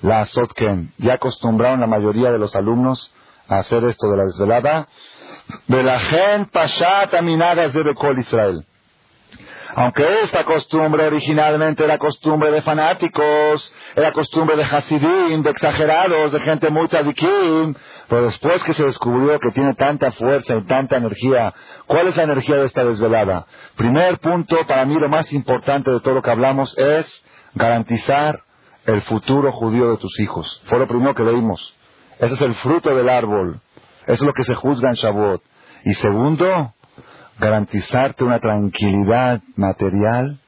la 0.02 0.26
Sotken. 0.26 0.94
Ya 0.98 1.16
acostumbraron 1.16 1.82
la 1.82 1.88
mayoría 1.88 2.32
de 2.32 2.40
los 2.40 2.56
alumnos 2.56 3.14
a 3.48 3.58
hacer 3.60 3.84
esto 3.84 4.10
de 4.10 4.18
la 4.18 4.24
desvelada. 4.24 4.88
De 5.68 5.84
la 5.84 6.00
gen 6.00 6.46
Pashat 6.46 7.14
Aminadas 7.14 7.74
de 7.74 7.84
Bekol 7.84 8.20
Israel. 8.20 8.66
Aunque 9.76 10.04
esta 10.24 10.44
costumbre 10.44 11.06
originalmente 11.06 11.84
era 11.84 11.98
costumbre 11.98 12.52
de 12.52 12.62
fanáticos, 12.62 13.74
era 13.96 14.12
costumbre 14.12 14.56
de 14.58 14.64
Hasidim, 14.64 15.44
de 15.44 15.50
exagerados, 15.52 16.32
de 16.32 16.40
gente 16.40 16.70
muy 16.70 16.88
tzadikim, 16.88 17.76
pero 18.08 18.24
después 18.24 18.64
que 18.64 18.74
se 18.74 18.84
descubrió 18.84 19.40
que 19.40 19.52
tiene 19.52 19.76
tanta 19.76 20.12
fuerza 20.12 20.56
y 20.56 20.62
tanta 20.62 20.98
energía, 20.98 21.54
¿cuál 21.86 22.08
es 22.08 22.18
la 22.18 22.24
energía 22.24 22.56
de 22.56 22.66
esta 22.66 22.84
desvelada? 22.84 23.46
Primer 23.76 24.20
punto, 24.20 24.58
para 24.68 24.86
mí 24.86 24.96
lo 24.96 25.08
más 25.08 25.32
importante 25.34 25.92
de 25.92 26.00
todo 26.00 26.16
lo 26.16 26.22
que 26.22 26.32
hablamos 26.32 26.76
es 26.78 27.26
garantizar 27.54 28.42
el 28.86 29.02
futuro 29.04 29.52
judío 29.52 29.92
de 29.92 29.98
tus 29.98 30.20
hijos. 30.20 30.62
Fue 30.66 30.80
lo 30.80 30.88
primero 30.88 31.14
que 31.14 31.24
leímos. 31.24 31.76
Ese 32.18 32.34
es 32.34 32.42
el 32.42 32.56
fruto 32.56 32.96
del 32.96 33.08
árbol. 33.08 33.60
Es 34.08 34.22
lo 34.22 34.34
que 34.34 34.44
se 34.44 34.56
juzga 34.56 34.90
en 34.90 34.96
Shavuot. 34.96 35.44
Y 35.86 35.94
segundo, 35.94 36.74
garantizarte 37.40 38.24
una 38.24 38.40
tranquilidad 38.40 39.42
material. 39.56 40.40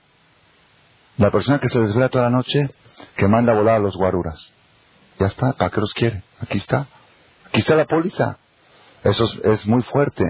La 1.17 1.31
persona 1.31 1.59
que 1.59 1.69
se 1.69 1.79
desvela 1.79 2.09
toda 2.09 2.25
la 2.25 2.37
noche, 2.37 2.69
que 3.15 3.27
manda 3.27 3.53
a 3.53 3.55
volar 3.55 3.75
a 3.75 3.79
los 3.79 3.95
guaruras. 3.95 4.51
Ya 5.19 5.27
está, 5.27 5.53
¿para 5.53 5.71
qué 5.71 5.81
los 5.81 5.93
quiere? 5.93 6.23
Aquí 6.39 6.57
está. 6.57 6.87
Aquí 7.47 7.59
está 7.59 7.75
la 7.75 7.85
póliza. 7.85 8.37
Eso 9.03 9.25
es, 9.43 9.65
muy 9.67 9.81
fuerte. 9.83 10.23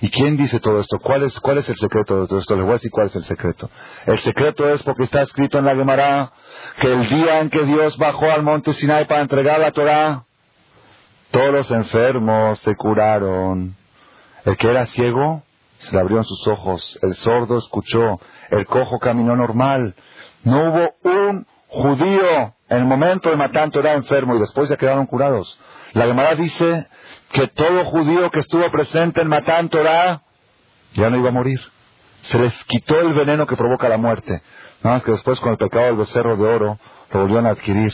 ¿Y 0.00 0.10
quién 0.10 0.36
dice 0.36 0.60
todo 0.60 0.80
esto? 0.80 0.98
¿Cuál 0.98 1.24
es, 1.24 1.38
¿Cuál 1.40 1.58
es 1.58 1.68
el 1.68 1.76
secreto 1.76 2.20
de 2.20 2.28
todo 2.28 2.38
esto? 2.38 2.54
Les 2.54 2.64
voy 2.64 2.72
a 2.72 2.74
decir 2.74 2.90
cuál 2.90 3.06
es 3.08 3.16
el 3.16 3.24
secreto. 3.24 3.70
El 4.06 4.18
secreto 4.20 4.68
es 4.68 4.82
porque 4.82 5.04
está 5.04 5.22
escrito 5.22 5.58
en 5.58 5.64
la 5.64 5.74
Gemara 5.74 6.32
que 6.80 6.88
el 6.88 7.08
día 7.08 7.40
en 7.40 7.50
que 7.50 7.64
Dios 7.64 7.96
bajó 7.98 8.30
al 8.30 8.42
monte 8.42 8.72
Sinai 8.74 9.06
para 9.06 9.22
entregar 9.22 9.60
la 9.60 9.72
Torah, 9.72 10.24
todos 11.30 11.52
los 11.52 11.70
enfermos 11.70 12.58
se 12.60 12.74
curaron. 12.76 13.74
El 14.44 14.56
que 14.56 14.68
era 14.68 14.86
ciego, 14.86 15.42
se 15.82 15.94
le 15.94 16.00
abrieron 16.00 16.24
sus 16.24 16.46
ojos. 16.48 16.98
El 17.02 17.14
sordo 17.14 17.58
escuchó. 17.58 18.20
El 18.50 18.66
cojo 18.66 18.98
caminó 18.98 19.36
normal. 19.36 19.94
No 20.44 20.70
hubo 20.70 20.94
un 21.02 21.46
judío 21.68 22.54
en 22.68 22.78
el 22.78 22.84
momento 22.84 23.30
de 23.30 23.36
Matán 23.36 23.70
Torah 23.70 23.94
enfermo 23.94 24.34
y 24.36 24.40
después 24.40 24.68
ya 24.68 24.76
quedaron 24.76 25.06
curados. 25.06 25.58
La 25.92 26.06
Gemara 26.06 26.34
dice 26.34 26.86
que 27.32 27.48
todo 27.48 27.84
judío 27.86 28.30
que 28.30 28.40
estuvo 28.40 28.68
presente 28.70 29.20
en 29.20 29.28
Matán 29.28 29.68
Torah 29.68 30.22
ya 30.94 31.10
no 31.10 31.16
iba 31.16 31.28
a 31.28 31.32
morir. 31.32 31.60
Se 32.22 32.38
les 32.38 32.64
quitó 32.64 33.00
el 33.00 33.14
veneno 33.14 33.46
que 33.46 33.56
provoca 33.56 33.88
la 33.88 33.98
muerte. 33.98 34.40
Nada 34.82 34.96
más 34.96 35.04
que 35.04 35.12
después 35.12 35.40
con 35.40 35.52
el 35.52 35.58
pecado 35.58 35.86
del 35.86 35.96
becerro 35.96 36.36
de 36.36 36.44
oro 36.44 36.78
lo 37.12 37.20
volvieron 37.20 37.46
a 37.46 37.50
adquirir. 37.50 37.92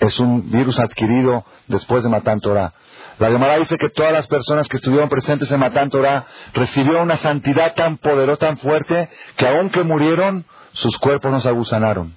Es 0.00 0.18
un 0.20 0.50
virus 0.50 0.78
adquirido 0.78 1.44
después 1.66 2.02
de 2.02 2.08
Matan 2.08 2.40
Torah. 2.40 2.72
La 3.18 3.30
Gemara 3.30 3.58
dice 3.58 3.78
que 3.78 3.88
todas 3.88 4.12
las 4.12 4.26
personas 4.28 4.68
que 4.68 4.76
estuvieron 4.76 5.08
presentes 5.08 5.50
en 5.50 5.58
Matan 5.58 5.90
Torah 5.90 6.24
recibieron 6.54 7.02
una 7.02 7.16
santidad 7.16 7.74
tan 7.74 7.98
poderosa, 7.98 8.38
tan 8.38 8.58
fuerte, 8.58 9.08
que 9.36 9.48
aunque 9.48 9.82
murieron, 9.82 10.44
sus 10.72 10.96
cuerpos 10.98 11.32
no 11.32 11.40
se 11.40 11.48
agusanaron. 11.48 12.14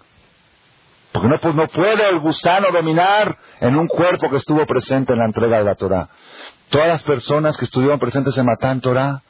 Porque 1.12 1.28
no, 1.28 1.40
pues 1.40 1.56
no 1.56 1.68
puede 1.68 2.08
el 2.10 2.20
gusano 2.20 2.68
dominar 2.72 3.38
en 3.60 3.76
un 3.76 3.88
cuerpo 3.88 4.30
que 4.30 4.38
estuvo 4.38 4.66
presente 4.66 5.14
en 5.14 5.20
la 5.20 5.26
entrega 5.26 5.58
de 5.58 5.64
la 5.66 5.76
Torah. 5.76 6.10
Todas 6.70 6.88
las 6.88 7.04
personas 7.04 7.58
que 7.58 7.66
estuvieron 7.66 8.00
presentes 8.00 8.38
en 8.38 8.46
Matan 8.46 8.80
Torah, 8.80 9.24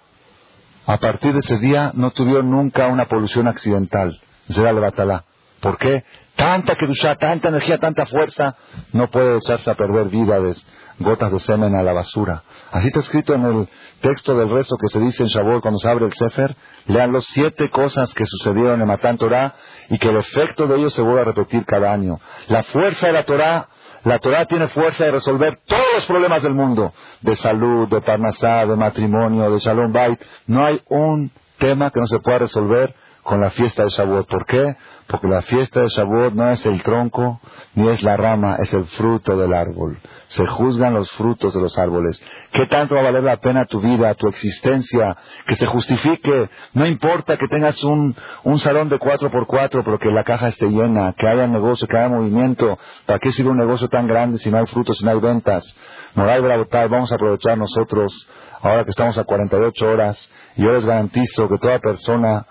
a 0.85 0.97
partir 0.97 1.33
de 1.33 1.39
ese 1.39 1.57
día 1.57 1.91
no 1.95 2.11
tuvieron 2.11 2.51
nunca 2.51 2.87
una 2.87 3.07
polución 3.07 3.47
accidental. 3.47 4.19
Será 4.49 4.73
Batalá. 4.73 5.23
¿Por 5.61 5.77
qué? 5.77 6.03
Tanta 6.35 6.75
kedusha, 6.75 7.15
tanta 7.15 7.49
energía, 7.49 7.77
tanta 7.77 8.05
fuerza, 8.05 8.55
no 8.93 9.09
puede 9.09 9.37
echarse 9.37 9.69
a 9.69 9.75
perder 9.75 10.09
vida 10.09 10.39
de 10.39 10.55
gotas 10.99 11.31
de 11.31 11.39
semen 11.39 11.75
a 11.75 11.83
la 11.83 11.93
basura. 11.93 12.43
Así 12.71 12.87
está 12.87 13.01
escrito 13.01 13.33
en 13.33 13.45
el 13.45 13.69
texto 14.01 14.35
del 14.35 14.49
rezo 14.49 14.75
que 14.77 14.87
se 14.87 14.99
dice 14.99 15.23
en 15.23 15.29
Shavuot 15.29 15.61
cuando 15.61 15.79
se 15.79 15.89
abre 15.89 16.05
el 16.05 16.13
Sefer. 16.13 16.55
Lean 16.87 17.11
los 17.11 17.25
siete 17.27 17.69
cosas 17.69 18.13
que 18.13 18.25
sucedieron 18.25 18.81
en 18.81 18.87
Matan 18.87 19.17
Torah 19.17 19.53
y 19.89 19.97
que 19.97 20.09
el 20.09 20.17
efecto 20.17 20.67
de 20.67 20.77
ellos 20.77 20.93
se 20.93 21.01
vuelve 21.01 21.21
a 21.21 21.25
repetir 21.25 21.65
cada 21.65 21.91
año. 21.91 22.19
La 22.47 22.63
fuerza 22.63 23.07
de 23.07 23.13
la 23.13 23.25
Torah, 23.25 23.67
la 24.03 24.19
Torah 24.19 24.45
tiene 24.45 24.67
fuerza 24.69 25.05
de 25.05 25.11
resolver 25.11 25.59
todos 25.67 25.93
los 25.93 26.05
problemas 26.05 26.41
del 26.41 26.55
mundo, 26.55 26.93
de 27.21 27.35
salud, 27.35 27.87
de 27.87 28.01
parnasá, 28.01 28.65
de 28.65 28.75
matrimonio, 28.75 29.51
de 29.51 29.59
shalom 29.59 29.91
bait. 29.91 30.19
No 30.47 30.65
hay 30.65 30.81
un 30.87 31.29
tema 31.57 31.91
que 31.91 31.99
no 31.99 32.07
se 32.07 32.19
pueda 32.19 32.39
resolver 32.39 32.95
con 33.23 33.39
la 33.39 33.49
fiesta 33.51 33.83
de 33.83 33.89
Shavuot. 33.89 34.27
¿Por 34.27 34.45
qué? 34.45 34.75
Porque 35.11 35.27
la 35.27 35.41
fiesta 35.41 35.81
de 35.81 35.89
Shavuot 35.89 36.33
no 36.35 36.49
es 36.51 36.65
el 36.65 36.81
tronco 36.83 37.41
ni 37.75 37.89
es 37.89 38.01
la 38.01 38.15
rama, 38.15 38.55
es 38.59 38.73
el 38.73 38.85
fruto 38.85 39.35
del 39.35 39.53
árbol. 39.53 39.97
Se 40.27 40.47
juzgan 40.47 40.93
los 40.93 41.11
frutos 41.11 41.53
de 41.53 41.59
los 41.59 41.77
árboles. 41.77 42.21
¿Qué 42.53 42.65
tanto 42.67 42.95
va 42.95 43.01
a 43.01 43.03
valer 43.05 43.23
la 43.23 43.35
pena 43.35 43.65
tu 43.65 43.81
vida, 43.81 44.13
tu 44.13 44.29
existencia? 44.29 45.17
Que 45.45 45.57
se 45.57 45.65
justifique. 45.65 46.49
No 46.73 46.87
importa 46.87 47.37
que 47.37 47.49
tengas 47.49 47.83
un, 47.83 48.15
un 48.43 48.59
salón 48.59 48.87
de 48.87 48.99
cuatro 48.99 49.29
por 49.29 49.47
cuatro, 49.47 49.83
pero 49.83 49.99
que 49.99 50.09
la 50.11 50.23
caja 50.23 50.47
esté 50.47 50.69
llena, 50.69 51.11
que 51.11 51.27
haya 51.27 51.45
negocio, 51.45 51.87
que 51.87 51.97
haya 51.97 52.07
movimiento. 52.07 52.79
¿Para 53.05 53.19
qué 53.19 53.33
sirve 53.33 53.51
un 53.51 53.57
negocio 53.57 53.89
tan 53.89 54.07
grande 54.07 54.39
si 54.39 54.49
no 54.49 54.59
hay 54.59 54.65
frutos, 54.67 54.97
si 54.97 55.03
no 55.03 55.11
hay 55.11 55.19
ventas? 55.19 55.75
Moral 56.15 56.41
Bravotal, 56.41 56.87
vamos 56.87 57.11
a 57.11 57.15
aprovechar 57.15 57.57
nosotros, 57.57 58.27
ahora 58.61 58.85
que 58.85 58.91
estamos 58.91 59.17
a 59.17 59.25
48 59.25 59.85
horas, 59.85 60.31
y 60.55 60.63
yo 60.63 60.71
les 60.71 60.85
garantizo 60.85 61.49
que 61.49 61.57
toda 61.57 61.79
persona 61.79 62.45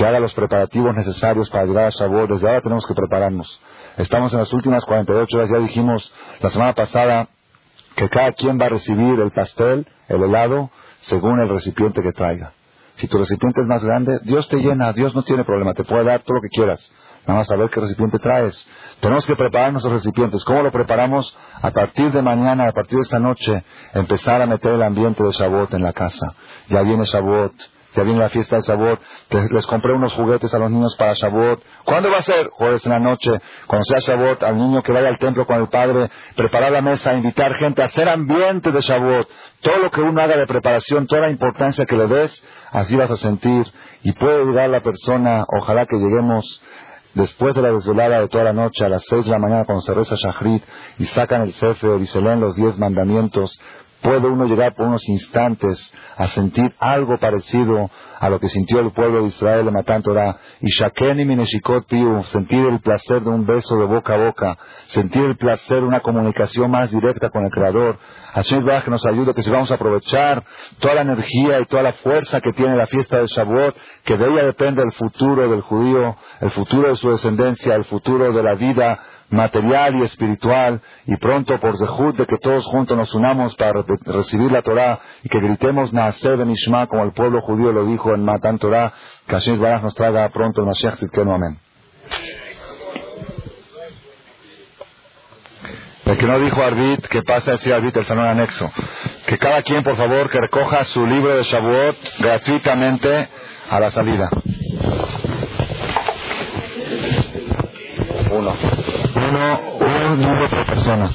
que 0.00 0.06
haga 0.06 0.18
los 0.18 0.32
preparativos 0.32 0.96
necesarios 0.96 1.50
para 1.50 1.66
llegar 1.66 1.84
a 1.84 1.90
Shavuot. 1.90 2.30
Desde 2.30 2.48
ahora 2.48 2.62
tenemos 2.62 2.86
que 2.86 2.94
prepararnos. 2.94 3.60
Estamos 3.98 4.32
en 4.32 4.38
las 4.38 4.50
últimas 4.50 4.82
48 4.86 5.36
horas, 5.36 5.50
ya 5.50 5.58
dijimos 5.58 6.10
la 6.40 6.48
semana 6.48 6.72
pasada 6.72 7.28
que 7.96 8.08
cada 8.08 8.32
quien 8.32 8.58
va 8.58 8.64
a 8.64 8.68
recibir 8.70 9.20
el 9.20 9.30
pastel, 9.30 9.86
el 10.08 10.22
helado, 10.22 10.70
según 11.00 11.38
el 11.40 11.50
recipiente 11.50 12.00
que 12.00 12.12
traiga. 12.12 12.54
Si 12.94 13.08
tu 13.08 13.18
recipiente 13.18 13.60
es 13.60 13.66
más 13.66 13.84
grande, 13.84 14.20
Dios 14.22 14.48
te 14.48 14.62
llena, 14.62 14.94
Dios 14.94 15.14
no 15.14 15.22
tiene 15.22 15.44
problema, 15.44 15.74
te 15.74 15.84
puede 15.84 16.04
dar 16.04 16.20
todo 16.20 16.36
lo 16.36 16.40
que 16.40 16.48
quieras. 16.48 16.90
Nada 17.26 17.40
más 17.40 17.46
saber 17.46 17.68
qué 17.68 17.80
recipiente 17.80 18.18
traes. 18.18 18.66
Tenemos 19.00 19.26
que 19.26 19.36
preparar 19.36 19.70
nuestros 19.70 19.92
recipientes. 19.92 20.42
¿Cómo 20.44 20.62
lo 20.62 20.72
preparamos? 20.72 21.36
A 21.60 21.70
partir 21.72 22.10
de 22.10 22.22
mañana, 22.22 22.68
a 22.68 22.72
partir 22.72 22.96
de 22.96 23.02
esta 23.02 23.18
noche, 23.18 23.64
empezar 23.92 24.40
a 24.40 24.46
meter 24.46 24.72
el 24.72 24.82
ambiente 24.82 25.22
de 25.22 25.30
Shavuot 25.30 25.74
en 25.74 25.82
la 25.82 25.92
casa. 25.92 26.34
Ya 26.68 26.80
viene 26.80 27.04
Shavuot 27.04 27.52
ya 27.94 28.02
viene 28.04 28.20
la 28.20 28.28
fiesta 28.28 28.56
de 28.56 28.62
Shavuot, 28.62 29.00
les, 29.50 29.66
compré 29.66 29.92
unos 29.92 30.14
juguetes 30.14 30.52
a 30.54 30.58
los 30.58 30.70
niños 30.70 30.94
para 30.96 31.12
Shavuot. 31.12 31.62
¿Cuándo 31.84 32.10
va 32.10 32.18
a 32.18 32.22
ser? 32.22 32.48
Jueves 32.50 32.84
en 32.86 32.92
la 32.92 33.00
noche, 33.00 33.30
cuando 33.66 33.84
sea 33.84 33.98
Shavuot, 33.98 34.42
al 34.42 34.56
niño 34.56 34.82
que 34.82 34.92
vaya 34.92 35.08
al 35.08 35.18
templo 35.18 35.46
con 35.46 35.60
el 35.60 35.68
padre, 35.68 36.10
preparar 36.36 36.72
la 36.72 36.82
mesa, 36.82 37.14
invitar 37.14 37.54
gente 37.54 37.82
hacer 37.82 38.08
ambiente 38.08 38.70
de 38.70 38.80
Shavuot. 38.80 39.28
Todo 39.60 39.78
lo 39.78 39.90
que 39.90 40.00
uno 40.00 40.20
haga 40.20 40.36
de 40.36 40.46
preparación, 40.46 41.06
toda 41.06 41.22
la 41.22 41.30
importancia 41.30 41.84
que 41.84 41.96
le 41.96 42.06
des, 42.06 42.44
así 42.70 42.96
vas 42.96 43.10
a 43.10 43.16
sentir. 43.16 43.66
Y 44.02 44.12
puede 44.12 44.44
llegar 44.44 44.70
la 44.70 44.82
persona, 44.82 45.44
ojalá 45.60 45.84
que 45.86 45.96
lleguemos 45.96 46.62
después 47.14 47.54
de 47.54 47.62
la 47.62 47.72
desvelada 47.72 48.20
de 48.20 48.28
toda 48.28 48.44
la 48.44 48.52
noche, 48.52 48.84
a 48.84 48.88
las 48.88 49.04
seis 49.08 49.24
de 49.24 49.32
la 49.32 49.38
mañana 49.38 49.64
cuando 49.64 49.82
se 49.82 49.94
reza 49.94 50.14
Shachrit 50.16 50.62
y 50.98 51.04
sacan 51.06 51.42
el 51.42 51.52
Sefer 51.52 52.00
y 52.00 52.06
se 52.06 52.20
leen 52.20 52.40
los 52.40 52.54
diez 52.56 52.78
mandamientos, 52.78 53.60
puede 54.02 54.26
uno 54.28 54.46
llegar 54.46 54.74
por 54.74 54.86
unos 54.86 55.08
instantes 55.08 55.92
a 56.16 56.26
sentir 56.28 56.72
algo 56.78 57.16
parecido 57.18 57.90
a 58.20 58.28
lo 58.28 58.38
que 58.38 58.48
sintió 58.48 58.80
el 58.80 58.92
pueblo 58.92 59.22
de 59.22 59.28
Israel 59.28 59.66
en 59.66 59.72
Matan 59.72 60.02
Torah. 60.02 60.36
Y 60.60 60.68
Shaken 60.68 61.20
y 61.20 61.24
Mineshikot 61.24 61.86
Piu, 61.86 62.22
sentir 62.24 62.60
el 62.66 62.80
placer 62.80 63.22
de 63.22 63.30
un 63.30 63.46
beso 63.46 63.76
de 63.76 63.86
boca 63.86 64.14
a 64.14 64.18
boca, 64.18 64.58
sentir 64.88 65.22
el 65.22 65.36
placer 65.36 65.80
de 65.80 65.86
una 65.86 66.00
comunicación 66.00 66.70
más 66.70 66.90
directa 66.90 67.30
con 67.30 67.44
el 67.44 67.50
Creador. 67.50 67.98
Hashem 68.34 68.64
que 68.64 68.90
nos 68.90 69.04
ayude, 69.06 69.34
que 69.34 69.42
si 69.42 69.50
vamos 69.50 69.70
a 69.70 69.74
aprovechar 69.74 70.44
toda 70.78 70.96
la 70.96 71.02
energía 71.02 71.60
y 71.60 71.64
toda 71.64 71.82
la 71.82 71.92
fuerza 71.94 72.40
que 72.40 72.52
tiene 72.52 72.76
la 72.76 72.86
fiesta 72.86 73.18
de 73.18 73.26
Shavuot, 73.26 73.74
que 74.04 74.16
de 74.16 74.26
ella 74.26 74.44
depende 74.44 74.82
el 74.82 74.92
futuro 74.92 75.48
del 75.50 75.62
judío, 75.62 76.16
el 76.40 76.50
futuro 76.50 76.88
de 76.88 76.96
su 76.96 77.08
descendencia, 77.08 77.74
el 77.74 77.84
futuro 77.84 78.30
de 78.32 78.42
la 78.42 78.54
vida 78.54 79.00
material 79.30 79.96
y 79.96 80.02
espiritual, 80.02 80.80
y 81.06 81.16
pronto 81.16 81.58
por 81.60 81.76
Zehut 81.78 82.16
de 82.16 82.26
que 82.26 82.36
todos 82.38 82.66
juntos 82.66 82.96
nos 82.96 83.14
unamos 83.14 83.54
para 83.56 83.82
recibir 84.04 84.50
la 84.50 84.62
Torah 84.62 85.00
y 85.22 85.28
que 85.28 85.40
gritemos 85.40 85.92
Naaseh 85.92 86.36
ben 86.36 86.50
Ishma 86.50 86.86
como 86.86 87.04
el 87.04 87.12
pueblo 87.12 87.40
judío 87.42 87.72
lo 87.72 87.86
dijo 87.86 88.14
en 88.14 88.24
Matan 88.24 88.58
Torah, 88.58 88.92
que 89.26 89.34
Hashem 89.34 89.60
Baraj 89.60 89.82
nos 89.82 89.94
traiga 89.94 90.28
pronto 90.30 90.60
el 90.60 90.66
Mashiach 90.66 90.96
Tzidkenu. 90.96 91.32
Amén. 91.32 91.58
El 96.10 96.16
que 96.16 96.26
no 96.26 96.40
dijo 96.40 96.60
Arbit, 96.60 97.06
que 97.06 97.22
pase 97.22 97.50
a 97.50 97.52
decir 97.52 97.72
Arbit 97.72 97.96
el 97.96 98.04
salón 98.04 98.26
anexo. 98.26 98.68
Que 99.26 99.38
cada 99.38 99.62
quien, 99.62 99.84
por 99.84 99.96
favor, 99.96 100.28
que 100.28 100.40
recoja 100.40 100.82
su 100.82 101.06
libro 101.06 101.36
de 101.36 101.42
Shavuot 101.44 101.96
gratuitamente 102.18 103.28
a 103.68 103.78
la 103.78 103.90
salida. 103.90 104.28
Uno 108.32 108.54
un 109.30 110.18
libro 110.18 110.50
por 110.50 110.66
persona. 110.66 111.08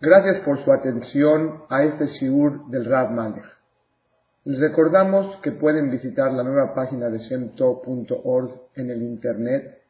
Gracias 0.00 0.40
por 0.40 0.62
su 0.62 0.70
atención 0.72 1.62
a 1.70 1.84
este 1.84 2.06
shiur 2.06 2.66
del 2.68 2.84
Rad 2.84 3.08
Malech. 3.10 3.46
Les 4.44 4.60
recordamos 4.60 5.36
que 5.40 5.52
pueden 5.52 5.90
visitar 5.90 6.30
la 6.32 6.42
nueva 6.42 6.74
página 6.74 7.08
de 7.08 7.20
shemtov.org 7.20 8.50
en 8.74 8.90
el 8.90 9.02
internet 9.02 9.80